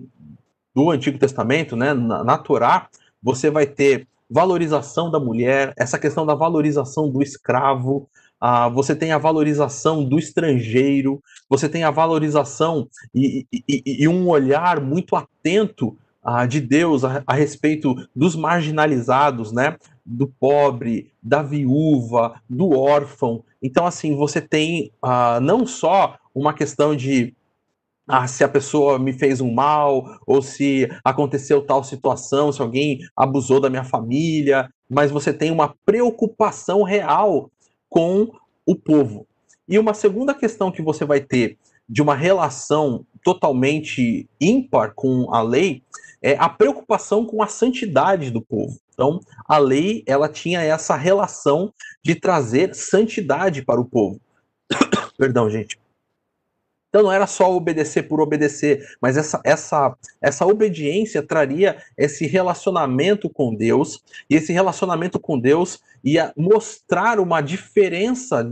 do 0.74 0.90
Antigo 0.90 1.18
Testamento, 1.18 1.76
né, 1.76 1.92
na, 1.92 2.24
na 2.24 2.38
Torá, 2.38 2.88
você 3.22 3.50
vai 3.50 3.66
ter 3.66 4.06
valorização 4.30 5.10
da 5.10 5.18
mulher, 5.18 5.74
essa 5.76 5.98
questão 5.98 6.24
da 6.24 6.34
valorização 6.34 7.10
do 7.10 7.20
escravo, 7.20 8.08
ah, 8.40 8.68
você 8.68 8.96
tem 8.96 9.12
a 9.12 9.18
valorização 9.18 10.02
do 10.02 10.18
estrangeiro, 10.18 11.22
você 11.48 11.68
tem 11.68 11.84
a 11.84 11.90
valorização 11.90 12.88
e, 13.14 13.46
e, 13.52 13.82
e 14.04 14.08
um 14.08 14.28
olhar 14.28 14.80
muito 14.80 15.14
atento 15.14 15.96
ah, 16.22 16.46
de 16.46 16.60
Deus 16.60 17.04
a, 17.04 17.22
a, 17.26 17.34
respeito 17.34 17.94
dos 18.16 18.34
marginalizados, 18.34 19.52
né? 19.52 19.76
Do 20.04 20.26
pobre, 20.26 21.12
da 21.22 21.42
viúva, 21.42 22.40
do 22.48 22.70
órfão. 22.70 23.44
Então, 23.62 23.86
assim, 23.86 24.16
você 24.16 24.40
tem 24.40 24.90
ah, 25.02 25.38
não 25.40 25.66
só 25.66 26.16
uma 26.34 26.54
questão 26.54 26.96
de 26.96 27.34
ah, 28.08 28.26
se 28.26 28.42
a 28.42 28.48
pessoa 28.48 28.98
me 28.98 29.12
fez 29.12 29.40
um 29.40 29.52
mal, 29.52 30.18
ou 30.26 30.42
se 30.42 30.88
aconteceu 31.04 31.62
tal 31.62 31.84
situação, 31.84 32.50
se 32.50 32.60
alguém 32.60 33.00
abusou 33.14 33.60
da 33.60 33.70
minha 33.70 33.84
família, 33.84 34.68
mas 34.88 35.10
você 35.10 35.32
tem 35.32 35.50
uma 35.50 35.74
preocupação 35.86 36.82
real 36.82 37.50
com 37.90 38.32
o 38.64 38.74
povo. 38.74 39.26
E 39.68 39.78
uma 39.78 39.92
segunda 39.92 40.32
questão 40.32 40.72
que 40.72 40.80
você 40.80 41.04
vai 41.04 41.20
ter 41.20 41.58
de 41.88 42.00
uma 42.00 42.14
relação 42.14 43.04
totalmente 43.22 44.28
ímpar 44.40 44.94
com 44.94 45.34
a 45.34 45.42
lei 45.42 45.82
é 46.22 46.36
a 46.38 46.48
preocupação 46.48 47.26
com 47.26 47.42
a 47.42 47.46
santidade 47.46 48.30
do 48.30 48.40
povo. 48.40 48.78
Então, 48.94 49.20
a 49.46 49.58
lei 49.58 50.04
ela 50.06 50.28
tinha 50.28 50.60
essa 50.60 50.94
relação 50.94 51.72
de 52.04 52.14
trazer 52.14 52.74
santidade 52.74 53.62
para 53.62 53.80
o 53.80 53.84
povo. 53.84 54.20
Perdão, 55.18 55.50
gente. 55.50 55.78
Então 56.90 57.04
não 57.04 57.12
era 57.12 57.26
só 57.26 57.54
obedecer 57.54 58.02
por 58.02 58.20
obedecer, 58.20 58.84
mas 59.00 59.16
essa, 59.16 59.40
essa, 59.44 59.96
essa 60.20 60.44
obediência 60.44 61.22
traria 61.22 61.78
esse 61.96 62.26
relacionamento 62.26 63.30
com 63.30 63.54
Deus, 63.54 64.02
e 64.28 64.34
esse 64.34 64.52
relacionamento 64.52 65.18
com 65.18 65.38
Deus 65.38 65.80
ia 66.02 66.32
mostrar 66.36 67.20
uma 67.20 67.40
diferença 67.40 68.44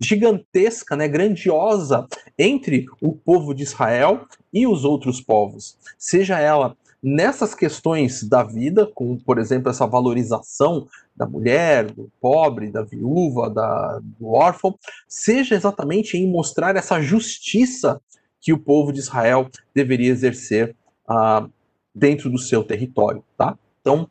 gigantesca, 0.00 0.96
né, 0.96 1.06
grandiosa 1.06 2.08
entre 2.36 2.86
o 3.00 3.12
povo 3.12 3.54
de 3.54 3.62
Israel 3.62 4.26
e 4.52 4.66
os 4.66 4.84
outros 4.84 5.20
povos. 5.20 5.78
Seja 5.96 6.40
ela 6.40 6.76
nessas 7.02 7.54
questões 7.54 8.22
da 8.22 8.44
vida, 8.44 8.86
como 8.94 9.18
por 9.18 9.38
exemplo 9.38 9.68
essa 9.68 9.86
valorização 9.86 10.86
da 11.16 11.26
mulher, 11.26 11.90
do 11.90 12.10
pobre, 12.20 12.70
da 12.70 12.82
viúva, 12.82 13.50
da, 13.50 13.98
do 14.18 14.28
órfão, 14.28 14.78
seja 15.08 15.54
exatamente 15.54 16.16
em 16.16 16.30
mostrar 16.30 16.76
essa 16.76 17.00
justiça 17.02 18.00
que 18.40 18.52
o 18.52 18.58
povo 18.58 18.92
de 18.92 19.00
Israel 19.00 19.50
deveria 19.74 20.10
exercer 20.10 20.76
uh, 21.08 21.50
dentro 21.94 22.30
do 22.30 22.38
seu 22.38 22.62
território, 22.62 23.24
tá? 23.36 23.58
Então 23.80 24.08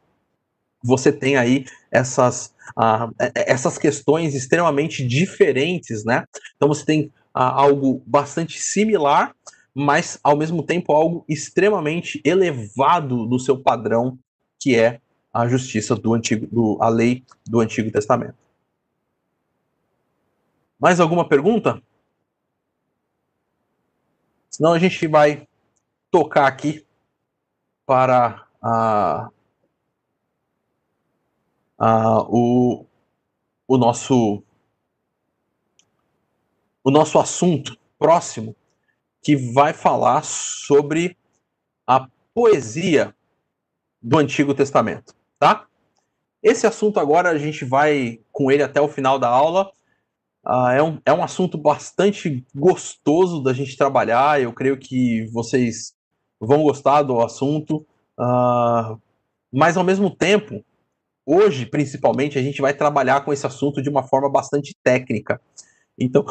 você 0.83 1.11
tem 1.11 1.37
aí 1.37 1.65
essas, 1.91 2.53
uh, 2.77 3.13
essas 3.35 3.77
questões 3.77 4.35
extremamente 4.35 5.05
diferentes, 5.05 6.03
né? 6.03 6.25
Então 6.55 6.67
você 6.67 6.85
tem 6.85 7.05
uh, 7.05 7.11
algo 7.33 8.01
bastante 8.05 8.59
similar 8.59 9.33
mas 9.73 10.19
ao 10.23 10.35
mesmo 10.35 10.63
tempo 10.63 10.93
algo 10.93 11.23
extremamente 11.27 12.21
elevado 12.25 13.25
no 13.25 13.39
seu 13.39 13.57
padrão, 13.57 14.17
que 14.59 14.75
é 14.75 14.99
a 15.33 15.47
justiça 15.47 15.95
do 15.95 16.13
antigo, 16.13 16.45
do, 16.47 16.77
a 16.81 16.89
lei 16.89 17.23
do 17.47 17.59
Antigo 17.59 17.89
Testamento. 17.89 18.35
Mais 20.79 20.99
alguma 20.99 21.27
pergunta? 21.27 21.81
Senão 24.49 24.73
a 24.73 24.79
gente 24.79 25.07
vai 25.07 25.47
tocar 26.09 26.47
aqui 26.47 26.85
para 27.85 28.45
a, 28.61 29.29
a, 31.77 32.21
o, 32.23 32.85
o 33.67 33.77
nosso 33.77 34.43
o 36.83 36.89
nosso 36.89 37.19
assunto 37.19 37.77
próximo, 37.97 38.55
que 39.21 39.35
vai 39.35 39.73
falar 39.73 40.23
sobre 40.23 41.17
a 41.87 42.07
poesia 42.33 43.15
do 44.01 44.17
Antigo 44.17 44.53
Testamento, 44.53 45.13
tá? 45.37 45.67
Esse 46.41 46.65
assunto 46.65 46.99
agora 46.99 47.29
a 47.29 47.37
gente 47.37 47.63
vai 47.63 48.19
com 48.31 48.51
ele 48.51 48.63
até 48.63 48.81
o 48.81 48.87
final 48.87 49.19
da 49.19 49.29
aula. 49.29 49.71
Uh, 50.43 50.69
é, 50.69 50.81
um, 50.81 50.99
é 51.05 51.13
um 51.13 51.23
assunto 51.23 51.55
bastante 51.55 52.43
gostoso 52.55 53.43
da 53.43 53.53
gente 53.53 53.77
trabalhar. 53.77 54.41
Eu 54.41 54.51
creio 54.51 54.77
que 54.77 55.27
vocês 55.31 55.93
vão 56.39 56.63
gostar 56.63 57.03
do 57.03 57.21
assunto. 57.21 57.85
Uh, 58.19 58.99
mas 59.53 59.77
ao 59.77 59.83
mesmo 59.83 60.09
tempo, 60.09 60.65
hoje 61.23 61.67
principalmente, 61.67 62.39
a 62.39 62.41
gente 62.41 62.59
vai 62.59 62.73
trabalhar 62.73 63.23
com 63.23 63.31
esse 63.31 63.45
assunto 63.45 63.79
de 63.79 63.89
uma 63.89 64.01
forma 64.01 64.29
bastante 64.29 64.75
técnica. 64.83 65.39
Então, 65.99 66.25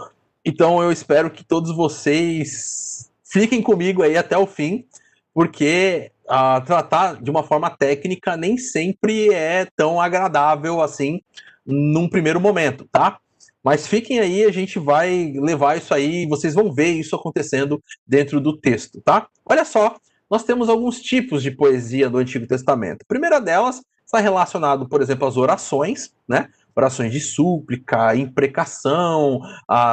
então 0.45 0.82
eu 0.82 0.91
espero 0.91 1.30
que 1.30 1.45
todos 1.45 1.74
vocês 1.74 3.11
fiquem 3.24 3.62
comigo 3.62 4.03
aí 4.03 4.16
até 4.16 4.36
o 4.36 4.47
fim, 4.47 4.84
porque 5.32 6.11
uh, 6.24 6.64
tratar 6.64 7.22
de 7.22 7.30
uma 7.30 7.43
forma 7.43 7.70
técnica 7.70 8.36
nem 8.36 8.57
sempre 8.57 9.32
é 9.32 9.66
tão 9.76 10.01
agradável 10.01 10.80
assim 10.80 11.20
num 11.64 12.09
primeiro 12.09 12.41
momento, 12.41 12.88
tá? 12.91 13.18
Mas 13.62 13.86
fiquem 13.86 14.18
aí, 14.18 14.45
a 14.45 14.51
gente 14.51 14.78
vai 14.78 15.32
levar 15.36 15.76
isso 15.76 15.93
aí, 15.93 16.26
vocês 16.26 16.55
vão 16.55 16.72
ver 16.72 16.93
isso 16.93 17.14
acontecendo 17.14 17.82
dentro 18.07 18.41
do 18.41 18.57
texto, 18.57 19.01
tá? 19.03 19.28
Olha 19.45 19.64
só, 19.64 19.97
nós 20.30 20.45
temos 20.45 20.68
alguns 20.68 21.01
tipos 21.01 21.43
de 21.43 21.51
poesia 21.51 22.09
do 22.09 22.18
Antigo 22.18 22.47
Testamento. 22.47 23.03
A 23.03 23.09
primeira 23.09 23.38
delas 23.38 23.82
está 24.07 24.18
relacionado, 24.18 24.88
por 24.88 25.03
exemplo, 25.03 25.28
às 25.28 25.36
orações, 25.36 26.12
né? 26.26 26.49
Orações 26.75 27.12
de 27.12 27.21
súplica, 27.21 28.14
imprecação, 28.16 29.41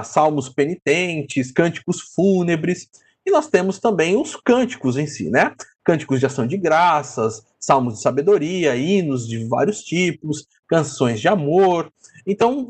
salmos 0.03 0.49
penitentes, 0.49 1.51
cânticos 1.51 2.01
fúnebres. 2.13 2.89
E 3.25 3.31
nós 3.31 3.47
temos 3.47 3.79
também 3.79 4.15
os 4.15 4.35
cânticos 4.35 4.97
em 4.97 5.05
si, 5.05 5.29
né? 5.29 5.53
Cânticos 5.83 6.19
de 6.19 6.25
ação 6.25 6.47
de 6.47 6.57
graças, 6.57 7.45
salmos 7.59 7.95
de 7.95 8.01
sabedoria, 8.01 8.75
hinos 8.75 9.27
de 9.27 9.45
vários 9.47 9.81
tipos, 9.83 10.45
canções 10.67 11.19
de 11.19 11.27
amor. 11.27 11.91
Então, 12.25 12.67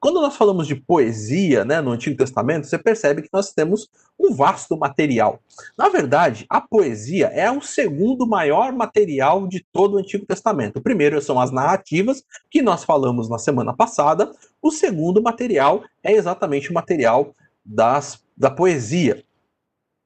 quando 0.00 0.20
nós 0.20 0.36
falamos 0.36 0.66
de 0.66 0.74
poesia 0.74 1.64
né, 1.64 1.80
no 1.80 1.90
Antigo 1.90 2.16
Testamento, 2.16 2.66
você 2.66 2.78
percebe 2.78 3.22
que 3.22 3.30
nós 3.32 3.52
temos 3.52 3.88
um 4.18 4.34
vasto 4.34 4.76
material. 4.76 5.40
Na 5.76 5.88
verdade, 5.88 6.44
a 6.50 6.60
poesia 6.60 7.26
é 7.28 7.50
o 7.50 7.62
segundo 7.62 8.26
maior 8.26 8.72
material 8.72 9.46
de 9.46 9.64
todo 9.72 9.94
o 9.94 9.98
Antigo 9.98 10.26
Testamento. 10.26 10.76
O 10.76 10.82
primeiro 10.82 11.20
são 11.22 11.40
as 11.40 11.50
narrativas, 11.50 12.22
que 12.50 12.60
nós 12.60 12.84
falamos 12.84 13.28
na 13.28 13.38
semana 13.38 13.74
passada. 13.74 14.30
O 14.60 14.70
segundo 14.70 15.22
material 15.22 15.82
é 16.02 16.12
exatamente 16.12 16.70
o 16.70 16.74
material 16.74 17.34
das, 17.64 18.22
da 18.36 18.50
poesia. 18.50 19.24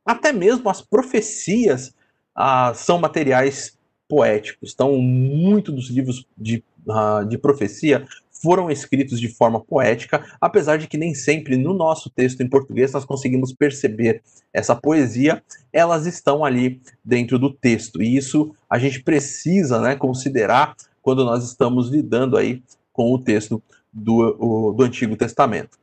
Até 0.05 0.33
mesmo 0.33 0.71
as 0.71 0.81
profecias 0.81 1.95
ah, 2.35 2.73
são 2.75 2.99
materiais 2.99 3.77
poéticos. 4.09 4.73
Então, 4.73 4.97
muito 4.99 5.71
dos 5.73 5.91
livros 5.91 6.27
de, 6.37 6.65
ah, 6.89 7.25
de 7.29 7.37
profecia 7.37 8.07
foram 8.43 8.71
escritos 8.71 9.21
de 9.21 9.29
forma 9.29 9.61
poética, 9.61 10.25
apesar 10.41 10.79
de 10.79 10.87
que 10.87 10.97
nem 10.97 11.15
sempre 11.15 11.57
no 11.57 11.75
nosso 11.75 12.11
texto 12.11 12.43
em 12.43 12.49
português 12.49 12.93
nós 12.93 13.05
conseguimos 13.05 13.53
perceber 13.53 14.23
essa 14.53 14.75
poesia, 14.75 15.43
elas 15.73 16.07
estão 16.07 16.45
ali 16.45 16.81
dentro 17.05 17.39
do 17.39 17.53
texto. 17.53 18.03
E 18.03 18.17
isso 18.17 18.55
a 18.69 18.79
gente 18.79 19.03
precisa 19.03 19.81
né, 19.81 19.95
considerar 19.95 20.75
quando 21.03 21.25
nós 21.25 21.45
estamos 21.45 21.89
lidando 21.89 22.37
aí 22.37 22.63
com 22.93 23.13
o 23.13 23.19
texto 23.19 23.63
do, 23.93 24.37
o, 24.39 24.73
do 24.73 24.85
Antigo 24.85 25.17
Testamento. 25.17 25.79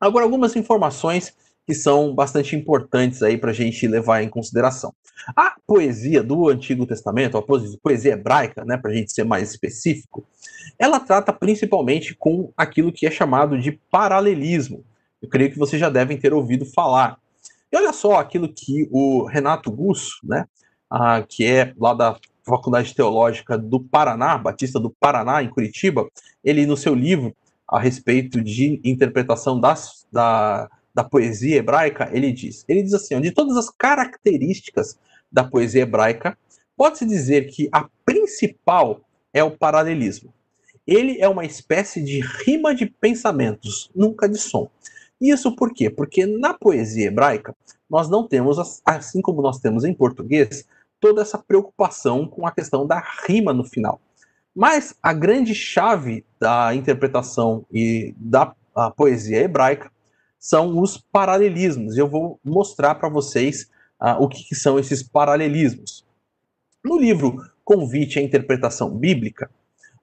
Agora, 0.00 0.24
algumas 0.24 0.54
informações 0.54 1.34
que 1.68 1.74
são 1.74 2.14
bastante 2.14 2.56
importantes 2.56 3.22
aí 3.22 3.36
para 3.36 3.50
a 3.50 3.54
gente 3.54 3.86
levar 3.86 4.22
em 4.22 4.28
consideração. 4.30 4.94
A 5.36 5.54
poesia 5.66 6.22
do 6.22 6.48
Antigo 6.48 6.86
Testamento, 6.86 7.36
a 7.36 7.42
poesia 7.42 8.14
hebraica, 8.14 8.64
né, 8.64 8.78
para 8.78 8.90
a 8.90 8.94
gente 8.94 9.12
ser 9.12 9.24
mais 9.24 9.50
específico, 9.50 10.26
ela 10.78 10.98
trata 10.98 11.30
principalmente 11.30 12.14
com 12.14 12.50
aquilo 12.56 12.90
que 12.90 13.06
é 13.06 13.10
chamado 13.10 13.60
de 13.60 13.72
paralelismo. 13.90 14.82
Eu 15.20 15.28
creio 15.28 15.52
que 15.52 15.58
vocês 15.58 15.78
já 15.78 15.90
devem 15.90 16.16
ter 16.16 16.32
ouvido 16.32 16.64
falar. 16.64 17.18
E 17.70 17.76
olha 17.76 17.92
só 17.92 18.14
aquilo 18.14 18.50
que 18.50 18.88
o 18.90 19.26
Renato 19.26 19.70
Gusso, 19.70 20.20
né, 20.24 20.46
que 21.28 21.44
é 21.44 21.74
lá 21.78 21.92
da 21.92 22.16
Faculdade 22.46 22.94
Teológica 22.94 23.58
do 23.58 23.78
Paraná, 23.78 24.38
Batista 24.38 24.80
do 24.80 24.88
Paraná, 24.88 25.42
em 25.42 25.50
Curitiba, 25.50 26.08
ele 26.42 26.64
no 26.64 26.78
seu 26.78 26.94
livro 26.94 27.36
a 27.68 27.78
respeito 27.78 28.40
de 28.40 28.80
interpretação 28.82 29.60
das, 29.60 30.06
da, 30.10 30.70
da 30.98 31.04
poesia 31.04 31.58
hebraica, 31.58 32.10
ele 32.12 32.32
diz, 32.32 32.64
ele 32.66 32.82
diz 32.82 32.92
assim, 32.92 33.20
de 33.20 33.30
todas 33.30 33.56
as 33.56 33.70
características 33.70 34.98
da 35.30 35.44
poesia 35.44 35.82
hebraica, 35.82 36.36
pode-se 36.76 37.06
dizer 37.06 37.46
que 37.52 37.68
a 37.70 37.88
principal 38.04 39.00
é 39.32 39.44
o 39.44 39.56
paralelismo. 39.56 40.34
Ele 40.84 41.16
é 41.20 41.28
uma 41.28 41.44
espécie 41.44 42.02
de 42.02 42.18
rima 42.44 42.74
de 42.74 42.86
pensamentos, 42.86 43.92
nunca 43.94 44.28
de 44.28 44.38
som. 44.38 44.68
Isso 45.20 45.54
por 45.54 45.72
quê? 45.72 45.88
Porque 45.88 46.26
na 46.26 46.52
poesia 46.52 47.06
hebraica, 47.06 47.54
nós 47.88 48.10
não 48.10 48.26
temos, 48.26 48.82
assim 48.84 49.22
como 49.22 49.40
nós 49.40 49.60
temos 49.60 49.84
em 49.84 49.94
português, 49.94 50.66
toda 50.98 51.22
essa 51.22 51.38
preocupação 51.38 52.26
com 52.26 52.44
a 52.44 52.50
questão 52.50 52.84
da 52.84 53.00
rima 53.24 53.52
no 53.52 53.62
final. 53.62 54.00
Mas 54.52 54.96
a 55.00 55.12
grande 55.12 55.54
chave 55.54 56.24
da 56.40 56.74
interpretação 56.74 57.64
e 57.70 58.12
da 58.18 58.52
poesia 58.96 59.42
hebraica 59.42 59.92
são 60.38 60.78
os 60.80 60.96
paralelismos. 60.96 61.96
Eu 61.96 62.08
vou 62.08 62.38
mostrar 62.44 62.94
para 62.94 63.08
vocês 63.08 63.68
uh, 64.00 64.22
o 64.22 64.28
que, 64.28 64.44
que, 64.44 64.54
são 64.54 64.78
esses 64.78 65.02
paralelismos. 65.02 66.04
No 66.84 66.98
livro 66.98 67.42
Convite 67.64 68.18
à 68.18 68.22
Interpretação 68.22 68.90
Bíblica, 68.90 69.50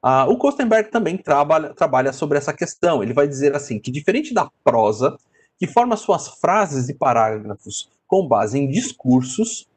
Uh, 0.06 0.30
o 0.30 0.38
Kostenberg 0.38 0.92
também 0.92 1.18
trabalha, 1.18 1.74
trabalha 1.74 2.14
sobre 2.14 2.38
essa 2.38 2.54
questão. 2.54 3.02
Ele 3.02 3.12
vai 3.12 3.28
dizer 3.28 3.56
assim 3.56 3.80
que, 3.80 3.90
diferente 3.90 4.36
da 4.36 4.48
prosa, 4.64 5.18
que 5.58 5.66
forma 5.66 5.98
suas 5.98 6.28
frases 6.28 6.90
e 6.90 6.94
parágrafos 6.94 7.90
com 8.06 8.28
base 8.28 8.60
em 8.60 8.70
discursos, 8.70 9.68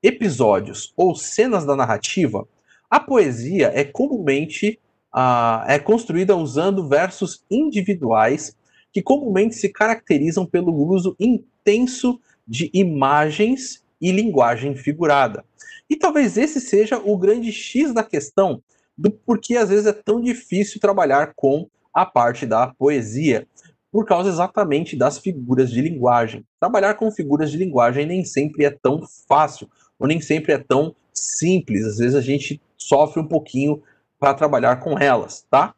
episódios 0.00 0.92
ou 0.96 1.16
cenas 1.16 1.64
da 1.64 1.74
narrativa, 1.74 2.46
a 2.88 3.00
poesia 3.00 3.72
é 3.74 3.82
comumente 3.82 4.78
uh, 5.12 5.66
é 5.66 5.80
construída 5.80 6.36
usando 6.36 6.88
versos 6.88 7.44
individuais 7.50 8.56
que 8.96 9.02
comumente 9.02 9.54
se 9.54 9.68
caracterizam 9.68 10.46
pelo 10.46 10.74
uso 10.74 11.14
intenso 11.20 12.18
de 12.48 12.70
imagens 12.72 13.84
e 14.00 14.10
linguagem 14.10 14.74
figurada. 14.74 15.44
E 15.86 15.96
talvez 15.96 16.38
esse 16.38 16.62
seja 16.62 16.96
o 16.96 17.14
grande 17.18 17.52
X 17.52 17.92
da 17.92 18.02
questão 18.02 18.62
do 18.96 19.10
porquê 19.10 19.58
às 19.58 19.68
vezes 19.68 19.84
é 19.84 19.92
tão 19.92 20.18
difícil 20.18 20.80
trabalhar 20.80 21.34
com 21.36 21.68
a 21.92 22.06
parte 22.06 22.46
da 22.46 22.68
poesia, 22.68 23.46
por 23.92 24.06
causa 24.06 24.30
exatamente 24.30 24.96
das 24.96 25.18
figuras 25.18 25.70
de 25.70 25.82
linguagem. 25.82 26.42
Trabalhar 26.58 26.94
com 26.94 27.10
figuras 27.10 27.50
de 27.50 27.58
linguagem 27.58 28.06
nem 28.06 28.24
sempre 28.24 28.64
é 28.64 28.70
tão 28.70 29.02
fácil, 29.28 29.68
ou 29.98 30.08
nem 30.08 30.22
sempre 30.22 30.54
é 30.54 30.58
tão 30.58 30.96
simples. 31.12 31.84
Às 31.84 31.98
vezes 31.98 32.14
a 32.14 32.22
gente 32.22 32.62
sofre 32.78 33.20
um 33.20 33.28
pouquinho 33.28 33.82
para 34.18 34.32
trabalhar 34.32 34.76
com 34.76 34.98
elas, 34.98 35.44
tá? 35.50 35.74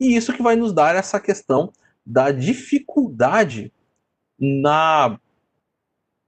E 0.00 0.16
isso 0.16 0.32
que 0.32 0.42
vai 0.42 0.56
nos 0.56 0.72
dar 0.72 0.96
essa 0.96 1.20
questão 1.20 1.70
da 2.04 2.30
dificuldade 2.30 3.72
na, 4.38 5.18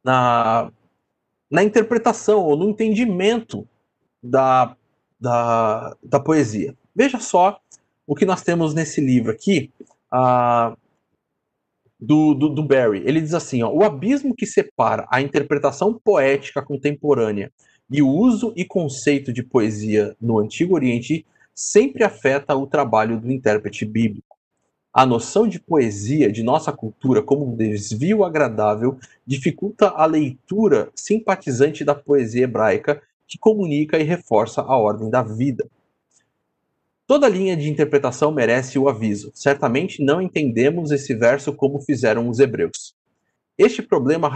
na, 0.04 0.72
na 1.50 1.62
interpretação 1.62 2.44
ou 2.44 2.56
no 2.56 2.68
entendimento 2.70 3.66
da, 4.22 4.76
da, 5.20 5.96
da 6.02 6.20
poesia. 6.20 6.76
Veja 6.94 7.18
só 7.18 7.60
o 8.06 8.14
que 8.14 8.24
nós 8.24 8.42
temos 8.42 8.74
nesse 8.74 9.00
livro 9.00 9.32
aqui. 9.32 9.72
Uh, 10.12 10.76
do, 12.04 12.34
do, 12.34 12.48
do, 12.50 12.62
Barry. 12.62 13.02
Ele 13.06 13.20
diz 13.20 13.34
assim: 13.34 13.62
ó, 13.62 13.70
o 13.70 13.82
abismo 13.82 14.34
que 14.34 14.46
separa 14.46 15.06
a 15.10 15.22
interpretação 15.22 15.94
poética 15.94 16.62
contemporânea 16.62 17.50
e 17.90 18.02
o 18.02 18.08
uso 18.08 18.52
e 18.56 18.64
conceito 18.64 19.32
de 19.32 19.42
poesia 19.42 20.16
no 20.20 20.38
Antigo 20.38 20.74
Oriente 20.74 21.24
sempre 21.54 22.04
afeta 22.04 22.54
o 22.54 22.66
trabalho 22.66 23.18
do 23.18 23.30
intérprete 23.30 23.84
bíblico. 23.84 24.33
A 24.94 25.04
noção 25.04 25.48
de 25.48 25.58
poesia 25.58 26.30
de 26.30 26.44
nossa 26.44 26.70
cultura 26.70 27.20
como 27.20 27.44
um 27.44 27.56
desvio 27.56 28.22
agradável 28.22 28.96
dificulta 29.26 29.88
a 29.88 30.06
leitura 30.06 30.88
simpatizante 30.94 31.84
da 31.84 31.96
poesia 31.96 32.44
hebraica 32.44 33.02
que 33.26 33.36
comunica 33.36 33.98
e 33.98 34.04
reforça 34.04 34.60
a 34.60 34.76
ordem 34.78 35.10
da 35.10 35.20
vida. 35.20 35.68
Toda 37.08 37.28
linha 37.28 37.56
de 37.56 37.68
interpretação 37.68 38.30
merece 38.30 38.78
o 38.78 38.88
aviso. 38.88 39.32
Certamente 39.34 40.00
não 40.00 40.22
entendemos 40.22 40.92
esse 40.92 41.12
verso 41.12 41.52
como 41.52 41.80
fizeram 41.80 42.28
os 42.28 42.38
hebreus. 42.38 42.94
Este 43.58 43.82
problema 43.82 44.30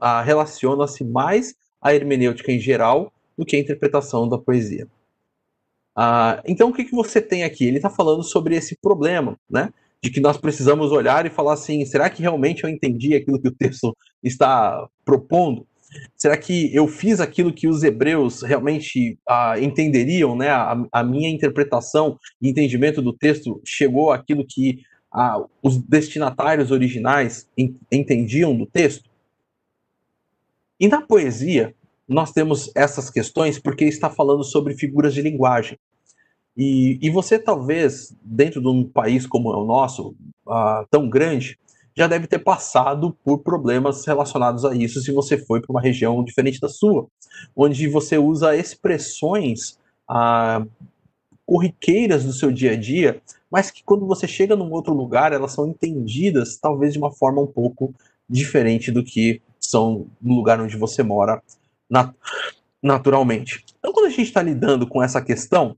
ah, 0.00 0.20
relaciona-se 0.20 1.02
mais 1.02 1.54
à 1.80 1.94
hermenêutica 1.94 2.52
em 2.52 2.60
geral 2.60 3.10
do 3.38 3.46
que 3.46 3.56
à 3.56 3.58
interpretação 3.58 4.28
da 4.28 4.36
poesia. 4.36 4.86
Ah, 5.96 6.42
então, 6.44 6.68
o 6.68 6.74
que, 6.74 6.84
que 6.84 6.94
você 6.94 7.22
tem 7.22 7.42
aqui? 7.42 7.64
Ele 7.64 7.78
está 7.78 7.88
falando 7.88 8.22
sobre 8.22 8.54
esse 8.54 8.76
problema, 8.76 9.38
né? 9.48 9.72
De 10.04 10.10
que 10.10 10.20
nós 10.20 10.36
precisamos 10.36 10.92
olhar 10.92 11.24
e 11.24 11.30
falar 11.30 11.54
assim: 11.54 11.82
será 11.86 12.10
que 12.10 12.20
realmente 12.20 12.62
eu 12.62 12.68
entendi 12.68 13.14
aquilo 13.14 13.40
que 13.40 13.48
o 13.48 13.54
texto 13.54 13.96
está 14.22 14.86
propondo? 15.02 15.66
Será 16.14 16.36
que 16.36 16.74
eu 16.74 16.86
fiz 16.86 17.20
aquilo 17.20 17.54
que 17.54 17.66
os 17.66 17.82
hebreus 17.82 18.42
realmente 18.42 19.18
ah, 19.26 19.54
entenderiam, 19.58 20.36
né? 20.36 20.50
A, 20.50 20.76
a, 20.92 21.02
minha 21.02 21.30
interpretação 21.30 22.18
e 22.42 22.50
entendimento 22.50 23.00
do 23.00 23.14
texto 23.14 23.62
chegou 23.64 24.12
àquilo 24.12 24.44
que 24.46 24.82
ah, 25.10 25.42
os 25.62 25.78
destinatários 25.78 26.70
originais 26.70 27.48
entendiam 27.90 28.54
do 28.54 28.66
texto? 28.66 29.08
E 30.78 30.86
na 30.86 31.00
poesia, 31.00 31.74
nós 32.06 32.30
temos 32.30 32.70
essas 32.76 33.08
questões 33.08 33.58
porque 33.58 33.86
está 33.86 34.10
falando 34.10 34.44
sobre 34.44 34.74
figuras 34.74 35.14
de 35.14 35.22
linguagem. 35.22 35.78
E, 36.56 36.98
e 37.02 37.10
você, 37.10 37.38
talvez, 37.38 38.14
dentro 38.22 38.60
de 38.60 38.68
um 38.68 38.84
país 38.84 39.26
como 39.26 39.52
é 39.52 39.56
o 39.56 39.64
nosso, 39.64 40.14
ah, 40.46 40.86
tão 40.90 41.08
grande, 41.08 41.58
já 41.96 42.06
deve 42.06 42.26
ter 42.26 42.40
passado 42.40 43.16
por 43.24 43.38
problemas 43.38 44.04
relacionados 44.04 44.64
a 44.64 44.74
isso 44.74 45.00
se 45.00 45.12
você 45.12 45.38
foi 45.38 45.60
para 45.60 45.70
uma 45.70 45.80
região 45.80 46.22
diferente 46.24 46.60
da 46.60 46.68
sua, 46.68 47.06
onde 47.56 47.88
você 47.88 48.18
usa 48.18 48.56
expressões 48.56 49.78
ah, 50.08 50.64
corriqueiras 51.46 52.24
do 52.24 52.32
seu 52.32 52.50
dia 52.50 52.72
a 52.72 52.76
dia, 52.76 53.20
mas 53.50 53.70
que 53.70 53.84
quando 53.84 54.06
você 54.06 54.26
chega 54.26 54.56
num 54.56 54.72
outro 54.72 54.94
lugar, 54.94 55.32
elas 55.32 55.52
são 55.52 55.68
entendidas 55.68 56.56
talvez 56.56 56.92
de 56.92 56.98
uma 56.98 57.12
forma 57.12 57.40
um 57.40 57.46
pouco 57.46 57.94
diferente 58.28 58.90
do 58.90 59.04
que 59.04 59.40
são 59.60 60.06
no 60.20 60.34
lugar 60.34 60.60
onde 60.60 60.76
você 60.76 61.02
mora 61.02 61.42
nat 61.88 62.12
naturalmente. 62.82 63.64
Então, 63.78 63.94
quando 63.94 64.06
a 64.06 64.10
gente 64.10 64.24
está 64.24 64.42
lidando 64.42 64.86
com 64.86 65.02
essa 65.02 65.22
questão 65.22 65.74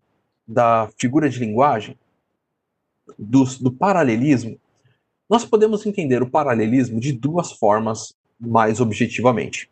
da 0.47 0.89
figura 0.99 1.29
de 1.29 1.39
linguagem, 1.39 1.99
do, 3.19 3.45
do 3.61 3.73
paralelismo, 3.73 4.59
nós 5.29 5.45
podemos 5.45 5.85
entender 5.85 6.23
o 6.23 6.31
paralelismo 6.31 7.01
de 7.01 7.13
duas 7.13 7.53
formas 7.53 8.15
mais 8.39 8.81
objetivamente. 8.81 9.71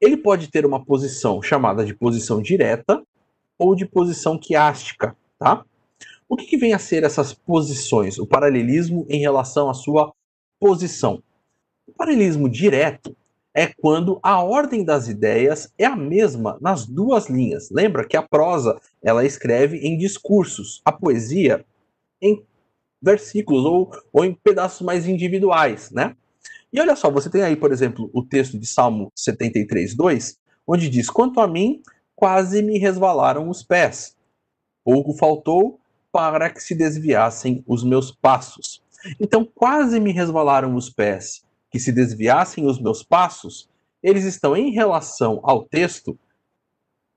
Ele 0.00 0.16
pode 0.16 0.48
ter 0.48 0.66
uma 0.66 0.84
posição 0.84 1.42
chamada 1.42 1.84
de 1.84 1.94
posição 1.94 2.40
direta 2.40 3.02
ou 3.58 3.74
de 3.74 3.86
posição 3.86 4.38
quiástica, 4.38 5.16
tá? 5.38 5.64
O 6.28 6.36
que, 6.36 6.46
que 6.46 6.56
vem 6.56 6.72
a 6.74 6.78
ser 6.78 7.04
essas 7.04 7.32
posições? 7.32 8.18
O 8.18 8.26
paralelismo 8.26 9.06
em 9.08 9.20
relação 9.20 9.70
à 9.70 9.74
sua 9.74 10.12
posição. 10.58 11.22
O 11.86 11.92
paralelismo 11.92 12.48
direto 12.48 13.16
é 13.56 13.72
quando 13.80 14.20
a 14.22 14.42
ordem 14.42 14.84
das 14.84 15.08
ideias 15.08 15.72
é 15.78 15.86
a 15.86 15.96
mesma 15.96 16.58
nas 16.60 16.84
duas 16.84 17.30
linhas. 17.30 17.70
Lembra 17.70 18.06
que 18.06 18.14
a 18.14 18.22
prosa 18.22 18.78
ela 19.02 19.24
escreve 19.24 19.78
em 19.78 19.96
discursos, 19.96 20.82
a 20.84 20.92
poesia 20.92 21.64
em 22.20 22.44
versículos 23.00 23.64
ou, 23.64 23.90
ou 24.12 24.26
em 24.26 24.34
pedaços 24.34 24.82
mais 24.82 25.08
individuais, 25.08 25.90
né? 25.90 26.14
E 26.70 26.78
olha 26.78 26.94
só, 26.94 27.10
você 27.10 27.30
tem 27.30 27.40
aí, 27.40 27.56
por 27.56 27.72
exemplo, 27.72 28.10
o 28.12 28.22
texto 28.22 28.58
de 28.58 28.66
Salmo 28.66 29.10
73, 29.14 29.94
2, 29.94 30.38
onde 30.66 30.90
diz: 30.90 31.08
Quanto 31.08 31.40
a 31.40 31.48
mim, 31.48 31.80
quase 32.14 32.62
me 32.62 32.78
resvalaram 32.78 33.48
os 33.48 33.62
pés. 33.62 34.14
Pouco 34.84 35.14
faltou 35.14 35.80
para 36.12 36.50
que 36.50 36.62
se 36.62 36.74
desviassem 36.74 37.64
os 37.66 37.82
meus 37.82 38.10
passos. 38.10 38.82
Então, 39.18 39.48
quase 39.54 39.98
me 39.98 40.12
resvalaram 40.12 40.74
os 40.74 40.90
pés, 40.90 41.42
que 41.76 41.80
se 41.80 41.92
desviassem 41.92 42.66
os 42.66 42.80
meus 42.80 43.02
passos, 43.02 43.68
eles 44.02 44.24
estão 44.24 44.56
em 44.56 44.70
relação 44.70 45.40
ao 45.42 45.62
texto 45.62 46.18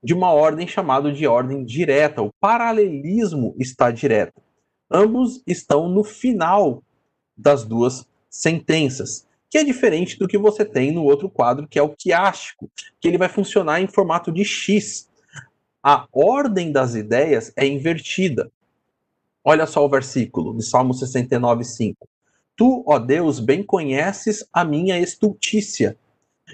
de 0.04 0.12
uma 0.12 0.34
ordem 0.34 0.68
chamada 0.68 1.10
de 1.10 1.26
ordem 1.26 1.64
direta. 1.64 2.20
O 2.20 2.30
paralelismo 2.38 3.54
está 3.58 3.90
direto. 3.90 4.42
Ambos 4.90 5.42
estão 5.46 5.88
no 5.88 6.04
final 6.04 6.82
das 7.34 7.64
duas 7.64 8.06
sentenças, 8.28 9.26
que 9.48 9.56
é 9.56 9.64
diferente 9.64 10.18
do 10.18 10.28
que 10.28 10.36
você 10.36 10.62
tem 10.62 10.92
no 10.92 11.04
outro 11.04 11.30
quadro, 11.30 11.66
que 11.66 11.78
é 11.78 11.82
o 11.82 11.96
quiástico, 11.96 12.70
que 13.00 13.08
ele 13.08 13.16
vai 13.16 13.30
funcionar 13.30 13.80
em 13.80 13.88
formato 13.88 14.30
de 14.30 14.44
X. 14.44 15.08
A 15.82 16.06
ordem 16.12 16.70
das 16.70 16.94
ideias 16.94 17.50
é 17.56 17.66
invertida. 17.66 18.52
Olha 19.42 19.66
só 19.66 19.82
o 19.82 19.88
versículo 19.88 20.54
de 20.54 20.62
Salmo 20.62 20.92
69, 20.92 21.64
5. 21.64 22.09
Tu, 22.60 22.84
ó 22.86 22.98
Deus, 22.98 23.40
bem 23.40 23.62
conheces 23.62 24.46
a 24.52 24.66
minha 24.66 25.00
estultícia, 25.00 25.96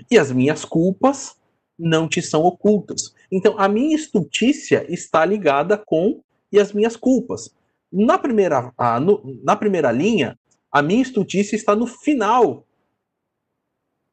e 0.08 0.16
as 0.16 0.30
minhas 0.30 0.64
culpas 0.64 1.34
não 1.76 2.08
te 2.08 2.22
são 2.22 2.44
ocultas. 2.44 3.12
Então, 3.28 3.58
a 3.58 3.66
minha 3.68 3.96
estultícia 3.96 4.86
está 4.88 5.24
ligada 5.24 5.76
com 5.76 6.22
e 6.52 6.60
as 6.60 6.72
minhas 6.72 6.94
culpas. 6.94 7.52
Na 7.90 8.16
primeira, 8.16 8.72
a, 8.78 9.00
no, 9.00 9.20
na 9.42 9.56
primeira 9.56 9.90
linha, 9.90 10.38
a 10.70 10.80
minha 10.80 11.02
estultícia 11.02 11.56
está 11.56 11.74
no 11.74 11.88
final. 11.88 12.64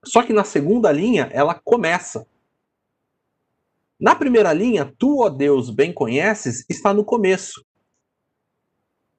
Só 0.04 0.24
que 0.24 0.34
na 0.34 0.44
segunda 0.44 0.92
linha, 0.92 1.30
ela 1.32 1.54
começa. 1.54 2.26
Na 4.00 4.16
primeira 4.16 4.52
linha, 4.52 4.92
tu, 4.98 5.22
ó 5.22 5.30
Deus, 5.30 5.70
bem 5.70 5.94
conheces, 5.94 6.66
está 6.68 6.92
no 6.92 7.06
começo. 7.06 7.64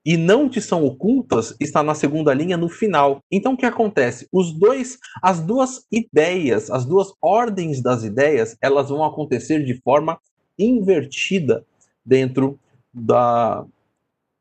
E 0.04 0.16
não 0.16 0.48
te 0.48 0.60
são 0.60 0.84
ocultas 0.84 1.54
está 1.58 1.82
na 1.82 1.94
segunda 1.94 2.34
linha 2.34 2.56
no 2.56 2.68
final. 2.68 3.20
Então 3.30 3.54
o 3.54 3.56
que 3.56 3.64
acontece? 3.64 4.28
Os 4.30 4.52
dois, 4.52 4.98
as 5.22 5.40
duas 5.40 5.86
ideias, 5.90 6.70
as 6.70 6.84
duas 6.84 7.12
ordens 7.22 7.80
das 7.80 8.04
ideias, 8.04 8.56
elas 8.60 8.90
vão 8.90 9.02
acontecer 9.02 9.64
de 9.64 9.80
forma 9.80 10.18
invertida 10.58 11.64
dentro 12.04 12.58
da, 12.92 13.64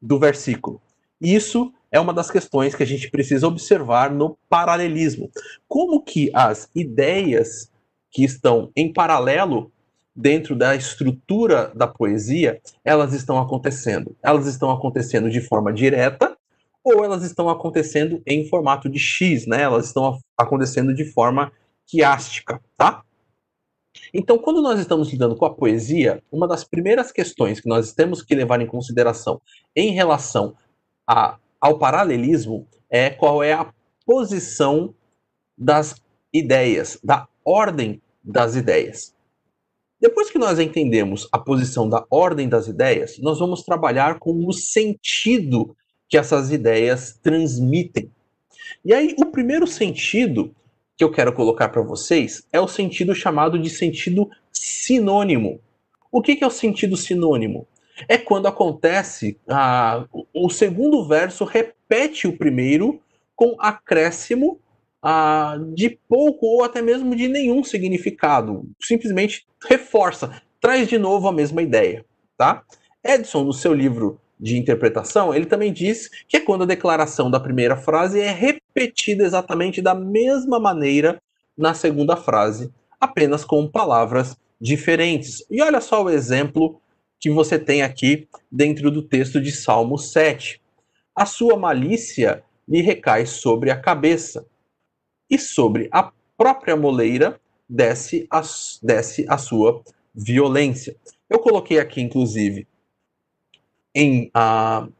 do 0.01 0.19
versículo. 0.19 0.81
Isso 1.21 1.73
é 1.91 1.99
uma 1.99 2.13
das 2.13 2.29
questões 2.29 2.75
que 2.75 2.83
a 2.83 2.87
gente 2.87 3.09
precisa 3.09 3.47
observar 3.47 4.11
no 4.11 4.37
paralelismo. 4.49 5.29
Como 5.67 6.03
que 6.03 6.29
as 6.33 6.69
ideias 6.75 7.71
que 8.11 8.23
estão 8.23 8.71
em 8.75 8.91
paralelo 8.91 9.71
dentro 10.15 10.55
da 10.55 10.75
estrutura 10.75 11.71
da 11.75 11.87
poesia, 11.87 12.61
elas 12.83 13.13
estão 13.13 13.39
acontecendo. 13.39 14.15
Elas 14.21 14.45
estão 14.45 14.69
acontecendo 14.71 15.29
de 15.29 15.41
forma 15.41 15.73
direta 15.73 16.37
ou 16.83 17.03
elas 17.03 17.23
estão 17.23 17.49
acontecendo 17.49 18.21
em 18.25 18.47
formato 18.47 18.89
de 18.89 18.99
X, 18.99 19.47
né? 19.47 19.61
Elas 19.61 19.87
estão 19.87 20.19
acontecendo 20.37 20.93
de 20.93 21.05
forma 21.05 21.51
quiástica, 21.87 22.61
tá? 22.77 23.03
Então, 24.13 24.37
quando 24.37 24.61
nós 24.61 24.79
estamos 24.79 25.09
lidando 25.11 25.35
com 25.35 25.45
a 25.45 25.53
poesia, 25.53 26.21
uma 26.31 26.47
das 26.47 26.63
primeiras 26.63 27.11
questões 27.11 27.59
que 27.59 27.69
nós 27.69 27.93
temos 27.93 28.21
que 28.21 28.35
levar 28.35 28.59
em 28.61 28.67
consideração 28.67 29.41
em 29.75 29.91
relação 29.91 30.55
à, 31.07 31.37
ao 31.59 31.77
paralelismo 31.77 32.67
é 32.89 33.09
qual 33.09 33.43
é 33.43 33.53
a 33.53 33.71
posição 34.05 34.93
das 35.57 35.95
ideias, 36.33 36.99
da 37.03 37.27
ordem 37.45 38.01
das 38.23 38.55
ideias. 38.55 39.15
Depois 40.03 40.29
que 40.29 40.37
nós 40.37 40.59
entendemos 40.59 41.29
a 41.31 41.39
posição 41.39 41.87
da 41.87 42.05
ordem 42.09 42.49
das 42.49 42.67
ideias, 42.67 43.17
nós 43.19 43.39
vamos 43.39 43.63
trabalhar 43.63 44.19
com 44.19 44.45
o 44.45 44.51
sentido 44.51 45.77
que 46.09 46.17
essas 46.17 46.51
ideias 46.51 47.17
transmitem. 47.23 48.11
E 48.83 48.93
aí, 48.93 49.15
o 49.17 49.27
primeiro 49.27 49.65
sentido 49.65 50.53
que 50.97 51.05
eu 51.05 51.09
quero 51.09 51.31
colocar 51.31 51.69
para 51.69 51.81
vocês 51.81 52.45
é 52.51 52.59
o 52.59 52.67
sentido 52.67 53.15
chamado 53.15 53.57
de 53.57 53.69
sentido 53.69 54.29
sinônimo. 54.51 55.61
O 56.11 56.21
que, 56.21 56.35
que 56.35 56.43
é 56.43 56.47
o 56.47 56.51
sentido 56.51 56.97
sinônimo? 56.97 57.65
É 58.05 58.17
quando 58.17 58.49
acontece 58.49 59.39
ah, 59.47 60.05
o 60.33 60.49
segundo 60.49 61.07
verso 61.07 61.45
repete 61.45 62.27
o 62.27 62.37
primeiro 62.37 62.99
com 63.37 63.55
acréscimo 63.57 64.59
ah, 65.03 65.57
de 65.73 65.99
pouco 66.07 66.45
ou 66.45 66.63
até 66.63 66.81
mesmo 66.81 67.13
de 67.13 67.27
nenhum 67.27 67.61
significado. 67.61 68.63
Simplesmente 68.81 69.45
reforça, 69.69 70.41
traz 70.61 70.87
de 70.87 70.97
novo 70.97 71.27
a 71.27 71.33
mesma 71.33 71.61
ideia. 71.61 72.05
Tá? 72.37 72.63
Edson, 73.03 73.43
no 73.43 73.51
seu 73.51 73.73
livro 73.73 74.17
de 74.39 74.57
interpretação, 74.57 75.33
ele 75.33 75.45
também 75.45 75.73
diz 75.73 76.09
que 76.27 76.37
é 76.37 76.39
quando 76.39 76.63
a 76.63 76.67
declaração 76.67 77.29
da 77.29 77.39
primeira 77.39 77.75
frase 77.75 78.19
é 78.19 78.31
repetida 78.31 79.23
exatamente 79.25 79.81
da 79.81 79.93
mesma 79.93 80.59
maneira 80.59 81.21
na 81.57 81.73
segunda 81.73 82.15
frase, 82.15 82.71
apenas 82.99 83.43
com 83.43 83.67
palavras 83.67 84.35
diferentes. 84.59 85.45
E 85.51 85.61
olha 85.61 85.81
só 85.81 86.03
o 86.03 86.09
exemplo 86.09 86.81
que 87.19 87.29
você 87.29 87.59
tem 87.59 87.83
aqui 87.83 88.27
dentro 88.51 88.89
do 88.89 89.01
texto 89.01 89.39
de 89.39 89.51
Salmo 89.51 89.97
7. 89.97 90.61
A 91.15 91.25
sua 91.25 91.57
malícia 91.57 92.43
lhe 92.67 92.81
recai 92.81 93.25
sobre 93.25 93.69
a 93.69 93.79
cabeça, 93.79 94.45
e 95.33 95.39
sobre 95.39 95.89
a 95.91 96.11
própria 96.37 96.75
moleira 96.75 97.39
desce 97.67 98.27
a, 98.29 98.43
desce 98.83 99.25
a 99.27 99.35
sua 99.35 99.81
violência. 100.13 100.95
Eu 101.27 101.39
coloquei 101.39 101.79
aqui, 101.79 102.01
inclusive, 102.01 102.67
em, 103.95 104.27
uh, 104.27 104.93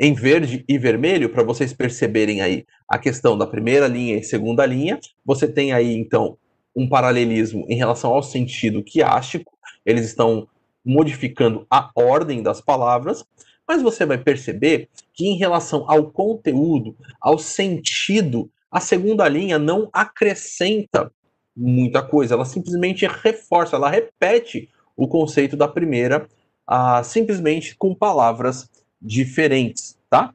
em 0.00 0.14
verde 0.14 0.64
e 0.66 0.78
vermelho, 0.78 1.28
para 1.28 1.42
vocês 1.42 1.74
perceberem 1.74 2.40
aí 2.40 2.64
a 2.88 2.98
questão 2.98 3.36
da 3.36 3.46
primeira 3.46 3.86
linha 3.86 4.16
e 4.16 4.24
segunda 4.24 4.64
linha. 4.64 4.98
Você 5.26 5.46
tem 5.46 5.74
aí, 5.74 5.92
então, 5.94 6.38
um 6.74 6.88
paralelismo 6.88 7.66
em 7.68 7.76
relação 7.76 8.14
ao 8.14 8.22
sentido 8.22 8.82
quiástico, 8.82 9.58
eles 9.84 10.06
estão 10.06 10.48
modificando 10.82 11.66
a 11.70 11.90
ordem 11.94 12.42
das 12.42 12.62
palavras, 12.62 13.26
mas 13.68 13.82
você 13.82 14.06
vai 14.06 14.16
perceber 14.16 14.88
que 15.12 15.26
em 15.26 15.36
relação 15.36 15.84
ao 15.86 16.10
conteúdo, 16.10 16.96
ao 17.20 17.38
sentido, 17.38 18.50
a 18.74 18.80
segunda 18.80 19.28
linha 19.28 19.56
não 19.56 19.88
acrescenta 19.92 21.08
muita 21.56 22.02
coisa, 22.02 22.34
ela 22.34 22.44
simplesmente 22.44 23.06
reforça, 23.06 23.76
ela 23.76 23.88
repete 23.88 24.68
o 24.96 25.06
conceito 25.06 25.56
da 25.56 25.68
primeira, 25.68 26.28
ah, 26.66 27.00
simplesmente 27.04 27.76
com 27.76 27.94
palavras 27.94 28.68
diferentes, 29.00 29.96
tá? 30.10 30.34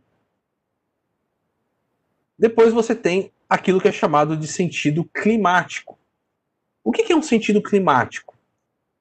Depois 2.38 2.72
você 2.72 2.96
tem 2.96 3.30
aquilo 3.50 3.82
que 3.82 3.90
é 3.90 3.92
chamado 3.92 4.38
de 4.38 4.48
sentido 4.48 5.04
climático. 5.04 6.00
O 6.82 6.94
que 6.94 7.12
é 7.12 7.16
um 7.18 7.22
sentido 7.22 7.62
climático? 7.62 8.38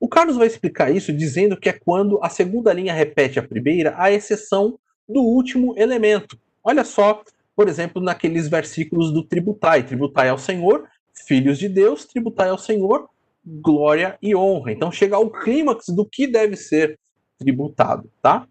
O 0.00 0.08
Carlos 0.08 0.36
vai 0.36 0.48
explicar 0.48 0.90
isso 0.90 1.12
dizendo 1.12 1.56
que 1.56 1.68
é 1.68 1.72
quando 1.72 2.18
a 2.24 2.28
segunda 2.28 2.72
linha 2.72 2.92
repete 2.92 3.38
a 3.38 3.46
primeira, 3.46 3.94
à 3.96 4.10
exceção 4.10 4.76
do 5.08 5.20
último 5.20 5.78
elemento. 5.78 6.36
Olha 6.64 6.84
só, 6.84 7.22
por 7.58 7.68
exemplo, 7.68 8.00
naqueles 8.00 8.46
versículos 8.46 9.10
do 9.10 9.20
tributai: 9.20 9.82
tributai 9.82 10.28
ao 10.28 10.38
Senhor, 10.38 10.86
filhos 11.26 11.58
de 11.58 11.68
Deus, 11.68 12.04
tributai 12.04 12.50
ao 12.50 12.56
Senhor, 12.56 13.08
glória 13.44 14.16
e 14.22 14.32
honra. 14.32 14.70
Então 14.70 14.92
chega 14.92 15.16
ao 15.16 15.28
clímax 15.28 15.88
do 15.88 16.04
que 16.04 16.28
deve 16.28 16.54
ser 16.54 16.96
tributado, 17.36 18.08
tá? 18.22 18.46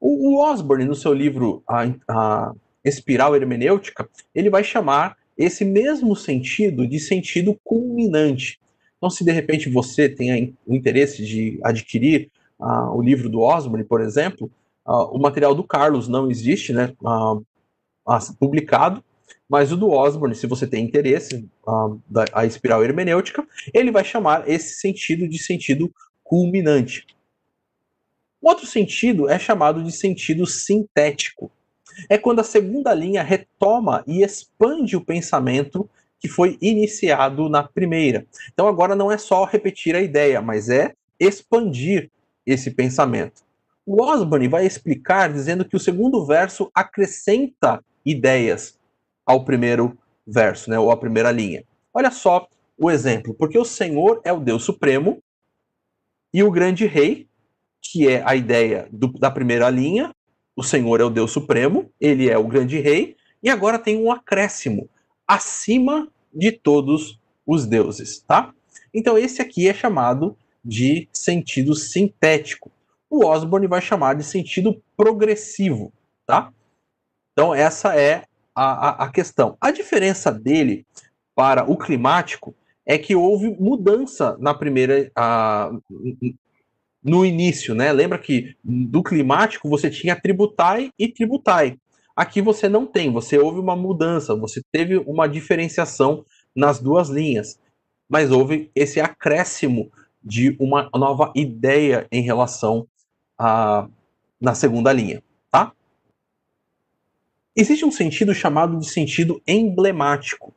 O, 0.00 0.42
Osborne, 0.42 0.86
no 0.86 0.94
seu 0.94 1.12
livro 1.12 1.62
a, 1.68 1.84
a 2.08 2.52
Espiral 2.82 3.36
Hermenêutica, 3.36 4.08
ele 4.34 4.48
vai 4.48 4.64
chamar 4.64 5.18
esse 5.36 5.62
mesmo 5.62 6.16
sentido 6.16 6.86
de 6.86 6.98
sentido 6.98 7.60
culminante. 7.62 8.58
Então, 8.96 9.10
se 9.10 9.22
de 9.22 9.32
repente 9.32 9.68
você 9.68 10.08
tem 10.08 10.56
o 10.66 10.74
interesse 10.74 11.22
de 11.26 11.60
adquirir 11.62 12.30
uh, 12.58 12.88
o 12.96 13.02
livro 13.02 13.28
do 13.28 13.40
Osborne, 13.40 13.84
por 13.84 14.00
exemplo, 14.00 14.50
uh, 14.86 15.14
o 15.14 15.20
material 15.20 15.54
do 15.54 15.62
Carlos 15.62 16.08
não 16.08 16.30
existe, 16.30 16.72
né, 16.72 16.90
uh, 17.02 17.44
publicado, 18.38 19.02
mas 19.48 19.72
o 19.72 19.76
do 19.76 19.90
Osborne, 19.90 20.34
se 20.34 20.46
você 20.46 20.66
tem 20.66 20.84
interesse, 20.84 21.48
da, 22.08 22.24
a 22.32 22.46
espiral 22.46 22.82
hermenêutica, 22.82 23.46
ele 23.72 23.90
vai 23.90 24.04
chamar 24.04 24.48
esse 24.48 24.74
sentido 24.80 25.28
de 25.28 25.38
sentido 25.38 25.92
culminante. 26.22 27.06
Outro 28.40 28.66
sentido 28.66 29.28
é 29.28 29.38
chamado 29.38 29.82
de 29.82 29.92
sentido 29.92 30.46
sintético 30.46 31.50
é 32.08 32.18
quando 32.18 32.40
a 32.40 32.44
segunda 32.44 32.92
linha 32.92 33.22
retoma 33.22 34.02
e 34.06 34.22
expande 34.22 34.96
o 34.96 35.04
pensamento 35.04 35.88
que 36.18 36.28
foi 36.28 36.58
iniciado 36.60 37.48
na 37.48 37.62
primeira. 37.62 38.26
Então 38.52 38.66
agora 38.66 38.94
não 38.94 39.12
é 39.12 39.18
só 39.18 39.44
repetir 39.44 39.94
a 39.94 40.00
ideia, 40.00 40.40
mas 40.40 40.68
é 40.68 40.94
expandir 41.20 42.10
esse 42.46 42.70
pensamento. 42.70 43.42
O 43.86 44.02
Osborne 44.02 44.48
vai 44.48 44.66
explicar 44.66 45.32
dizendo 45.32 45.64
que 45.64 45.76
o 45.76 45.80
segundo 45.80 46.24
verso 46.24 46.70
acrescenta 46.74 47.84
ideias 48.04 48.78
ao 49.24 49.44
primeiro 49.44 49.96
verso, 50.26 50.70
né, 50.70 50.78
ou 50.78 50.90
à 50.90 50.96
primeira 50.96 51.30
linha. 51.30 51.64
Olha 51.92 52.10
só 52.10 52.48
o 52.76 52.90
exemplo, 52.90 53.34
porque 53.34 53.58
o 53.58 53.64
Senhor 53.64 54.20
é 54.24 54.32
o 54.32 54.40
Deus 54.40 54.64
supremo 54.64 55.22
e 56.32 56.42
o 56.42 56.50
grande 56.50 56.86
rei, 56.86 57.28
que 57.80 58.08
é 58.08 58.22
a 58.26 58.34
ideia 58.34 58.88
do, 58.90 59.08
da 59.12 59.30
primeira 59.30 59.70
linha, 59.70 60.12
o 60.56 60.62
Senhor 60.62 61.00
é 61.00 61.04
o 61.04 61.10
Deus 61.10 61.32
Supremo, 61.32 61.90
ele 62.00 62.28
é 62.28 62.38
o 62.38 62.46
grande 62.46 62.78
rei, 62.78 63.16
e 63.42 63.50
agora 63.50 63.78
tem 63.78 63.96
um 63.96 64.10
acréscimo 64.10 64.88
acima 65.26 66.08
de 66.32 66.52
todos 66.52 67.18
os 67.46 67.66
deuses, 67.66 68.20
tá? 68.20 68.52
Então 68.92 69.18
esse 69.18 69.42
aqui 69.42 69.68
é 69.68 69.74
chamado 69.74 70.36
de 70.64 71.08
sentido 71.12 71.74
sintético. 71.74 72.70
O 73.10 73.24
Osborne 73.24 73.66
vai 73.66 73.80
chamar 73.80 74.14
de 74.14 74.24
sentido 74.24 74.82
progressivo, 74.96 75.92
tá? 76.26 76.52
Então 77.34 77.54
essa 77.54 77.94
é 77.98 78.24
a, 78.54 78.88
a, 78.88 79.04
a 79.04 79.08
questão. 79.10 79.56
A 79.60 79.70
diferença 79.70 80.32
dele 80.32 80.86
para 81.34 81.68
o 81.68 81.76
climático 81.76 82.54
é 82.86 82.96
que 82.96 83.16
houve 83.16 83.50
mudança 83.58 84.36
na 84.38 84.54
primeira, 84.54 85.10
a, 85.16 85.70
no 87.02 87.24
início, 87.24 87.74
né? 87.74 87.92
Lembra 87.92 88.18
que 88.18 88.56
do 88.62 89.02
climático 89.02 89.68
você 89.68 89.90
tinha 89.90 90.14
tributai 90.14 90.90
e 90.98 91.08
tributai. 91.08 91.76
Aqui 92.14 92.40
você 92.40 92.68
não 92.68 92.86
tem, 92.86 93.10
você 93.10 93.36
houve 93.36 93.58
uma 93.58 93.74
mudança, 93.74 94.36
você 94.36 94.62
teve 94.70 94.98
uma 94.98 95.26
diferenciação 95.26 96.24
nas 96.54 96.78
duas 96.78 97.08
linhas, 97.08 97.58
mas 98.08 98.30
houve 98.30 98.70
esse 98.74 99.00
acréscimo 99.00 99.90
de 100.22 100.56
uma 100.60 100.88
nova 100.94 101.32
ideia 101.34 102.06
em 102.12 102.22
relação 102.22 102.86
a 103.36 103.88
na 104.40 104.54
segunda 104.54 104.92
linha, 104.92 105.22
tá? 105.50 105.72
Existe 107.56 107.84
um 107.84 107.90
sentido 107.92 108.34
chamado 108.34 108.76
de 108.76 108.88
sentido 108.88 109.40
emblemático. 109.46 110.52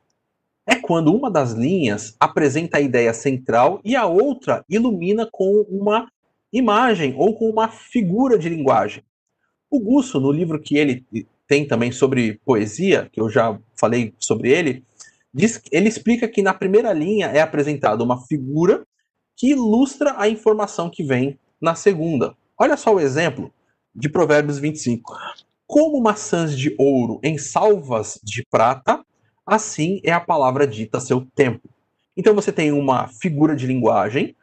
É 0.66 0.76
quando 0.76 1.14
uma 1.14 1.30
das 1.30 1.52
linhas 1.52 2.16
apresenta 2.20 2.80
a 2.80 2.82
ideia 2.82 3.14
central 3.14 3.80
e 3.86 3.96
a 3.96 4.08
outra 4.08 4.66
ilumina 4.68 5.30
com 5.32 5.62
uma 5.70 6.12
imagem 6.52 7.14
ou 7.16 7.36
com 7.36 7.48
uma 7.50 7.70
figura 7.70 8.38
de 8.38 8.50
linguagem. 8.50 9.04
O 9.70 9.80
Gusso, 9.80 10.20
no 10.20 10.32
livro 10.32 10.60
que 10.60 10.76
ele 10.76 11.06
tem 11.48 11.68
também 11.68 11.92
sobre 11.92 12.42
poesia, 12.44 13.08
que 13.12 13.22
eu 13.22 13.30
já 13.30 13.60
falei 13.76 14.16
sobre 14.18 14.50
ele, 14.50 14.84
diz, 15.32 15.62
ele 15.72 15.88
explica 15.88 16.28
que 16.28 16.42
na 16.42 16.54
primeira 16.54 16.92
linha 16.94 17.28
é 17.28 17.42
apresentada 17.42 18.04
uma 18.04 18.26
figura 18.26 18.84
que 19.36 19.52
ilustra 19.52 20.16
a 20.18 20.28
informação 20.28 20.90
que 20.90 21.04
vem 21.04 21.38
na 21.62 21.76
segunda. 21.76 22.36
Olha 22.58 22.76
só 22.76 22.96
o 22.96 23.00
exemplo 23.00 23.54
de 23.94 24.10
Provérbios 24.10 24.58
25. 24.58 25.14
Como 25.68 26.02
maçãs 26.02 26.58
de 26.58 26.74
ouro 26.80 27.20
em 27.22 27.38
salvas 27.38 28.18
de 28.24 28.42
prata, 28.50 29.06
assim 29.46 30.00
é 30.02 30.14
a 30.14 30.20
palavra 30.20 30.66
dita 30.66 30.98
a 30.98 31.02
seu 31.02 31.28
tempo. 31.36 31.70
Então 32.16 32.34
você 32.34 32.54
tem 32.54 32.72
uma 32.72 33.10
figura 33.10 33.54
de 33.54 33.68
linguagem 33.68 34.34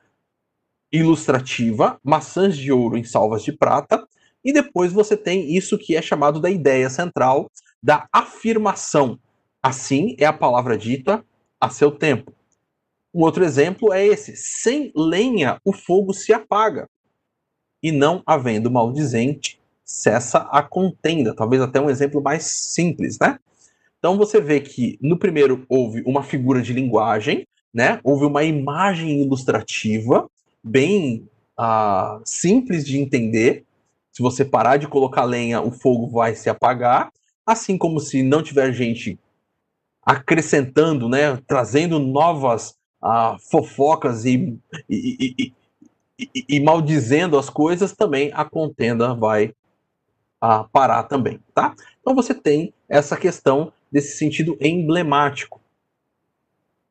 ilustrativa, 0.93 1.99
maçãs 2.05 2.57
de 2.57 2.71
ouro 2.71 2.99
em 2.99 3.05
salvas 3.05 3.43
de 3.43 3.53
prata, 3.53 4.07
e 4.45 4.53
depois 4.53 4.93
você 4.93 5.17
tem 5.17 5.57
isso 5.57 5.79
que 5.79 5.97
é 5.97 6.03
chamado 6.03 6.39
da 6.39 6.51
ideia 6.51 6.91
central 6.91 7.51
da 7.83 8.07
afirmação. 8.13 9.19
Assim 9.63 10.15
é 10.19 10.27
a 10.27 10.33
palavra 10.33 10.77
dita 10.77 11.25
a 11.59 11.71
seu 11.71 11.91
tempo. 11.91 12.35
Um 13.15 13.23
outro 13.23 13.43
exemplo 13.43 13.95
é 13.95 14.05
esse: 14.05 14.37
sem 14.37 14.93
lenha 14.95 15.59
o 15.65 15.73
fogo 15.73 16.13
se 16.13 16.35
apaga, 16.35 16.87
e 17.83 17.91
não 17.91 18.23
havendo 18.27 18.71
maldizente, 18.71 19.59
cessa 19.85 20.39
a 20.51 20.63
contenda. 20.63 21.35
Talvez 21.35 21.61
até 21.61 21.81
um 21.81 21.91
exemplo 21.91 22.23
mais 22.23 22.45
simples, 22.45 23.19
né? 23.19 23.39
Então 23.99 24.17
você 24.17 24.41
vê 24.41 24.61
que 24.61 24.99
no 25.01 25.19
primeiro 25.19 25.65
houve 25.69 26.03
uma 26.07 26.23
figura 26.23 26.63
de 26.63 26.73
linguagem, 26.73 27.47
né? 27.73 28.01
Houve 28.03 28.25
uma 28.25 28.45
imagem 28.45 29.23
ilustrativa 29.23 30.29
bem 30.63 31.29
uh, 31.59 32.21
simples 32.25 32.85
de 32.85 32.99
entender. 32.99 33.65
Se 34.13 34.23
você 34.23 34.45
parar 34.45 34.77
de 34.77 34.87
colocar 34.87 35.25
lenha, 35.25 35.61
o 35.61 35.71
fogo 35.71 36.09
vai 36.09 36.35
se 36.35 36.49
apagar. 36.49 37.13
Assim 37.47 37.77
como 37.77 38.01
se 38.01 38.23
não 38.23 38.43
tiver 38.43 38.73
gente 38.73 39.19
acrescentando, 40.05 41.09
né, 41.09 41.37
trazendo 41.47 41.99
novas 41.99 42.75
uh, 43.03 43.39
fofocas 43.51 44.25
e, 44.25 44.59
e, 44.89 45.35
e, 45.39 45.53
e, 46.19 46.45
e 46.49 46.61
maldizendo 46.61 47.39
as 47.39 47.49
coisas, 47.49 47.93
também 47.93 48.31
a 48.35 48.45
contenda 48.45 49.15
vai 49.15 49.53
uh, 50.45 50.69
parar 50.71 51.05
também, 51.05 51.41
tá? 51.55 51.75
Então 52.01 52.15
você 52.15 52.35
tem 52.35 52.75
essa 52.89 53.17
questão 53.17 53.73
desse 53.91 54.19
sentido 54.19 54.57
emblemático. 54.61 55.61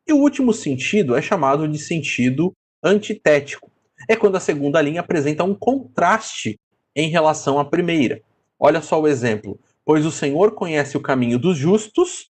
E 0.08 0.12
o 0.12 0.18
último 0.18 0.52
sentido 0.52 1.16
é 1.16 1.22
chamado 1.22 1.68
de 1.68 1.78
sentido 1.78 2.54
antitético. 2.84 3.72
É 4.10 4.16
quando 4.16 4.36
a 4.36 4.40
segunda 4.40 4.82
linha 4.82 5.02
apresenta 5.02 5.44
um 5.44 5.54
contraste 5.54 6.60
em 6.96 7.10
relação 7.10 7.60
à 7.60 7.64
primeira. 7.64 8.22
Olha 8.60 8.82
só 8.82 9.00
o 9.00 9.08
exemplo. 9.08 9.60
Pois 9.86 10.06
o 10.06 10.12
Senhor 10.12 10.52
conhece 10.52 10.98
o 10.98 11.02
caminho 11.02 11.38
dos 11.38 11.58
justos. 11.58 12.30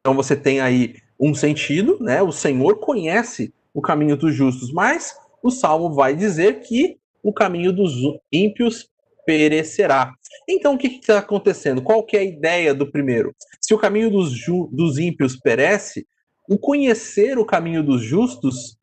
Então 0.00 0.14
você 0.14 0.36
tem 0.36 0.60
aí 0.60 0.96
um 1.20 1.34
sentido, 1.34 1.98
né? 2.00 2.22
O 2.22 2.32
Senhor 2.32 2.78
conhece 2.78 3.52
o 3.74 3.80
caminho 3.80 4.16
dos 4.16 4.34
justos, 4.34 4.72
mas 4.72 5.16
o 5.42 5.50
salmo 5.50 5.92
vai 5.92 6.14
dizer 6.14 6.60
que 6.60 6.98
o 7.22 7.32
caminho 7.32 7.72
dos 7.72 7.92
ímpios 8.30 8.90
perecerá. 9.24 10.12
Então 10.48 10.74
o 10.74 10.78
que 10.78 10.88
está 10.88 11.18
acontecendo? 11.18 11.82
Qual 11.82 12.02
que 12.04 12.16
é 12.16 12.20
a 12.20 12.24
ideia 12.24 12.74
do 12.74 12.90
primeiro? 12.90 13.34
Se 13.60 13.74
o 13.74 13.78
caminho 13.78 14.10
dos, 14.10 14.32
dos 14.70 14.98
ímpios 14.98 15.36
perece, 15.36 16.06
o 16.48 16.58
conhecer 16.58 17.38
o 17.38 17.46
caminho 17.46 17.82
dos 17.82 18.02
justos 18.02 18.76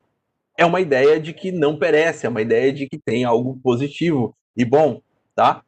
é 0.56 0.64
uma 0.66 0.80
ideia 0.80 1.18
de 1.18 1.32
que 1.32 1.50
não 1.50 1.78
perece, 1.78 2.26
é 2.26 2.28
uma 2.28 2.42
ideia 2.42 2.72
de 2.72 2.86
que 2.86 2.98
tem 2.98 3.24
algo 3.24 3.58
positivo 3.62 4.36
e 4.56 4.64
bom, 4.64 5.00
tá? 5.34 5.62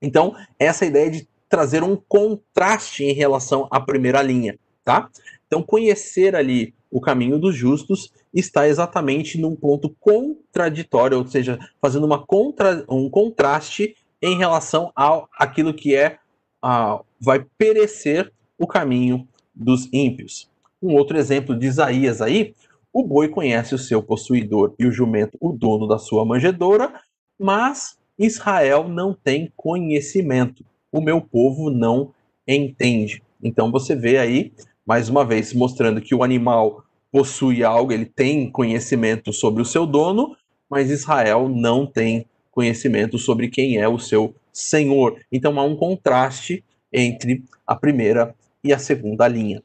Então, 0.00 0.36
essa 0.58 0.86
ideia 0.86 1.10
de 1.10 1.28
trazer 1.48 1.82
um 1.82 1.96
contraste 1.96 3.02
em 3.02 3.12
relação 3.12 3.66
à 3.70 3.80
primeira 3.80 4.22
linha, 4.22 4.58
tá? 4.84 5.10
Então, 5.46 5.60
conhecer 5.60 6.36
ali 6.36 6.72
o 6.90 7.00
caminho 7.00 7.38
dos 7.38 7.54
justos 7.54 8.12
está 8.32 8.68
exatamente 8.68 9.40
num 9.40 9.54
ponto 9.54 9.94
contraditório, 10.00 11.18
ou 11.18 11.26
seja, 11.26 11.58
fazendo 11.80 12.04
uma 12.04 12.24
contra, 12.24 12.84
um 12.88 13.08
contraste 13.10 13.96
em 14.22 14.36
relação 14.36 14.90
ao 14.94 15.28
aquilo 15.38 15.74
que 15.74 15.94
é 15.94 16.18
uh, 16.64 17.04
vai 17.20 17.44
perecer 17.58 18.32
o 18.58 18.66
caminho 18.66 19.26
dos 19.54 19.88
ímpios. 19.92 20.50
Um 20.82 20.94
outro 20.94 21.16
exemplo 21.16 21.58
de 21.58 21.66
Isaías 21.66 22.20
aí, 22.20 22.54
o 22.92 23.02
boi 23.02 23.28
conhece 23.28 23.74
o 23.74 23.78
seu 23.78 24.02
possuidor 24.02 24.74
e 24.78 24.86
o 24.86 24.92
jumento 24.92 25.36
o 25.40 25.52
dono 25.52 25.86
da 25.86 25.98
sua 25.98 26.24
manjedoura, 26.24 27.00
mas 27.38 27.98
Israel 28.18 28.88
não 28.88 29.12
tem 29.12 29.52
conhecimento. 29.54 30.64
O 30.90 31.00
meu 31.00 31.20
povo 31.20 31.70
não 31.70 32.14
entende. 32.46 33.22
Então 33.42 33.70
você 33.70 33.94
vê 33.94 34.18
aí, 34.18 34.52
mais 34.86 35.08
uma 35.08 35.24
vez, 35.24 35.52
mostrando 35.52 36.00
que 36.00 36.14
o 36.14 36.22
animal 36.22 36.84
possui 37.10 37.64
algo, 37.64 37.92
ele 37.92 38.06
tem 38.06 38.50
conhecimento 38.50 39.32
sobre 39.32 39.60
o 39.60 39.64
seu 39.64 39.84
dono, 39.84 40.36
mas 40.70 40.90
Israel 40.90 41.48
não 41.48 41.86
tem 41.86 42.26
conhecimento 42.50 43.18
sobre 43.18 43.48
quem 43.48 43.78
é 43.78 43.88
o 43.88 43.98
seu 43.98 44.34
senhor. 44.52 45.20
Então 45.30 45.58
há 45.58 45.64
um 45.64 45.76
contraste 45.76 46.64
entre 46.92 47.44
a 47.66 47.74
primeira 47.74 48.34
e 48.62 48.72
a 48.72 48.78
segunda 48.78 49.26
linha. 49.26 49.62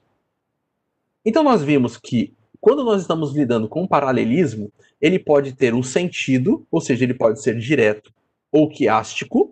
Então 1.23 1.43
nós 1.43 1.61
vimos 1.61 1.97
que 1.97 2.33
quando 2.59 2.83
nós 2.83 3.01
estamos 3.01 3.33
lidando 3.33 3.67
com 3.67 3.87
paralelismo, 3.87 4.71
ele 4.99 5.17
pode 5.17 5.53
ter 5.53 5.73
um 5.73 5.81
sentido, 5.81 6.65
ou 6.69 6.79
seja, 6.79 7.03
ele 7.03 7.13
pode 7.13 7.41
ser 7.41 7.57
direto 7.57 8.13
ou 8.51 8.69
quiástico, 8.69 9.50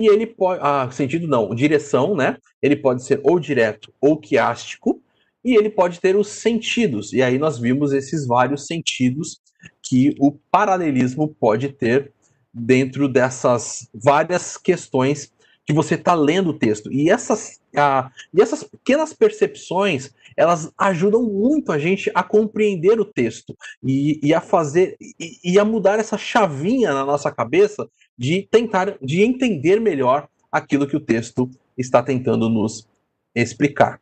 e 0.00 0.08
ele 0.08 0.26
pode. 0.26 0.60
Ah, 0.62 0.90
sentido 0.90 1.28
não, 1.28 1.54
direção, 1.54 2.16
né? 2.16 2.38
Ele 2.62 2.74
pode 2.74 3.04
ser 3.04 3.20
ou 3.22 3.38
direto 3.38 3.92
ou 4.00 4.16
quiástico, 4.16 5.02
e 5.44 5.54
ele 5.54 5.68
pode 5.68 6.00
ter 6.00 6.16
os 6.16 6.28
sentidos. 6.28 7.12
E 7.12 7.22
aí 7.22 7.38
nós 7.38 7.58
vimos 7.58 7.92
esses 7.92 8.26
vários 8.26 8.66
sentidos 8.66 9.40
que 9.82 10.14
o 10.18 10.32
paralelismo 10.50 11.28
pode 11.28 11.68
ter 11.68 12.12
dentro 12.52 13.08
dessas 13.08 13.88
várias 13.94 14.56
questões 14.56 15.32
que 15.66 15.72
você 15.72 15.96
está 15.96 16.14
lendo 16.14 16.50
o 16.50 16.58
texto. 16.58 16.90
E 16.90 17.10
essas, 17.10 17.60
ah, 17.76 18.10
e 18.32 18.40
essas 18.40 18.64
pequenas 18.64 19.12
percepções, 19.12 20.10
elas 20.40 20.72
ajudam 20.78 21.22
muito 21.22 21.70
a 21.70 21.78
gente 21.78 22.10
a 22.14 22.22
compreender 22.22 22.98
o 22.98 23.04
texto 23.04 23.54
e, 23.84 24.18
e 24.26 24.32
a 24.32 24.40
fazer 24.40 24.96
e, 24.98 25.38
e, 25.44 25.58
a 25.58 25.66
mudar 25.66 25.98
essa 25.98 26.16
chavinha 26.16 26.94
na 26.94 27.04
nossa 27.04 27.30
cabeça 27.30 27.86
de 28.16 28.48
tentar 28.50 28.96
de 29.02 29.20
entender 29.20 29.78
melhor 29.78 30.30
aquilo 30.50 30.86
que 30.86 30.96
o 30.96 31.00
texto 31.00 31.50
está 31.76 32.02
tentando 32.02 32.48
nos 32.48 32.88
explicar. 33.34 34.00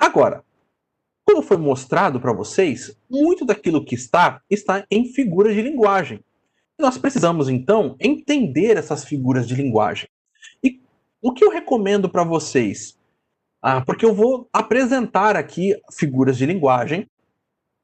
Agora, 0.00 0.42
como 1.22 1.42
foi 1.42 1.58
mostrado 1.58 2.18
para 2.18 2.32
vocês, 2.32 2.96
muito 3.10 3.44
daquilo 3.44 3.84
que 3.84 3.94
está 3.94 4.40
está 4.48 4.86
em 4.90 5.04
figuras 5.12 5.54
de 5.54 5.60
linguagem. 5.60 6.24
nós 6.78 6.96
precisamos 6.96 7.46
então 7.46 7.94
entender 8.00 8.78
essas 8.78 9.04
figuras 9.04 9.46
de 9.46 9.54
linguagem. 9.54 10.08
E 10.64 10.80
o 11.20 11.34
que 11.34 11.44
eu 11.44 11.50
recomendo 11.50 12.08
para 12.08 12.24
vocês 12.24 12.97
ah, 13.62 13.80
porque 13.80 14.04
eu 14.04 14.14
vou 14.14 14.48
apresentar 14.52 15.36
aqui 15.36 15.74
figuras 15.92 16.36
de 16.36 16.46
linguagem, 16.46 17.08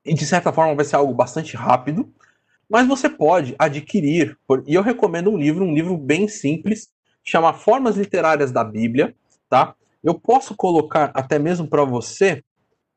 e 0.04 0.14
de 0.14 0.26
certa 0.26 0.52
forma 0.52 0.74
vai 0.74 0.84
ser 0.84 0.96
algo 0.96 1.14
bastante 1.14 1.56
rápido, 1.56 2.12
mas 2.68 2.86
você 2.86 3.08
pode 3.08 3.54
adquirir, 3.58 4.38
e 4.66 4.74
eu 4.74 4.82
recomendo 4.82 5.30
um 5.30 5.36
livro, 5.36 5.64
um 5.64 5.74
livro 5.74 5.96
bem 5.96 6.28
simples, 6.28 6.90
chama 7.22 7.52
Formas 7.52 7.96
Literárias 7.96 8.52
da 8.52 8.62
Bíblia, 8.62 9.14
tá? 9.48 9.74
Eu 10.02 10.14
posso 10.14 10.54
colocar 10.54 11.10
até 11.14 11.38
mesmo 11.38 11.66
para 11.66 11.84
você 11.84 12.44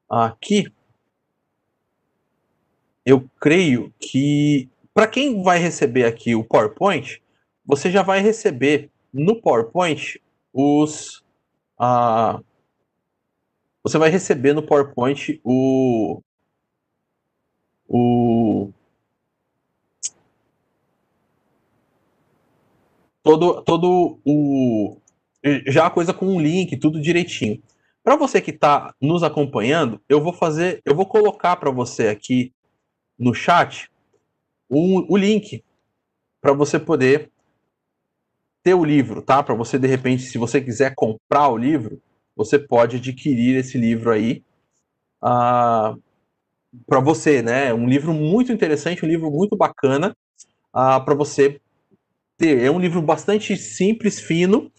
aqui. 0.09 0.71
Eu 3.05 3.29
creio 3.39 3.93
que 3.99 4.69
para 4.93 5.07
quem 5.07 5.41
vai 5.41 5.59
receber 5.59 6.05
aqui 6.05 6.35
o 6.35 6.43
PowerPoint, 6.43 7.21
você 7.65 7.89
já 7.89 8.01
vai 8.01 8.19
receber 8.19 8.89
no 9.13 9.41
PowerPoint 9.41 10.19
os 10.51 11.23
uh, 11.79 12.43
você 13.87 13.97
vai 13.97 14.09
receber 14.09 14.53
no 14.53 14.61
PowerPoint 14.61 15.39
o. 15.45 16.21
o 17.87 18.69
todo, 23.23 23.61
todo 23.63 24.19
o. 24.25 24.97
Já 25.67 25.87
a 25.87 25.89
coisa 25.89 26.13
com 26.13 26.25
um 26.25 26.41
link, 26.41 26.75
tudo 26.77 27.01
direitinho. 27.01 27.63
Para 28.03 28.17
você 28.17 28.41
que 28.41 28.51
está 28.51 28.93
nos 29.01 29.23
acompanhando, 29.23 30.01
eu 30.09 30.21
vou 30.21 30.33
fazer, 30.33 30.81
eu 30.85 30.93
vou 30.93 31.05
colocar 31.05 31.55
para 31.55 31.71
você 31.71 32.09
aqui 32.09 32.53
no 33.17 33.33
chat 33.33 33.89
o, 34.69 35.13
o 35.13 35.17
link 35.17 35.63
para 36.41 36.51
você 36.51 36.77
poder 36.77 37.31
ter 38.63 38.73
o 38.73 38.83
livro, 38.83 39.21
tá? 39.21 39.41
Para 39.41 39.55
você 39.55 39.79
de 39.79 39.87
repente, 39.87 40.23
se 40.23 40.37
você 40.37 40.59
quiser 40.59 40.93
comprar 40.93 41.47
o 41.47 41.57
livro, 41.57 42.01
você 42.37 42.59
pode 42.59 42.97
adquirir 42.97 43.57
esse 43.57 43.77
livro 43.77 44.11
aí 44.11 44.43
uh, 45.23 45.27
ah, 45.27 45.95
para 46.85 46.99
você, 46.99 47.41
né? 47.41 47.73
Um 47.73 47.87
livro 47.87 48.13
muito 48.13 48.51
interessante, 48.51 49.03
um 49.03 49.07
livro 49.07 49.31
muito 49.31 49.57
bacana 49.57 50.09
uh, 50.09 50.13
ah, 50.73 50.99
para 50.99 51.15
você 51.15 51.59
ter. 52.37 52.61
É 52.63 52.69
um 52.69 52.79
livro 52.79 53.01
bastante 53.01 53.57
simples, 53.57 54.19
fino, 54.19 54.71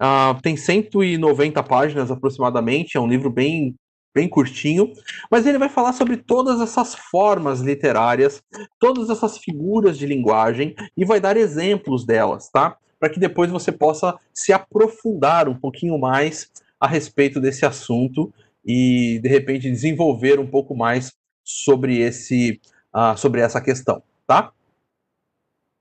uh, 0.00 0.40
tem 0.42 0.56
190 0.56 1.62
páginas 1.62 2.10
aproximadamente, 2.10 2.96
é 2.96 3.00
um 3.00 3.08
livro 3.08 3.30
bem 3.30 3.74
bem 4.14 4.28
curtinho, 4.28 4.92
mas 5.30 5.46
ele 5.46 5.56
vai 5.56 5.70
falar 5.70 5.94
sobre 5.94 6.18
todas 6.18 6.60
essas 6.60 6.94
formas 6.94 7.60
literárias, 7.60 8.42
todas 8.78 9.08
essas 9.08 9.38
figuras 9.38 9.96
de 9.96 10.04
linguagem 10.04 10.74
e 10.94 11.02
vai 11.02 11.18
dar 11.18 11.34
exemplos 11.38 12.04
delas, 12.04 12.50
tá? 12.50 12.76
Para 13.00 13.08
que 13.08 13.18
depois 13.18 13.50
você 13.50 13.72
possa 13.72 14.14
se 14.32 14.52
aprofundar 14.52 15.48
um 15.48 15.54
pouquinho 15.54 15.98
mais 15.98 16.50
a 16.82 16.88
respeito 16.88 17.40
desse 17.40 17.64
assunto 17.64 18.34
e 18.66 19.20
de 19.22 19.28
repente 19.28 19.70
desenvolver 19.70 20.40
um 20.40 20.46
pouco 20.50 20.76
mais 20.76 21.12
sobre 21.44 22.00
esse 22.00 22.60
uh, 22.92 23.16
sobre 23.16 23.40
essa 23.40 23.60
questão, 23.60 24.02
tá? 24.26 24.52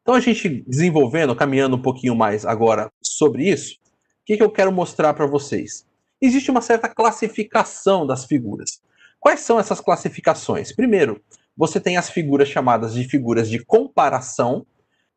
Então 0.04 0.14
a 0.14 0.20
gente 0.20 0.64
desenvolvendo, 0.68 1.36
caminhando 1.36 1.76
um 1.76 1.82
pouquinho 1.82 2.16
mais 2.16 2.46
agora 2.46 2.92
sobre 3.02 3.50
isso, 3.50 3.74
o 3.74 4.26
que, 4.28 4.38
que 4.38 4.44
eu 4.44 4.52
quero 4.52 4.72
mostrar 4.72 5.16
para 5.16 5.26
vocês? 5.26 5.88
Existe 6.22 6.52
uma 6.52 6.62
certa 6.62 6.88
classificação 6.88 8.06
das 8.06 8.26
figuras. 8.26 8.80
Quais 9.20 9.40
são 9.40 9.60
essas 9.60 9.82
classificações? 9.82 10.72
Primeiro, 10.72 11.20
você 11.58 11.80
tem 11.80 11.98
as 11.98 12.12
figuras 12.12 12.48
chamadas 12.48 12.94
de 12.94 13.06
figuras 13.06 13.50
de 13.50 13.58
comparação. 13.66 14.68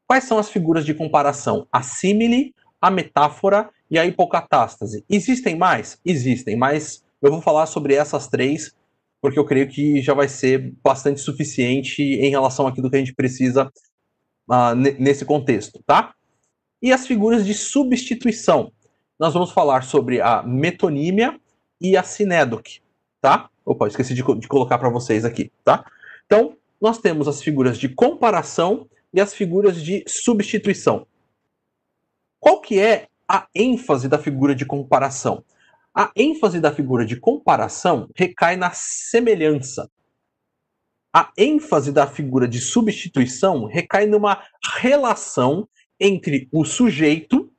Quais 0.07 0.25
são 0.25 0.39
as 0.39 0.49
figuras 0.49 0.87
de 0.87 0.95
comparação? 0.95 1.69
A 1.71 1.83
simile, 1.83 2.55
a 2.85 2.91
metáfora 2.91 3.71
e 3.91 3.99
a 3.99 4.05
hipocatástase. 4.05 5.03
Existem 5.09 5.57
mais? 5.57 5.99
Existem, 6.05 6.55
mas 6.55 7.03
eu 7.23 7.31
vou 7.31 7.41
falar 7.41 7.65
sobre 7.65 7.95
essas 7.95 8.29
três, 8.29 8.75
porque 9.23 9.39
eu 9.39 9.47
creio 9.47 9.67
que 9.67 10.03
já 10.03 10.13
vai 10.13 10.29
ser 10.29 10.75
bastante 10.85 11.23
suficiente 11.23 12.03
em 12.03 12.29
relação 12.29 12.67
àquilo 12.67 12.91
que 12.91 12.97
a 12.97 12.99
gente 12.99 13.15
precisa 13.15 13.73
uh, 14.51 14.75
nesse 14.75 15.25
contexto, 15.25 15.83
tá? 15.87 16.13
E 16.83 16.93
as 16.93 17.07
figuras 17.07 17.47
de 17.47 17.55
substituição. 17.55 18.71
Nós 19.19 19.33
vamos 19.33 19.51
falar 19.51 19.83
sobre 19.83 20.21
a 20.21 20.43
metonímia 20.43 21.41
e 21.81 21.97
a 21.97 22.03
sinédoque, 22.03 22.83
tá? 23.19 23.49
Opa, 23.65 23.89
esqueci 23.89 24.13
de, 24.13 24.23
de 24.23 24.47
colocar 24.47 24.77
para 24.77 24.91
vocês 24.91 25.25
aqui, 25.25 25.51
tá? 25.65 25.87
Então, 26.27 26.55
nós 26.79 26.99
temos 26.99 27.27
as 27.27 27.43
figuras 27.43 27.79
de 27.79 27.89
comparação 27.89 28.87
e 29.11 29.23
as 29.23 29.33
figuras 29.33 29.83
de 29.83 30.05
substituição. 30.07 31.07
Qual 32.45 32.61
que 32.61 32.79
é 32.79 33.09
a 33.27 33.49
ênfase 33.55 34.07
da 34.07 34.19
figura 34.19 34.55
de 34.55 34.67
comparação? 34.67 35.43
A 35.95 36.13
ênfase 36.15 36.61
da 36.61 36.71
figura 36.71 37.07
de 37.07 37.17
comparação 37.17 38.11
recai 38.15 38.55
na 38.55 38.71
semelhança. 38.71 39.91
A 41.11 41.33
ênfase 41.39 41.91
da 41.91 42.07
figura 42.07 42.47
de 42.47 42.61
substituição 42.61 43.65
recai 43.65 44.05
numa 44.05 44.43
relação 44.79 45.67
entre 45.99 46.47
o 46.53 46.67
sujeito 46.67 47.51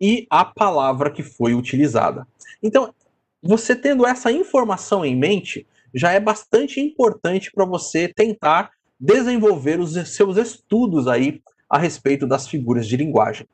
e 0.00 0.26
a 0.30 0.46
palavra 0.46 1.10
que 1.10 1.22
foi 1.22 1.52
utilizada. 1.52 2.26
Então, 2.62 2.94
você 3.42 3.76
tendo 3.76 4.06
essa 4.06 4.32
informação 4.32 5.04
em 5.04 5.14
mente, 5.14 5.66
já 5.92 6.12
é 6.12 6.20
bastante 6.20 6.80
importante 6.80 7.52
para 7.52 7.66
você 7.66 8.08
tentar 8.08 8.70
desenvolver 8.98 9.78
os 9.78 9.92
seus 10.08 10.38
estudos 10.38 11.06
aí 11.06 11.42
a 11.68 11.76
respeito 11.76 12.26
das 12.26 12.48
figuras 12.48 12.88
de 12.88 12.96
linguagem. 12.96 13.46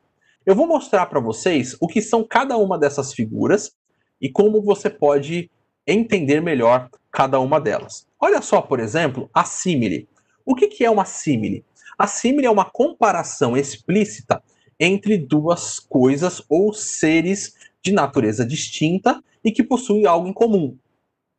Eu 0.45 0.55
vou 0.55 0.67
mostrar 0.67 1.05
para 1.05 1.21
vocês 1.21 1.77
o 1.79 1.87
que 1.87 2.01
são 2.01 2.21
cada 2.21 2.57
uma 2.57 2.77
dessas 2.77 3.13
figuras 3.13 3.71
e 4.19 4.29
como 4.29 4.61
você 4.61 4.89
pode 4.89 5.49
entender 5.87 6.41
melhor 6.41 6.89
cada 7.09 7.39
uma 7.39 7.61
delas. 7.61 8.05
Olha 8.19 8.41
só, 8.41 8.61
por 8.61 8.81
exemplo, 8.81 9.29
a 9.33 9.45
símile. 9.45 10.07
O 10.45 10.53
que, 10.53 10.67
que 10.67 10.83
é 10.83 10.89
uma 10.89 11.05
símile? 11.05 11.63
A 11.97 12.07
símile 12.07 12.45
é 12.45 12.51
uma 12.51 12.65
comparação 12.65 13.55
explícita 13.55 14.43
entre 14.77 15.17
duas 15.17 15.79
coisas 15.79 16.43
ou 16.49 16.73
seres 16.73 17.53
de 17.81 17.93
natureza 17.93 18.45
distinta 18.45 19.23
e 19.45 19.51
que 19.51 19.63
possuem 19.63 20.05
algo 20.05 20.27
em 20.27 20.33
comum. 20.33 20.77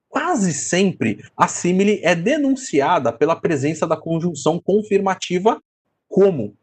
Quase 0.09 0.55
sempre 0.55 1.23
a 1.37 1.47
símile 1.47 2.01
é 2.03 2.15
denunciada 2.15 3.13
pela 3.13 3.37
presença 3.37 3.87
da 3.87 3.99
conjunção 3.99 4.59
confirmativa 4.59 5.63
como. 6.09 6.57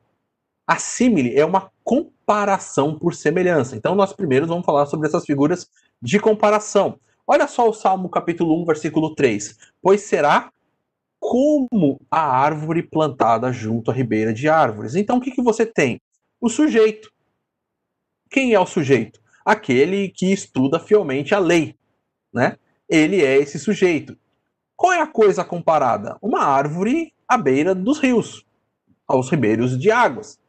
A 0.65 0.77
símile 0.77 1.37
é 1.37 1.45
uma 1.45 1.71
comparação 1.83 2.20
por 2.99 3.13
semelhança. 3.13 3.75
Então, 3.75 3.95
nós 3.95 4.13
primeiro 4.13 4.47
vamos 4.47 4.65
falar 4.65 4.85
sobre 4.85 5.07
essas 5.07 5.25
figuras 5.25 5.69
de 6.01 6.19
comparação. 6.19 6.99
Olha 7.25 7.47
só 7.47 7.69
o 7.69 7.73
Salmo 7.73 8.09
capítulo 8.09 8.61
1, 8.61 8.65
versículo 8.65 9.15
3. 9.15 9.57
Pois 9.81 10.01
será 10.01 10.51
como 11.19 11.99
a 12.09 12.21
árvore 12.21 12.83
plantada 12.83 13.51
junto 13.51 13.91
à 13.91 13.93
ribeira 13.93 14.33
de 14.33 14.49
árvores. 14.49 14.95
Então, 14.95 15.17
o 15.17 15.21
que, 15.21 15.31
que 15.31 15.41
você 15.41 15.65
tem? 15.65 16.01
O 16.39 16.49
sujeito. 16.49 17.11
Quem 18.29 18.53
é 18.53 18.59
o 18.59 18.65
sujeito? 18.65 19.21
aquele 19.45 20.09
que 20.09 20.31
estuda 20.31 20.79
fielmente 20.79 21.33
a 21.33 21.39
lei, 21.39 21.75
né? 22.33 22.57
Ele 22.87 23.23
é 23.23 23.37
esse 23.37 23.57
sujeito. 23.57 24.17
Qual 24.75 24.91
é 24.91 25.01
a 25.01 25.07
coisa 25.07 25.43
comparada? 25.43 26.17
Uma 26.21 26.43
árvore 26.43 27.13
à 27.27 27.37
beira 27.37 27.73
dos 27.73 27.99
rios, 27.99 28.45
aos 29.07 29.29
ribeiros 29.29 29.77
de 29.77 29.91
águas. 29.91 30.39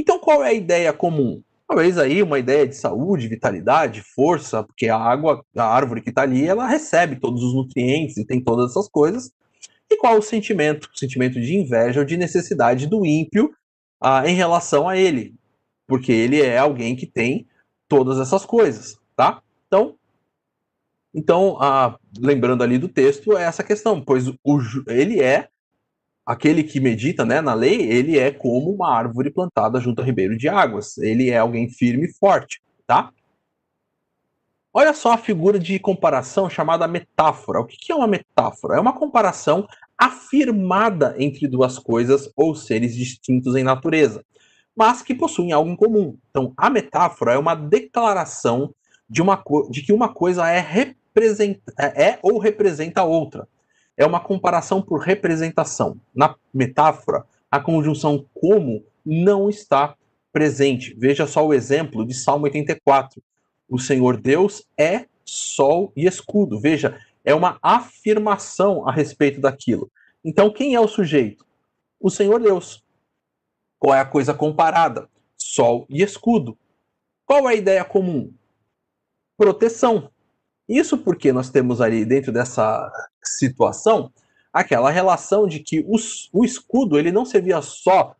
Então, 0.00 0.18
qual 0.18 0.42
é 0.42 0.48
a 0.48 0.52
ideia 0.54 0.94
comum? 0.94 1.42
Talvez 1.68 1.98
aí 1.98 2.22
uma 2.22 2.38
ideia 2.38 2.66
de 2.66 2.74
saúde, 2.74 3.28
vitalidade, 3.28 4.00
força, 4.00 4.64
porque 4.64 4.88
a 4.88 4.96
água, 4.96 5.44
a 5.54 5.62
árvore 5.62 6.00
que 6.00 6.08
está 6.08 6.22
ali, 6.22 6.46
ela 6.46 6.66
recebe 6.66 7.16
todos 7.20 7.42
os 7.42 7.54
nutrientes 7.54 8.16
e 8.16 8.24
tem 8.24 8.42
todas 8.42 8.70
essas 8.70 8.88
coisas. 8.88 9.30
E 9.90 9.98
qual 9.98 10.16
o 10.16 10.22
sentimento? 10.22 10.88
O 10.90 10.98
sentimento 10.98 11.38
de 11.38 11.54
inveja 11.54 12.00
ou 12.00 12.06
de 12.06 12.16
necessidade 12.16 12.86
do 12.86 13.04
ímpio 13.04 13.52
ah, 14.00 14.26
em 14.26 14.34
relação 14.34 14.88
a 14.88 14.96
ele, 14.96 15.34
porque 15.86 16.12
ele 16.12 16.40
é 16.40 16.56
alguém 16.56 16.96
que 16.96 17.06
tem 17.06 17.46
todas 17.86 18.18
essas 18.18 18.46
coisas, 18.46 18.98
tá? 19.14 19.42
Então, 19.66 19.96
então 21.14 21.58
ah, 21.60 21.98
lembrando 22.18 22.62
ali 22.62 22.78
do 22.78 22.88
texto, 22.88 23.36
é 23.36 23.42
essa 23.42 23.62
questão, 23.62 24.02
pois 24.02 24.28
o, 24.28 24.34
ele 24.88 25.20
é 25.20 25.50
aquele 26.30 26.62
que 26.62 26.78
medita 26.78 27.24
né, 27.24 27.40
na 27.40 27.54
lei, 27.54 27.82
ele 27.82 28.18
é 28.18 28.30
como 28.30 28.70
uma 28.70 28.94
árvore 28.94 29.30
plantada 29.30 29.80
junto 29.80 30.00
a 30.00 30.04
ribeiro 30.04 30.36
de 30.36 30.48
águas. 30.48 30.96
Ele 30.98 31.30
é 31.30 31.38
alguém 31.38 31.68
firme 31.68 32.06
e 32.06 32.12
forte, 32.12 32.60
tá? 32.86 33.10
Olha 34.72 34.94
só 34.94 35.12
a 35.12 35.18
figura 35.18 35.58
de 35.58 35.78
comparação 35.78 36.48
chamada 36.48 36.86
metáfora. 36.86 37.60
O 37.60 37.66
que 37.66 37.90
é 37.90 37.94
uma 37.94 38.06
metáfora? 38.06 38.76
É 38.76 38.80
uma 38.80 38.92
comparação 38.92 39.66
afirmada 39.98 41.16
entre 41.18 41.48
duas 41.48 41.78
coisas 41.78 42.30
ou 42.36 42.54
seres 42.54 42.94
distintos 42.94 43.56
em 43.56 43.64
natureza 43.64 44.24
mas 44.80 45.02
que 45.02 45.14
possuem 45.14 45.52
algo 45.52 45.68
em 45.68 45.76
comum. 45.76 46.16
Então, 46.30 46.54
a 46.56 46.70
metáfora 46.70 47.32
é 47.32 47.38
uma 47.38 47.54
declaração 47.54 48.74
de, 49.06 49.20
uma 49.20 49.42
de 49.68 49.82
que 49.82 49.92
uma 49.92 50.08
coisa 50.08 50.48
é, 50.48 50.58
representa 50.58 51.72
é, 51.78 52.04
é 52.04 52.18
ou 52.22 52.38
representa 52.38 53.02
a 53.02 53.04
outra. 53.04 53.46
É 54.00 54.06
uma 54.06 54.18
comparação 54.18 54.80
por 54.80 55.00
representação. 55.00 56.00
Na 56.14 56.34
metáfora, 56.54 57.22
a 57.50 57.60
conjunção 57.60 58.24
como 58.32 58.82
não 59.04 59.50
está 59.50 59.94
presente. 60.32 60.94
Veja 60.94 61.26
só 61.26 61.46
o 61.46 61.52
exemplo 61.52 62.06
de 62.06 62.14
Salmo 62.14 62.46
84. 62.46 63.22
O 63.68 63.78
Senhor 63.78 64.16
Deus 64.16 64.66
é 64.78 65.04
sol 65.22 65.92
e 65.94 66.06
escudo. 66.06 66.58
Veja, 66.58 66.98
é 67.22 67.34
uma 67.34 67.58
afirmação 67.60 68.88
a 68.88 68.90
respeito 68.90 69.38
daquilo. 69.38 69.90
Então, 70.24 70.50
quem 70.50 70.74
é 70.74 70.80
o 70.80 70.88
sujeito? 70.88 71.44
O 72.00 72.08
Senhor 72.08 72.40
Deus. 72.40 72.82
Qual 73.78 73.94
é 73.94 74.00
a 74.00 74.06
coisa 74.06 74.32
comparada? 74.32 75.10
Sol 75.36 75.84
e 75.90 76.02
escudo. 76.02 76.56
Qual 77.26 77.50
é 77.50 77.52
a 77.52 77.54
ideia 77.54 77.84
comum? 77.84 78.32
Proteção. 79.36 80.10
Isso 80.70 80.96
porque 80.96 81.32
nós 81.32 81.50
temos 81.50 81.80
ali 81.80 82.04
dentro 82.04 82.30
dessa 82.30 82.88
situação 83.24 84.12
aquela 84.52 84.88
relação 84.88 85.48
de 85.48 85.58
que 85.58 85.84
o 86.32 86.44
escudo 86.44 86.96
ele 86.96 87.10
não 87.10 87.24
servia 87.24 87.60
só 87.60 88.14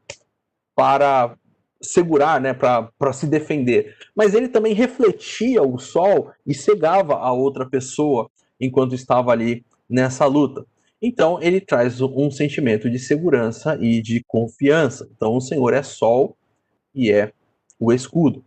para 0.75 1.37
segurar, 1.81 2.41
né, 2.41 2.53
para 2.53 3.13
se 3.13 3.27
defender, 3.27 3.97
mas 4.17 4.35
ele 4.35 4.49
também 4.49 4.75
refletia 4.75 5.63
o 5.63 5.79
sol 5.79 6.33
e 6.45 6.53
cegava 6.53 7.15
a 7.15 7.33
outra 7.33 7.65
pessoa 7.69 8.29
enquanto 8.61 8.97
estava 8.97 9.31
ali 9.31 9.65
nessa 9.89 10.27
luta. 10.27 10.67
Então, 11.01 11.41
ele 11.41 11.61
traz 11.61 12.01
um 12.01 12.33
sentimento 12.33 12.91
de 12.91 12.99
segurança 12.99 13.79
e 13.81 14.03
de 14.03 14.25
confiança. 14.27 15.09
Então, 15.17 15.37
o 15.37 15.41
Senhor 15.41 15.73
é 15.73 15.83
sol 15.83 16.37
e 16.93 17.13
é 17.13 17.33
o 17.79 17.93
escudo. 17.93 18.45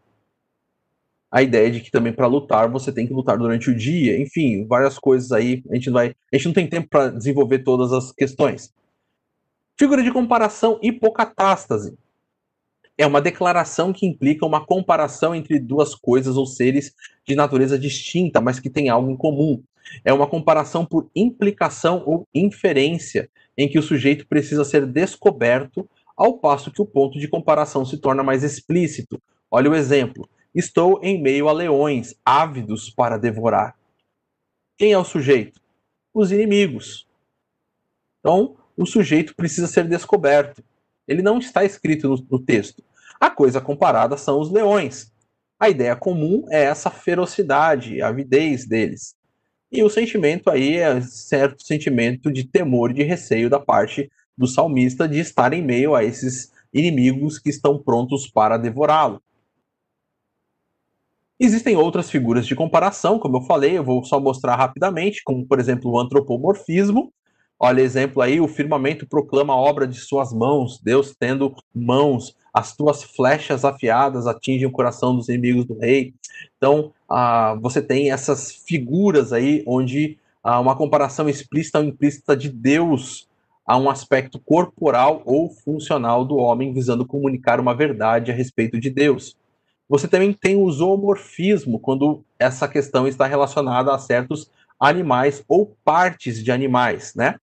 A 1.34 1.41
ideia 1.41 1.71
de 1.71 1.79
que 1.81 1.89
também 1.89 2.13
para 2.13 2.27
lutar 2.27 2.69
você 2.69 2.91
tem 2.91 3.07
que 3.07 3.13
lutar 3.13 3.39
durante 3.39 3.71
o 3.71 3.75
dia, 3.75 4.21
enfim, 4.21 4.67
várias 4.67 4.99
coisas 4.99 5.31
aí. 5.31 5.63
A 5.71 5.73
gente 5.73 5.88
não, 5.88 5.93
vai, 5.95 6.13
a 6.31 6.38
gente 6.38 6.45
não 6.45 6.53
tem 6.53 6.67
tempo 6.67 6.88
para 6.88 7.09
desenvolver 7.09 7.63
todas 7.63 7.91
as 7.91 8.11
questões. 8.11 8.71
Figura 9.75 10.03
de 10.03 10.11
comparação 10.11 10.77
hipocatástase. 10.79 11.97
É 12.95 13.07
uma 13.07 13.19
declaração 13.19 13.91
que 13.91 14.05
implica 14.05 14.45
uma 14.45 14.63
comparação 14.63 15.34
entre 15.34 15.57
duas 15.57 15.95
coisas 15.95 16.38
ou 16.38 16.45
seres 16.45 16.93
de 17.27 17.34
natureza 17.34 17.79
distinta, 17.79 18.39
mas 18.39 18.59
que 18.59 18.69
têm 18.69 18.89
algo 18.89 19.09
em 19.09 19.17
comum. 19.17 19.63
É 20.05 20.13
uma 20.13 20.27
comparação 20.27 20.86
por 20.86 21.09
implicação 21.15 22.03
ou 22.05 22.27
inferência, 22.31 23.27
em 23.57 23.67
que 23.67 23.79
o 23.79 23.84
sujeito 23.84 24.27
precisa 24.27 24.63
ser 24.63 24.86
descoberto, 24.86 25.89
ao 26.15 26.38
passo 26.38 26.71
que 26.71 26.81
o 26.81 26.86
ponto 26.86 27.17
de 27.17 27.27
comparação 27.27 27.84
se 27.84 27.97
torna 27.97 28.21
mais 28.21 28.43
explícito. 28.43 29.19
Olha 29.49 29.71
o 29.71 29.75
exemplo. 29.75 30.29
Estou 30.54 30.99
em 31.01 31.22
meio 31.22 31.49
a 31.49 31.51
leões, 31.51 32.16
ávidos 32.24 32.89
para 32.89 33.18
devorar. 33.18 33.76
Quem 34.78 34.91
é 34.91 34.97
o 34.97 35.04
sujeito? 35.04 35.60
Os 36.14 36.32
inimigos. 36.32 37.08
Então, 38.20 38.56
o 38.78 38.86
sujeito 38.86 39.36
precisa 39.36 39.68
ser 39.68 39.88
descoberto. 39.88 40.64
Ele 41.08 41.22
não 41.22 41.39
está 41.39 41.64
escrito 41.64 42.08
no, 42.08 42.28
no 42.30 42.39
texto. 42.39 42.84
A 43.20 43.30
coisa 43.30 43.60
comparada 43.60 44.18
são 44.18 44.39
os 44.39 44.51
leões. 44.51 45.12
A 45.60 45.70
ideia 45.70 45.95
comum 45.95 46.45
é 46.49 46.64
essa 46.64 46.89
ferocidade, 46.89 48.01
a 48.01 48.10
avidez 48.10 48.66
deles. 48.66 49.16
E 49.72 49.82
o 49.82 49.89
sentimento 49.89 50.49
aí 50.49 50.76
é 50.76 51.01
certo 51.01 51.66
sentimento 51.66 52.32
de 52.32 52.43
temor 52.43 52.91
e 52.91 52.95
de 52.95 53.04
receio 53.04 53.49
da 53.49 53.60
parte 53.60 54.12
do 54.38 54.45
salmista 54.45 55.08
de 55.08 55.20
estar 55.20 55.54
em 55.54 55.62
meio 55.62 55.95
a 55.95 56.04
esses 56.04 56.51
inimigos 56.74 57.39
que 57.39 57.49
estão 57.49 57.82
prontos 57.82 58.28
para 58.28 58.58
devorá-lo. 58.58 59.22
Existem 61.43 61.75
outras 61.75 62.09
figuras 62.09 62.47
de 62.47 62.55
comparação, 62.55 63.19
como 63.19 63.35
eu 63.35 63.41
falei, 63.41 63.77
eu 63.77 63.83
vou 63.83 64.01
só 64.05 64.17
mostrar 64.17 64.55
rapidamente, 64.55 65.21
como 65.25 65.45
por 65.45 65.59
exemplo 65.59 65.91
o 65.91 65.99
antropomorfismo. 65.99 67.11
Olha, 67.59 67.81
exemplo 67.81 68.21
aí, 68.21 68.39
o 68.39 68.47
firmamento 68.47 69.05
proclama 69.05 69.51
a 69.51 69.57
obra 69.57 69.85
de 69.85 69.99
suas 69.99 70.31
mãos, 70.31 70.79
Deus 70.81 71.13
tendo 71.19 71.53
mãos, 71.75 72.33
as 72.53 72.73
tuas 72.73 73.03
flechas 73.03 73.65
afiadas 73.65 74.25
atingem 74.25 74.65
o 74.65 74.71
coração 74.71 75.13
dos 75.13 75.27
inimigos 75.27 75.65
do 75.65 75.77
rei. 75.77 76.13
Então, 76.55 76.93
ah, 77.09 77.57
você 77.61 77.81
tem 77.81 78.09
essas 78.09 78.53
figuras 78.65 79.33
aí 79.33 79.65
onde 79.67 80.17
há 80.41 80.61
uma 80.61 80.77
comparação 80.77 81.27
explícita 81.27 81.79
ou 81.79 81.83
implícita 81.83 82.37
de 82.37 82.47
Deus 82.47 83.27
a 83.67 83.77
um 83.77 83.89
aspecto 83.89 84.39
corporal 84.39 85.21
ou 85.25 85.49
funcional 85.49 86.23
do 86.23 86.37
homem, 86.37 86.73
visando 86.73 87.05
comunicar 87.05 87.59
uma 87.59 87.75
verdade 87.75 88.31
a 88.31 88.33
respeito 88.33 88.79
de 88.79 88.89
Deus. 88.89 89.35
Você 89.93 90.07
também 90.07 90.33
tem 90.33 90.55
o 90.55 90.71
zoomorfismo, 90.71 91.79
quando 91.79 92.25
essa 92.39 92.67
questão 92.67 93.07
está 93.07 93.27
relacionada 93.27 93.93
a 93.93 93.99
certos 93.99 94.49
animais 94.79 95.45
ou 95.47 95.77
partes 95.85 96.43
de 96.43 96.51
animais, 96.51 97.13
né? 97.13 97.39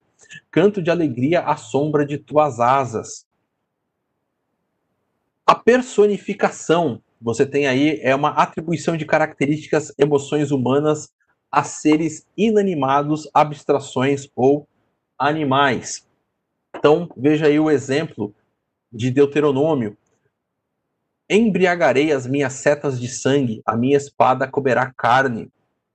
Canto 0.50 0.82
de 0.82 0.90
alegria 0.90 1.42
à 1.42 1.56
sombra 1.56 2.04
de 2.04 2.18
tuas 2.18 2.58
asas. 2.58 3.24
A 5.46 5.54
personificação, 5.54 7.00
você 7.22 7.46
tem 7.46 7.68
aí, 7.68 8.00
é 8.02 8.16
uma 8.16 8.30
atribuição 8.30 8.96
de 8.96 9.04
características, 9.04 9.94
emoções 9.96 10.50
humanas 10.50 11.12
a 11.52 11.62
seres 11.62 12.26
inanimados, 12.36 13.30
abstrações 13.32 14.28
ou 14.34 14.66
animais. 15.16 16.04
Então, 16.76 17.08
veja 17.16 17.46
aí 17.46 17.60
o 17.60 17.70
exemplo 17.70 18.34
de 18.92 19.08
Deuteronômio. 19.08 19.96
Embriagarei 21.32 22.10
as 22.10 22.26
minhas 22.26 22.54
setas 22.54 23.00
de 23.00 23.06
sangue, 23.06 23.62
a 23.64 23.76
minha 23.76 23.96
espada 23.96 24.48
comerá 24.48 24.92
carne. 24.96 25.48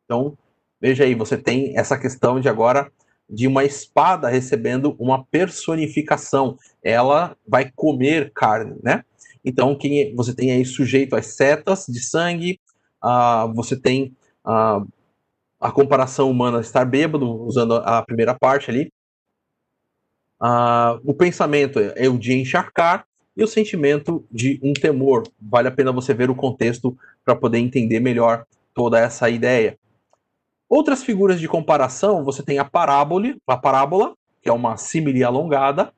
Então, 0.05 0.37
veja 0.79 1.03
aí, 1.03 1.13
você 1.13 1.37
tem 1.37 1.77
essa 1.77 1.97
questão 1.99 2.39
de 2.39 2.47
agora 2.47 2.89
de 3.29 3.45
uma 3.45 3.65
espada 3.65 4.29
recebendo 4.29 4.95
uma 4.97 5.25
personificação. 5.25 6.57
Ela 6.81 7.35
vai 7.45 7.69
comer 7.75 8.31
carne, 8.33 8.77
né? 8.81 9.03
Então, 9.43 9.77
quem 9.77 10.15
você 10.15 10.33
tem 10.33 10.51
aí 10.51 10.63
sujeito 10.63 11.17
às 11.17 11.35
setas 11.35 11.85
de 11.85 11.99
sangue, 11.99 12.57
uh, 13.03 13.53
você 13.53 13.77
tem 13.77 14.15
uh, 14.47 14.87
a 15.59 15.69
comparação 15.69 16.31
humana 16.31 16.61
estar 16.61 16.85
bêbado, 16.85 17.29
usando 17.43 17.75
a 17.75 18.01
primeira 18.03 18.33
parte 18.33 18.69
ali. 18.69 18.89
Uh, 20.41 20.95
o 21.03 21.13
pensamento 21.13 21.77
é 21.79 22.07
o 22.07 22.17
de 22.17 22.33
encharcar 22.33 23.05
e 23.35 23.43
o 23.43 23.47
sentimento 23.47 24.25
de 24.31 24.59
um 24.63 24.73
temor. 24.73 25.23
Vale 25.41 25.67
a 25.67 25.71
pena 25.71 25.91
você 25.91 26.13
ver 26.13 26.29
o 26.29 26.35
contexto 26.35 26.97
para 27.23 27.35
poder 27.35 27.59
entender 27.59 27.99
melhor 27.99 28.45
toda 28.73 28.99
essa 28.99 29.29
ideia. 29.29 29.77
Outras 30.69 31.03
figuras 31.03 31.39
de 31.39 31.47
comparação, 31.47 32.23
você 32.23 32.41
tem 32.41 32.57
a 32.57 32.65
parábola, 32.65 33.35
a 33.47 33.57
parábola, 33.57 34.15
que 34.41 34.49
é 34.49 34.53
uma 34.53 34.77
simile 34.77 35.23
alongada. 35.23 35.93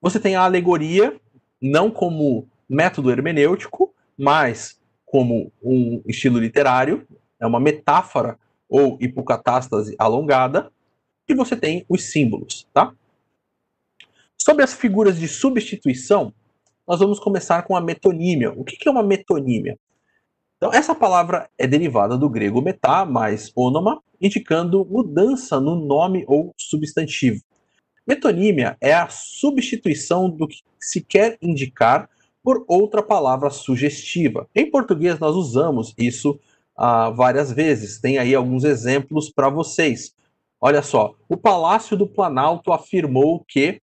Você 0.00 0.20
tem 0.20 0.36
a 0.36 0.42
alegoria, 0.42 1.18
não 1.60 1.90
como 1.90 2.46
método 2.68 3.10
hermenêutico, 3.10 3.92
mas 4.16 4.78
como 5.04 5.52
um 5.62 6.02
estilo 6.06 6.38
literário, 6.38 7.06
é 7.40 7.46
uma 7.46 7.60
metáfora 7.60 8.38
ou 8.68 8.98
hipocatástase 9.00 9.94
alongada, 9.98 10.72
e 11.28 11.34
você 11.34 11.56
tem 11.56 11.84
os 11.88 12.04
símbolos, 12.04 12.66
tá? 12.72 12.92
Sobre 14.36 14.64
as 14.64 14.74
figuras 14.74 15.18
de 15.18 15.28
substituição, 15.28 16.34
nós 16.86 17.00
vamos 17.00 17.18
começar 17.18 17.62
com 17.62 17.76
a 17.76 17.80
metonímia. 17.80 18.52
O 18.52 18.64
que 18.64 18.88
é 18.88 18.90
uma 18.90 19.02
metonímia? 19.02 19.78
Então, 20.56 20.72
essa 20.72 20.94
palavra 20.94 21.48
é 21.58 21.66
derivada 21.66 22.16
do 22.16 22.28
grego 22.28 22.62
metá, 22.62 23.04
mais 23.04 23.50
onoma, 23.54 24.02
indicando 24.20 24.84
mudança 24.84 25.60
no 25.60 25.74
nome 25.74 26.24
ou 26.26 26.54
substantivo. 26.56 27.42
Metonímia 28.06 28.76
é 28.80 28.92
a 28.92 29.08
substituição 29.08 30.28
do 30.28 30.46
que 30.46 30.58
se 30.78 31.00
quer 31.00 31.38
indicar 31.40 32.08
por 32.42 32.64
outra 32.68 33.02
palavra 33.02 33.48
sugestiva. 33.48 34.46
Em 34.54 34.70
português, 34.70 35.18
nós 35.18 35.34
usamos 35.34 35.94
isso 35.96 36.38
ah, 36.76 37.10
várias 37.10 37.50
vezes. 37.50 37.98
Tem 38.00 38.18
aí 38.18 38.34
alguns 38.34 38.64
exemplos 38.64 39.30
para 39.30 39.48
vocês. 39.48 40.14
Olha 40.60 40.82
só, 40.82 41.14
o 41.28 41.36
Palácio 41.36 41.96
do 41.96 42.06
Planalto 42.06 42.72
afirmou 42.72 43.44
que 43.46 43.80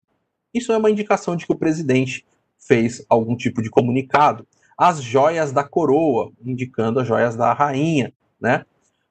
isso 0.53 0.71
é 0.71 0.77
uma 0.77 0.91
indicação 0.91 1.35
de 1.35 1.45
que 1.45 1.51
o 1.51 1.57
presidente 1.57 2.25
fez 2.61 3.05
algum 3.09 3.35
tipo 3.35 3.61
de 3.61 3.69
comunicado. 3.69 4.47
As 4.77 5.01
joias 5.01 5.51
da 5.51 5.63
coroa, 5.63 6.31
indicando 6.43 6.99
as 6.99 7.07
joias 7.07 7.35
da 7.35 7.53
rainha, 7.53 8.13
né? 8.39 8.65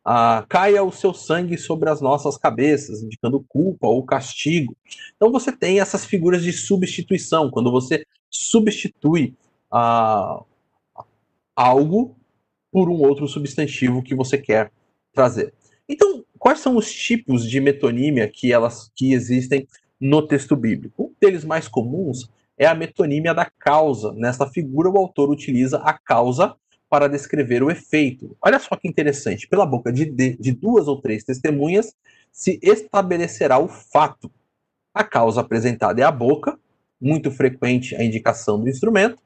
Ah, 0.05 0.44
caia 0.48 0.82
o 0.82 0.90
seu 0.90 1.12
sangue 1.12 1.59
sobre 1.59 1.90
as 1.90 2.01
nossas 2.01 2.36
cabeças, 2.36 3.03
indicando 3.03 3.44
culpa 3.48 3.86
ou 3.86 4.03
castigo. 4.05 4.74
Então 5.14 5.30
você 5.30 5.53
tem 5.53 5.78
essas 5.78 6.05
figuras 6.05 6.42
de 6.42 6.53
substituição, 6.53 7.51
quando 7.51 7.70
você 7.70 8.05
substitui 8.30 9.34
ah, 9.70 10.42
algo 11.55 12.16
por 12.72 12.88
um 12.88 13.03
outro 13.03 13.28
substantivo 13.28 14.03
que 14.03 14.14
você 14.14 14.38
quer 14.38 14.72
trazer. 15.12 15.53
Então, 15.88 16.24
quais 16.38 16.61
são 16.61 16.76
os 16.76 16.90
tipos 16.90 17.48
de 17.48 17.61
metonímia 17.61 18.28
que 18.28 18.53
elas 18.53 18.90
que 18.94 19.12
existem 19.12 19.66
no 20.01 20.26
texto 20.26 20.57
bíblico? 20.57 21.05
Um 21.05 21.14
deles 21.20 21.44
mais 21.44 21.68
comuns 21.68 22.30
é 22.61 22.66
a 22.66 22.74
metonímia 22.74 23.32
da 23.32 23.50
causa. 23.58 24.12
Nesta 24.12 24.46
figura, 24.46 24.90
o 24.90 24.98
autor 24.98 25.30
utiliza 25.30 25.78
a 25.78 25.94
causa 25.94 26.54
para 26.90 27.08
descrever 27.08 27.62
o 27.62 27.70
efeito. 27.70 28.36
Olha 28.38 28.58
só 28.58 28.76
que 28.76 28.86
interessante. 28.86 29.48
Pela 29.48 29.64
boca 29.64 29.90
de, 29.90 30.04
de, 30.04 30.36
de 30.36 30.52
duas 30.52 30.86
ou 30.86 31.00
três 31.00 31.24
testemunhas 31.24 31.94
se 32.30 32.61
estabelecerá 32.62 33.58
o 33.58 33.66
fato. 33.66 34.30
A 34.92 35.02
causa 35.02 35.40
apresentada 35.40 36.02
é 36.02 36.04
a 36.04 36.11
boca, 36.12 36.58
muito 37.00 37.30
frequente 37.30 37.96
a 37.96 38.04
indicação 38.04 38.61
do 38.61 38.68
instrumento, 38.68 39.16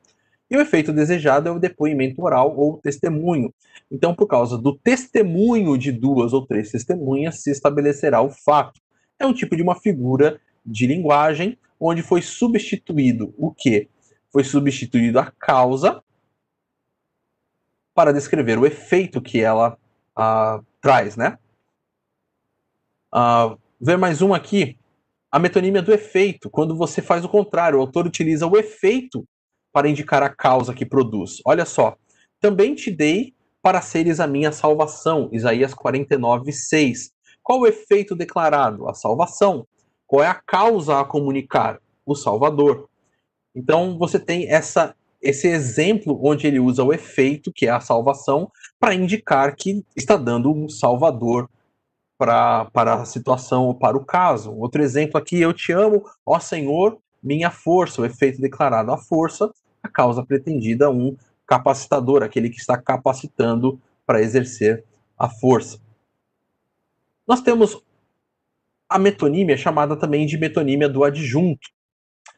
e 0.49 0.57
o 0.57 0.61
efeito 0.61 0.93
desejado 0.93 1.49
é 1.49 1.53
o 1.53 1.59
depoimento 1.59 2.22
oral 2.22 2.57
ou 2.57 2.78
testemunho. 2.78 3.53
Então, 3.91 4.14
por 4.14 4.28
causa 4.28 4.57
do 4.57 4.78
testemunho 4.78 5.76
de 5.76 5.91
duas 5.91 6.32
ou 6.32 6.47
três 6.47 6.70
testemunhas, 6.70 7.43
se 7.43 7.51
estabelecerá 7.51 8.22
o 8.22 8.30
fato. 8.30 8.80
É 9.18 9.26
um 9.26 9.35
tipo 9.35 9.57
de 9.57 9.62
uma 9.62 9.74
figura 9.74 10.41
de 10.65 10.87
linguagem 10.87 11.59
onde 11.79 12.03
foi 12.03 12.23
substituído 12.23 13.35
o 13.37 13.53
que? 13.53 13.89
Foi 14.31 14.43
substituído 14.43 15.19
a 15.19 15.31
causa 15.31 16.03
para 17.95 18.12
descrever 18.12 18.59
o 18.59 18.67
efeito 18.67 19.21
que 19.21 19.41
ela 19.41 19.79
traz, 20.81 21.17
né? 21.17 21.39
Uh, 23.15 23.59
ver 23.81 23.97
mais 23.97 24.23
um 24.23 24.35
aqui. 24.35 24.77
A 25.31 25.39
metonímia 25.39 25.83
do 25.83 25.93
efeito, 25.93 26.49
quando 26.49 26.77
você 26.77 27.03
faz 27.03 27.25
o 27.25 27.29
contrário, 27.29 27.79
o 27.79 27.81
autor 27.81 28.07
utiliza 28.07 28.47
o 28.47 28.57
efeito 28.57 29.27
para 29.73 29.89
indicar 29.89 30.23
a 30.23 30.29
causa 30.29 30.73
que 30.73 30.87
produz. 30.87 31.41
Olha 31.45 31.65
só. 31.65 31.97
Também 32.41 32.75
te 32.75 32.91
dei 32.91 33.35
para 33.61 33.81
seres 33.81 34.21
a 34.21 34.27
minha 34.27 34.53
salvação. 34.53 35.29
Isaías 35.33 35.75
49, 35.75 36.53
6. 36.53 37.11
Qual 37.43 37.61
o 37.61 37.66
efeito 37.66 38.15
declarado? 38.15 38.89
A 38.89 38.95
salvação. 38.95 39.66
Qual 40.06 40.22
é 40.22 40.26
a 40.26 40.35
causa 40.35 41.01
a 41.01 41.05
comunicar? 41.05 41.81
O 42.06 42.14
Salvador. 42.14 42.89
Então 43.55 43.97
você 43.98 44.18
tem 44.18 44.51
essa, 44.51 44.94
esse 45.22 45.48
exemplo 45.48 46.20
onde 46.22 46.47
ele 46.47 46.60
usa 46.60 46.82
o 46.82 46.93
efeito, 46.93 47.52
que 47.52 47.66
é 47.66 47.70
a 47.70 47.81
salvação, 47.81 48.51
para 48.78 48.94
indicar 48.94 49.55
que 49.56 49.85
está 49.97 50.16
dando 50.16 50.52
um 50.52 50.68
Salvador 50.68 51.48
para 52.18 52.70
a 52.74 53.05
situação 53.05 53.66
ou 53.66 53.74
para 53.74 53.97
o 53.97 54.05
caso. 54.05 54.52
Outro 54.52 54.82
exemplo 54.82 55.18
aqui, 55.18 55.40
eu 55.40 55.52
te 55.52 55.72
amo, 55.72 56.05
ó 56.24 56.39
Senhor, 56.39 56.98
minha 57.22 57.51
força, 57.51 58.02
o 58.02 58.05
efeito 58.05 58.40
declarado 58.40 58.93
a 58.93 58.98
força, 58.98 59.51
a 59.82 59.89
causa 59.89 60.24
pretendida 60.24 60.90
um 60.90 61.16
capacitador, 61.47 62.22
aquele 62.22 62.51
que 62.51 62.59
está 62.59 62.76
capacitando 62.76 63.81
para 64.06 64.20
exercer 64.20 64.85
a 65.18 65.28
força. 65.28 65.78
Nós 67.26 67.40
temos 67.40 67.82
a 68.95 68.99
metonímia, 68.99 69.57
chamada 69.57 69.97
também 69.97 70.25
de 70.25 70.39
metonímia 70.39 70.89
do 70.89 71.03
adjunto. 71.03 71.69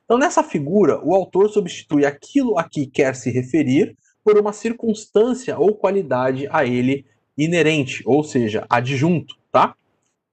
Então, 0.06 0.16
nessa 0.16 0.42
figura, 0.42 0.98
o 1.04 1.14
autor 1.14 1.50
substitui 1.50 2.06
aquilo 2.06 2.58
a 2.58 2.64
que 2.64 2.86
quer 2.86 3.14
se 3.14 3.30
referir 3.30 3.94
por 4.24 4.38
uma 4.38 4.54
circunstância 4.54 5.58
ou 5.58 5.76
qualidade 5.76 6.48
a 6.50 6.64
ele 6.64 7.04
inerente, 7.36 8.02
ou 8.06 8.24
seja, 8.24 8.64
adjunto, 8.70 9.36
tá? 9.52 9.76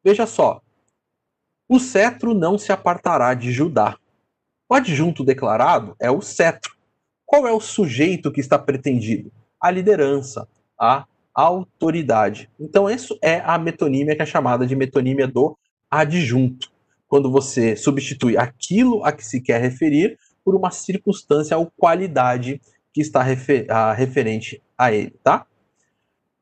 Veja 0.02 0.26
só. 0.26 0.62
O 1.68 1.78
cetro 1.78 2.34
não 2.34 2.58
se 2.58 2.72
apartará 2.72 3.34
de 3.34 3.52
Judá. 3.52 3.98
O 4.70 4.76
adjunto 4.76 5.26
declarado 5.26 5.94
é 6.00 6.10
o 6.10 6.22
cetro. 6.22 6.74
Qual 7.26 7.46
é 7.46 7.52
o 7.52 7.60
sujeito 7.60 8.32
que 8.32 8.40
está 8.40 8.58
pretendido? 8.58 9.30
A 9.60 9.70
liderança, 9.70 10.48
a 10.80 11.06
autoridade. 11.34 12.50
Então, 12.58 12.90
isso 12.90 13.20
é 13.22 13.42
a 13.42 13.58
metonímia 13.58 14.16
que 14.16 14.22
é 14.22 14.26
chamada 14.26 14.66
de 14.66 14.74
metonímia 14.74 15.28
do 15.28 15.58
adjunto. 16.02 16.72
Quando 17.08 17.32
você 17.32 17.76
substitui 17.76 18.38
aquilo 18.38 19.04
a 19.06 19.12
que 19.12 19.26
se 19.26 19.40
quer 19.40 19.62
referir 19.62 20.18
por 20.44 20.56
uma 20.56 20.72
circunstância 20.72 21.58
ou 21.58 21.72
qualidade 21.78 22.60
que 22.92 23.02
está 23.02 23.22
refer 23.22 23.70
a, 23.72 23.94
referente 23.94 24.62
a 24.78 24.92
ele, 24.92 25.16
tá? 25.24 25.46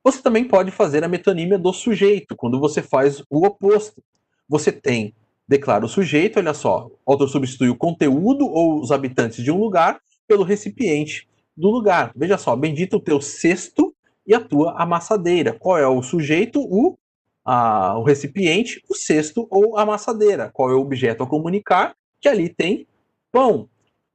Você 0.03 0.21
também 0.21 0.43
pode 0.43 0.71
fazer 0.71 1.03
a 1.03 1.07
metonímia 1.07 1.59
do 1.59 1.71
sujeito, 1.71 2.35
quando 2.35 2.59
você 2.59 2.81
faz 2.81 3.21
o 3.29 3.45
oposto. 3.45 4.03
Você 4.49 4.71
tem, 4.71 5.13
declara 5.47 5.85
o 5.85 5.89
sujeito, 5.89 6.39
olha 6.39 6.53
só, 6.53 6.89
o 7.05 7.11
autor 7.11 7.29
substitui 7.29 7.69
o 7.69 7.75
conteúdo 7.75 8.45
ou 8.45 8.81
os 8.81 8.91
habitantes 8.91 9.43
de 9.43 9.51
um 9.51 9.57
lugar 9.57 9.99
pelo 10.27 10.43
recipiente 10.43 11.27
do 11.55 11.69
lugar. 11.69 12.11
Veja 12.15 12.37
só, 12.37 12.55
bendito 12.55 12.97
o 12.97 12.99
teu 12.99 13.21
cesto 13.21 13.93
e 14.25 14.33
a 14.33 14.39
tua 14.39 14.73
amassadeira. 14.81 15.53
Qual 15.53 15.77
é 15.77 15.87
o 15.87 16.01
sujeito? 16.01 16.59
O, 16.61 16.97
a, 17.43 17.97
o 17.97 18.03
recipiente, 18.03 18.81
o 18.89 18.95
cesto 18.95 19.47
ou 19.49 19.77
a 19.77 19.83
amassadeira. 19.83 20.49
Qual 20.53 20.69
é 20.69 20.73
o 20.73 20.81
objeto 20.81 21.23
a 21.23 21.27
comunicar? 21.27 21.95
Que 22.19 22.27
ali 22.27 22.49
tem 22.49 22.87
pão. 23.31 23.67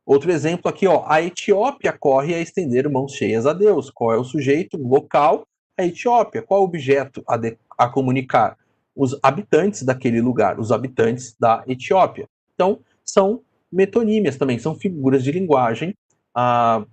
Outro 0.05 0.31
exemplo 0.31 0.69
aqui, 0.69 0.87
ó, 0.87 1.05
a 1.07 1.21
Etiópia 1.21 1.93
corre 1.93 2.35
a 2.35 2.41
estender 2.41 2.89
mãos 2.89 3.13
cheias 3.13 3.45
a 3.45 3.53
Deus. 3.53 3.91
Qual 3.91 4.13
é 4.13 4.19
o 4.19 4.25
sujeito 4.25 4.77
local? 4.77 5.47
A 5.77 5.85
Etiópia. 5.85 6.43
Qual 6.43 6.61
é 6.61 6.63
o 6.63 6.67
objeto 6.67 7.25
a, 7.27 7.37
de, 7.37 7.59
a 7.77 7.89
comunicar? 7.89 8.57
Os 8.95 9.19
habitantes 9.23 9.83
daquele 9.83 10.21
lugar, 10.21 10.59
os 10.59 10.73
habitantes 10.73 11.37
da 11.39 11.65
Etiópia. 11.67 12.29
Então, 12.55 12.81
são 13.05 13.43
metonímias 13.71 14.37
também, 14.37 14.59
são 14.59 14.75
figuras 14.75 15.23
de 15.23 15.33
linguagem 15.33 15.95
ah, 16.35 16.85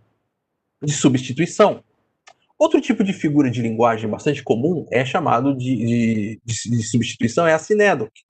de 0.82 0.92
substituição. 0.92 1.84
Outro 2.64 2.80
tipo 2.80 3.04
de 3.04 3.12
figura 3.12 3.52
de 3.52 3.62
linguagem 3.62 4.10
bastante 4.10 4.42
comum 4.42 4.86
é 4.90 5.04
chamado 5.04 5.54
de, 5.54 5.76
de, 5.76 6.42
de, 6.46 6.70
de 6.70 6.84
substituição, 6.84 7.46
é 7.46 7.54
a 7.54 7.60
sinédoque. 7.60 8.22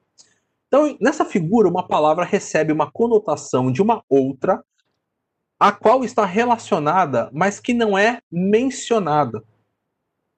Então, 0.65 0.97
nessa 0.99 1.23
figura, 1.23 1.69
uma 1.69 1.87
palavra 1.87 2.25
recebe 2.25 2.73
uma 2.73 2.91
conotação 2.91 3.71
de 3.71 3.79
uma 3.79 4.03
outra 4.09 4.59
a 5.59 5.71
qual 5.71 6.03
está 6.03 6.25
relacionada, 6.25 7.29
mas 7.31 7.59
que 7.59 7.75
não 7.75 7.95
é 7.95 8.21
mencionada. 8.31 9.43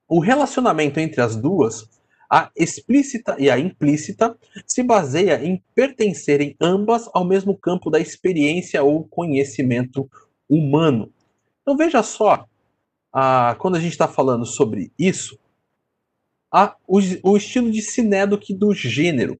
O 0.09 0.19
relacionamento 0.19 0.99
entre 0.99 1.21
as 1.21 1.37
duas, 1.37 1.89
a 2.29 2.51
explícita 2.53 3.37
e 3.39 3.49
a 3.49 3.57
implícita, 3.57 4.37
se 4.67 4.83
baseia 4.83 5.41
em 5.41 5.63
pertencerem 5.73 6.53
ambas 6.59 7.09
ao 7.13 7.23
mesmo 7.23 7.57
campo 7.57 7.89
da 7.89 7.97
experiência 7.97 8.83
ou 8.83 9.07
conhecimento 9.07 10.05
humano. 10.49 11.13
Então 11.61 11.77
veja 11.77 12.03
só, 12.03 12.45
a, 13.17 13.55
quando 13.57 13.77
a 13.77 13.79
gente 13.79 13.93
está 13.93 14.09
falando 14.09 14.45
sobre 14.45 14.91
isso, 14.99 15.39
a, 16.51 16.75
o, 16.85 16.99
o 17.23 17.37
estilo 17.37 17.71
de 17.71 17.81
sinédoque 17.81 18.53
do 18.53 18.73
gênero. 18.73 19.39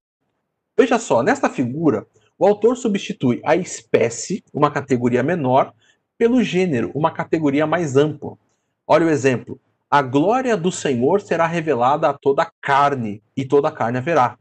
Veja 0.74 0.98
só, 0.98 1.22
nesta 1.22 1.50
figura, 1.50 2.06
o 2.38 2.46
autor 2.46 2.74
substitui 2.78 3.42
a 3.44 3.54
espécie, 3.54 4.42
uma 4.52 4.70
categoria 4.70 5.22
menor, 5.22 5.74
pelo 6.16 6.42
gênero, 6.42 6.90
uma 6.94 7.10
categoria 7.10 7.66
mais 7.66 7.96
ampla. 7.96 8.38
Olha 8.86 9.04
o 9.04 9.10
exemplo. 9.10 9.60
A 9.90 10.00
glória 10.00 10.56
do 10.56 10.72
Senhor 10.72 11.20
será 11.20 11.46
revelada 11.46 12.08
a 12.08 12.14
toda 12.14 12.44
a 12.44 12.50
carne, 12.62 13.22
e 13.36 13.44
toda 13.44 13.68
a 13.68 13.72
carne 13.72 13.98
haverá. 13.98 14.38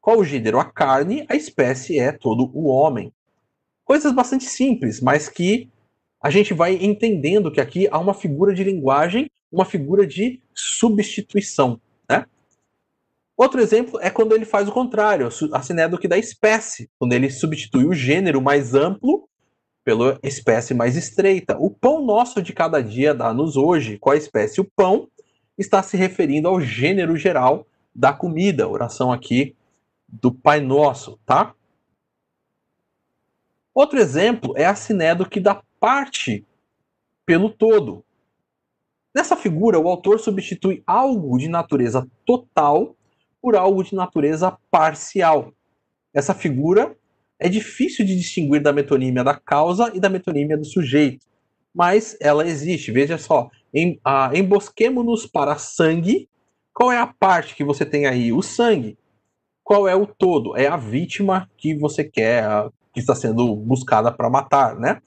Qual 0.00 0.18
o 0.18 0.24
gênero? 0.24 0.58
A 0.58 0.64
carne, 0.64 1.24
a 1.28 1.36
espécie 1.36 2.00
é 2.00 2.10
todo 2.10 2.50
o 2.52 2.66
homem. 2.66 3.12
Coisas 3.84 4.12
bastante 4.12 4.46
simples, 4.46 5.00
mas 5.00 5.28
que 5.28 5.70
a 6.24 6.30
gente 6.30 6.54
vai 6.54 6.76
entendendo 6.80 7.52
que 7.52 7.60
aqui 7.60 7.86
há 7.90 7.98
uma 7.98 8.14
figura 8.14 8.54
de 8.54 8.64
linguagem, 8.64 9.30
uma 9.52 9.66
figura 9.66 10.06
de 10.06 10.40
substituição. 10.54 11.78
Né? 12.08 12.24
Outro 13.36 13.60
exemplo 13.60 14.00
é 14.00 14.08
quando 14.08 14.34
ele 14.34 14.46
faz 14.46 14.66
o 14.66 14.72
contrário, 14.72 15.28
a 15.52 15.60
sinédoque 15.60 16.08
da 16.08 16.16
espécie, 16.16 16.88
quando 16.98 17.12
ele 17.12 17.28
substitui 17.28 17.84
o 17.84 17.92
gênero 17.92 18.40
mais 18.40 18.72
amplo 18.72 19.28
pela 19.84 20.18
espécie 20.22 20.72
mais 20.72 20.96
estreita. 20.96 21.58
O 21.58 21.68
pão 21.68 22.02
nosso 22.02 22.40
de 22.40 22.54
cada 22.54 22.82
dia 22.82 23.12
dá-nos 23.12 23.54
hoje. 23.54 23.98
Qual 23.98 24.16
espécie? 24.16 24.62
O 24.62 24.70
pão 24.74 25.10
está 25.58 25.82
se 25.82 25.94
referindo 25.94 26.48
ao 26.48 26.58
gênero 26.58 27.18
geral 27.18 27.66
da 27.94 28.14
comida. 28.14 28.66
Oração 28.66 29.12
aqui 29.12 29.54
do 30.08 30.32
Pai 30.32 30.60
Nosso, 30.60 31.18
tá? 31.26 31.54
Outro 33.74 33.98
exemplo 33.98 34.54
é 34.56 34.64
a 34.64 34.74
sinédoque 34.74 35.38
da 35.38 35.60
parte 35.84 36.46
pelo 37.26 37.50
todo. 37.50 38.02
Nessa 39.14 39.36
figura, 39.36 39.78
o 39.78 39.86
autor 39.86 40.18
substitui 40.18 40.82
algo 40.86 41.36
de 41.36 41.46
natureza 41.46 42.08
total 42.24 42.96
por 43.38 43.54
algo 43.54 43.84
de 43.84 43.94
natureza 43.94 44.56
parcial. 44.70 45.52
Essa 46.14 46.32
figura 46.32 46.96
é 47.38 47.50
difícil 47.50 48.02
de 48.02 48.16
distinguir 48.16 48.62
da 48.62 48.72
metonímia 48.72 49.22
da 49.22 49.34
causa 49.34 49.92
e 49.94 50.00
da 50.00 50.08
metonímia 50.08 50.56
do 50.56 50.64
sujeito, 50.64 51.26
mas 51.74 52.16
ela 52.18 52.46
existe. 52.46 52.90
Veja 52.90 53.18
só, 53.18 53.50
em, 53.74 54.00
ah, 54.02 54.30
embosquemo-nos 54.32 55.26
para 55.26 55.58
sangue. 55.58 56.30
Qual 56.72 56.90
é 56.90 56.96
a 56.96 57.06
parte 57.06 57.54
que 57.54 57.62
você 57.62 57.84
tem 57.84 58.06
aí? 58.06 58.32
O 58.32 58.40
sangue. 58.40 58.96
Qual 59.62 59.86
é 59.86 59.94
o 59.94 60.06
todo? 60.06 60.56
É 60.56 60.66
a 60.66 60.78
vítima 60.78 61.46
que 61.58 61.76
você 61.76 62.02
quer, 62.04 62.70
que 62.90 63.00
está 63.00 63.14
sendo 63.14 63.54
buscada 63.54 64.10
para 64.10 64.30
matar, 64.30 64.76
né? 64.76 65.02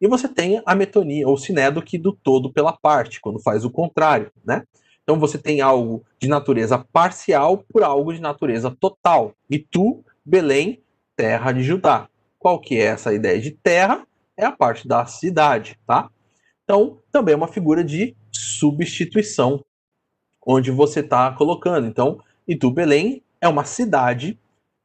E 0.00 0.06
você 0.06 0.28
tem 0.28 0.62
a 0.66 0.74
metonia, 0.74 1.26
ou 1.26 1.38
sinédoque 1.38 1.96
do 1.96 2.12
todo 2.12 2.52
pela 2.52 2.72
parte, 2.72 3.20
quando 3.20 3.40
faz 3.40 3.64
o 3.64 3.70
contrário, 3.70 4.30
né? 4.44 4.62
Então 5.02 5.18
você 5.18 5.38
tem 5.38 5.60
algo 5.60 6.04
de 6.18 6.28
natureza 6.28 6.78
parcial 6.92 7.58
por 7.58 7.82
algo 7.82 8.12
de 8.12 8.20
natureza 8.20 8.76
total. 8.78 9.32
E 9.48 9.58
tu, 9.58 10.04
Belém, 10.24 10.82
terra 11.14 11.52
de 11.52 11.62
Judá. 11.62 12.08
Qual 12.38 12.60
que 12.60 12.76
é 12.76 12.86
essa 12.86 13.14
ideia 13.14 13.40
de 13.40 13.52
terra? 13.52 14.06
É 14.36 14.44
a 14.44 14.52
parte 14.52 14.86
da 14.86 15.06
cidade, 15.06 15.78
tá? 15.86 16.10
Então, 16.64 16.98
também 17.12 17.32
é 17.32 17.36
uma 17.36 17.48
figura 17.48 17.84
de 17.84 18.16
substituição, 18.32 19.64
onde 20.44 20.70
você 20.70 21.00
está 21.00 21.32
colocando. 21.32 21.86
Então, 21.86 22.20
e 22.46 22.56
tu, 22.56 22.70
Belém, 22.70 23.22
é 23.40 23.48
uma 23.48 23.64
cidade 23.64 24.38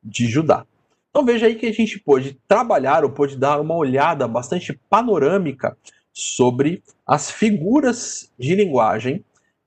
de 0.04 0.28
Judá. 0.28 0.66
Então 1.12 1.26
veja 1.26 1.46
aí 1.46 1.56
que 1.56 1.66
a 1.66 1.74
gente 1.74 2.00
pôde 2.00 2.40
trabalhar 2.48 3.04
ou 3.04 3.12
pôde 3.12 3.38
dar 3.38 3.60
uma 3.60 3.76
olhada 3.76 4.28
bastante 4.28 4.74
panorâmica 4.90 5.78
sobre 6.14 6.82
as 7.06 7.30
figuras 7.30 8.32
de 8.40 8.56
linguagem 8.56 9.24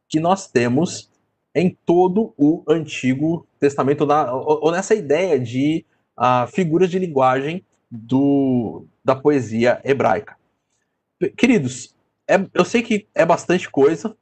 que 0.09 0.19
nós 0.19 0.51
temos 0.51 1.11
em 1.55 1.77
todo 1.85 2.35
o 2.37 2.65
Antigo 2.67 3.47
Testamento, 3.61 4.07
na, 4.07 4.33
ou, 4.33 4.73
nessa 4.73 4.95
ideia 4.95 5.39
de 5.39 5.85
uh, 6.19 6.47
figuras 6.51 6.91
de 6.91 6.99
linguagem 6.99 7.65
do, 7.91 8.87
da 9.05 9.15
poesia 9.15 9.81
hebraica. 9.85 10.37
Queridos, 11.37 11.95
é, 12.29 12.37
eu 12.55 12.65
sei 12.65 12.83
que 12.83 13.07
é 13.15 13.25
bastante 13.25 13.71
coisa, 13.71 14.17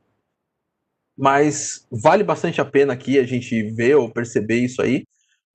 mas 1.16 1.86
vale 1.90 2.24
bastante 2.24 2.60
a 2.60 2.64
pena 2.64 2.92
aqui 2.92 3.18
a 3.18 3.24
gente 3.24 3.62
ver 3.70 3.96
ou 3.96 4.10
perceber 4.10 4.58
isso 4.58 4.82
aí. 4.82 5.04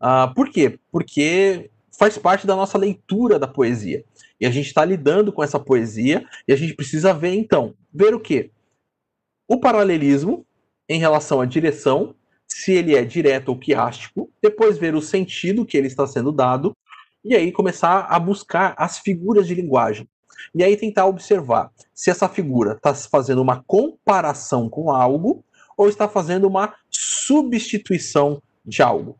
Uh, 0.01 0.33
por 0.33 0.49
quê? 0.49 0.79
Porque 0.91 1.69
faz 1.97 2.17
parte 2.17 2.45
da 2.45 2.55
nossa 2.55 2.77
leitura 2.77 3.39
da 3.39 3.47
poesia. 3.47 4.03
E 4.39 4.45
a 4.45 4.51
gente 4.51 4.67
está 4.67 4.85
lidando 4.85 5.33
com 5.33 5.43
essa 5.43 5.59
poesia 5.59 6.25
e 6.47 6.53
a 6.53 6.55
gente 6.55 6.75
precisa 6.75 7.13
ver, 7.13 7.33
então, 7.33 7.73
ver 7.91 8.13
o 8.13 8.19
quê? 8.19 8.51
o 9.47 9.59
paralelismo 9.59 10.45
em 10.89 10.99
relação 10.99 11.39
à 11.39 11.45
direção, 11.45 12.13
se 12.47 12.73
ele 12.73 12.95
é 12.95 13.03
direto 13.03 13.49
ou 13.49 13.57
quiástico, 13.57 14.29
depois 14.41 14.77
ver 14.77 14.93
o 14.93 15.01
sentido 15.01 15.65
que 15.65 15.77
ele 15.77 15.87
está 15.87 16.05
sendo 16.05 16.31
dado, 16.31 16.75
e 17.23 17.35
aí 17.35 17.51
começar 17.51 18.01
a 18.09 18.19
buscar 18.19 18.75
as 18.77 18.99
figuras 18.99 19.47
de 19.47 19.55
linguagem. 19.55 20.07
E 20.53 20.63
aí 20.63 20.77
tentar 20.77 21.05
observar 21.05 21.71
se 21.93 22.09
essa 22.09 22.29
figura 22.29 22.73
está 22.73 22.93
fazendo 22.93 23.41
uma 23.41 23.63
comparação 23.65 24.69
com 24.69 24.91
algo 24.91 25.43
ou 25.77 25.89
está 25.89 26.07
fazendo 26.07 26.47
uma 26.47 26.73
substituição 26.89 28.41
de 28.65 28.81
algo. 28.81 29.17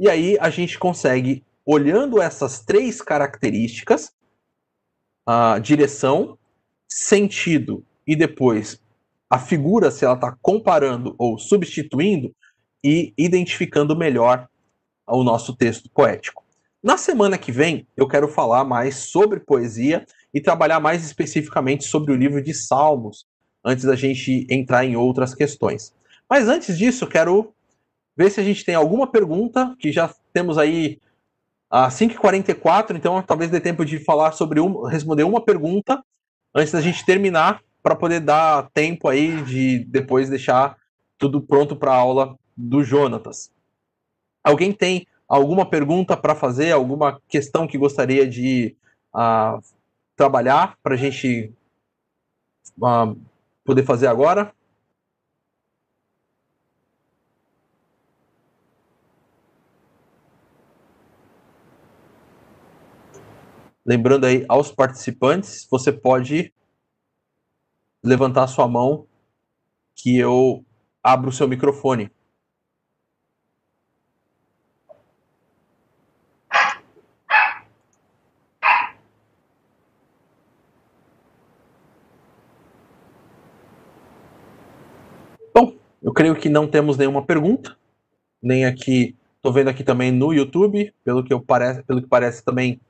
E 0.00 0.08
aí 0.08 0.38
a 0.40 0.48
gente 0.48 0.78
consegue, 0.78 1.44
olhando 1.62 2.22
essas 2.22 2.60
três 2.64 3.02
características, 3.02 4.10
a 5.26 5.58
direção, 5.58 6.38
sentido 6.88 7.84
e 8.06 8.16
depois 8.16 8.80
a 9.28 9.38
figura 9.38 9.90
se 9.90 10.06
ela 10.06 10.14
está 10.14 10.34
comparando 10.40 11.14
ou 11.18 11.38
substituindo 11.38 12.34
e 12.82 13.12
identificando 13.18 13.94
melhor 13.94 14.48
o 15.06 15.22
nosso 15.22 15.54
texto 15.54 15.90
poético. 15.90 16.42
Na 16.82 16.96
semana 16.96 17.36
que 17.36 17.52
vem, 17.52 17.86
eu 17.94 18.08
quero 18.08 18.26
falar 18.26 18.64
mais 18.64 18.96
sobre 18.96 19.38
poesia 19.38 20.06
e 20.32 20.40
trabalhar 20.40 20.80
mais 20.80 21.04
especificamente 21.04 21.84
sobre 21.84 22.10
o 22.10 22.16
livro 22.16 22.42
de 22.42 22.54
Salmos, 22.54 23.26
antes 23.62 23.84
da 23.84 23.94
gente 23.94 24.46
entrar 24.48 24.82
em 24.82 24.96
outras 24.96 25.34
questões. 25.34 25.92
Mas 26.26 26.48
antes 26.48 26.78
disso, 26.78 27.06
quero 27.06 27.52
ver 28.20 28.30
se 28.30 28.38
a 28.38 28.44
gente 28.44 28.64
tem 28.66 28.74
alguma 28.74 29.06
pergunta, 29.06 29.74
que 29.78 29.90
já 29.90 30.14
temos 30.30 30.58
aí 30.58 31.00
a 31.70 31.88
5h44, 31.88 32.94
então 32.94 33.22
talvez 33.22 33.50
dê 33.50 33.58
tempo 33.58 33.82
de 33.82 33.98
falar 33.98 34.32
sobre 34.32 34.60
um, 34.60 34.82
responder 34.82 35.22
uma 35.22 35.40
pergunta 35.40 36.04
antes 36.54 36.70
da 36.70 36.82
gente 36.82 37.06
terminar 37.06 37.62
para 37.82 37.96
poder 37.96 38.20
dar 38.20 38.68
tempo 38.74 39.08
aí 39.08 39.42
de 39.42 39.78
depois 39.86 40.28
deixar 40.28 40.76
tudo 41.16 41.40
pronto 41.40 41.74
para 41.74 41.92
a 41.92 41.96
aula 41.96 42.38
do 42.54 42.84
Jonatas. 42.84 43.50
Alguém 44.44 44.70
tem 44.70 45.06
alguma 45.26 45.64
pergunta 45.64 46.14
para 46.14 46.34
fazer, 46.34 46.72
alguma 46.72 47.18
questão 47.26 47.66
que 47.66 47.78
gostaria 47.78 48.28
de 48.28 48.76
uh, 49.14 49.62
trabalhar 50.14 50.76
para 50.82 50.94
a 50.94 50.98
gente 50.98 51.54
uh, 52.76 53.18
poder 53.64 53.84
fazer 53.84 54.08
agora? 54.08 54.52
Lembrando 63.90 64.24
aí 64.24 64.44
aos 64.48 64.70
participantes, 64.70 65.66
você 65.68 65.90
pode 65.90 66.54
levantar 68.04 68.46
sua 68.46 68.68
mão 68.68 69.08
que 69.96 70.16
eu 70.16 70.64
abro 71.02 71.30
o 71.30 71.32
seu 71.32 71.48
microfone. 71.48 72.08
Bom, 85.52 85.76
eu 86.00 86.12
creio 86.12 86.36
que 86.36 86.48
não 86.48 86.68
temos 86.68 86.96
nenhuma 86.96 87.26
pergunta, 87.26 87.76
nem 88.40 88.64
aqui. 88.64 89.16
Estou 89.34 89.52
vendo 89.52 89.68
aqui 89.68 89.82
também 89.82 90.12
no 90.12 90.32
YouTube, 90.32 90.94
pelo 91.02 91.24
que, 91.24 91.32
eu 91.32 91.40
parece, 91.40 91.82
pelo 91.82 92.00
que 92.00 92.06
parece 92.06 92.44
também 92.44 92.80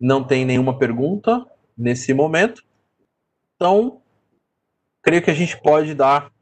não 0.00 0.24
tem 0.24 0.44
nenhuma 0.44 0.78
pergunta 0.78 1.46
nesse 1.76 2.12
momento. 2.14 2.62
Então, 3.56 4.00
creio 5.02 5.22
que 5.22 5.30
a 5.30 5.34
gente 5.34 5.60
pode 5.60 5.94
dar 5.94 6.32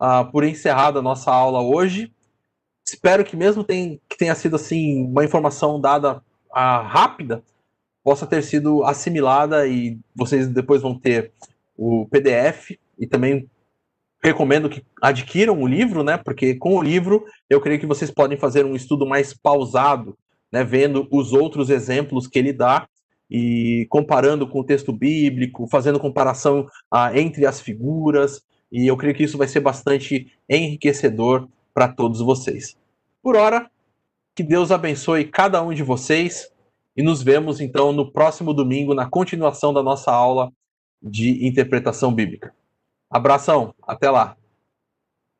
uh, 0.00 0.30
por 0.30 0.44
encerrada 0.44 0.98
a 0.98 1.02
nossa 1.02 1.30
aula 1.30 1.60
hoje. 1.60 2.12
Espero 2.86 3.24
que 3.24 3.36
mesmo 3.36 3.62
tem, 3.62 4.00
que 4.08 4.16
tenha 4.16 4.34
sido 4.34 4.56
assim 4.56 5.04
uma 5.04 5.24
informação 5.24 5.80
dada 5.80 6.16
uh, 6.16 6.82
rápida, 6.84 7.42
possa 8.02 8.26
ter 8.26 8.42
sido 8.42 8.82
assimilada 8.84 9.66
e 9.66 9.98
vocês 10.14 10.48
depois 10.48 10.82
vão 10.82 10.98
ter 10.98 11.32
o 11.76 12.06
PDF 12.06 12.76
e 12.98 13.06
também 13.06 13.48
recomendo 14.22 14.68
que 14.68 14.84
adquiram 15.00 15.60
o 15.60 15.66
livro, 15.66 16.02
né? 16.02 16.16
Porque 16.16 16.54
com 16.54 16.76
o 16.76 16.82
livro 16.82 17.24
eu 17.48 17.60
creio 17.60 17.78
que 17.78 17.86
vocês 17.86 18.10
podem 18.10 18.38
fazer 18.38 18.64
um 18.64 18.74
estudo 18.74 19.06
mais 19.06 19.32
pausado, 19.32 20.16
né? 20.52 20.64
Vendo 20.64 21.06
os 21.10 21.32
outros 21.32 21.70
exemplos 21.70 22.26
que 22.26 22.38
ele 22.38 22.52
dá 22.52 22.88
e 23.30 23.86
comparando 23.90 24.48
com 24.48 24.60
o 24.60 24.64
texto 24.64 24.92
bíblico, 24.92 25.66
fazendo 25.68 26.00
comparação 26.00 26.66
ah, 26.90 27.16
entre 27.18 27.44
as 27.46 27.60
figuras, 27.60 28.42
e 28.72 28.86
eu 28.86 28.96
creio 28.96 29.14
que 29.14 29.24
isso 29.24 29.38
vai 29.38 29.48
ser 29.48 29.60
bastante 29.60 30.32
enriquecedor 30.48 31.48
para 31.74 31.88
todos 31.88 32.20
vocês. 32.20 32.76
Por 33.22 33.36
hora, 33.36 33.70
que 34.34 34.42
Deus 34.42 34.70
abençoe 34.70 35.24
cada 35.24 35.62
um 35.62 35.74
de 35.74 35.82
vocês 35.82 36.50
e 36.96 37.02
nos 37.02 37.22
vemos 37.22 37.60
então 37.60 37.92
no 37.92 38.10
próximo 38.10 38.54
domingo 38.54 38.94
na 38.94 39.08
continuação 39.08 39.72
da 39.72 39.82
nossa 39.82 40.12
aula 40.12 40.52
de 41.02 41.46
interpretação 41.46 42.12
bíblica. 42.12 42.54
Abração, 43.10 43.74
até 43.86 44.10
lá. 44.10 44.36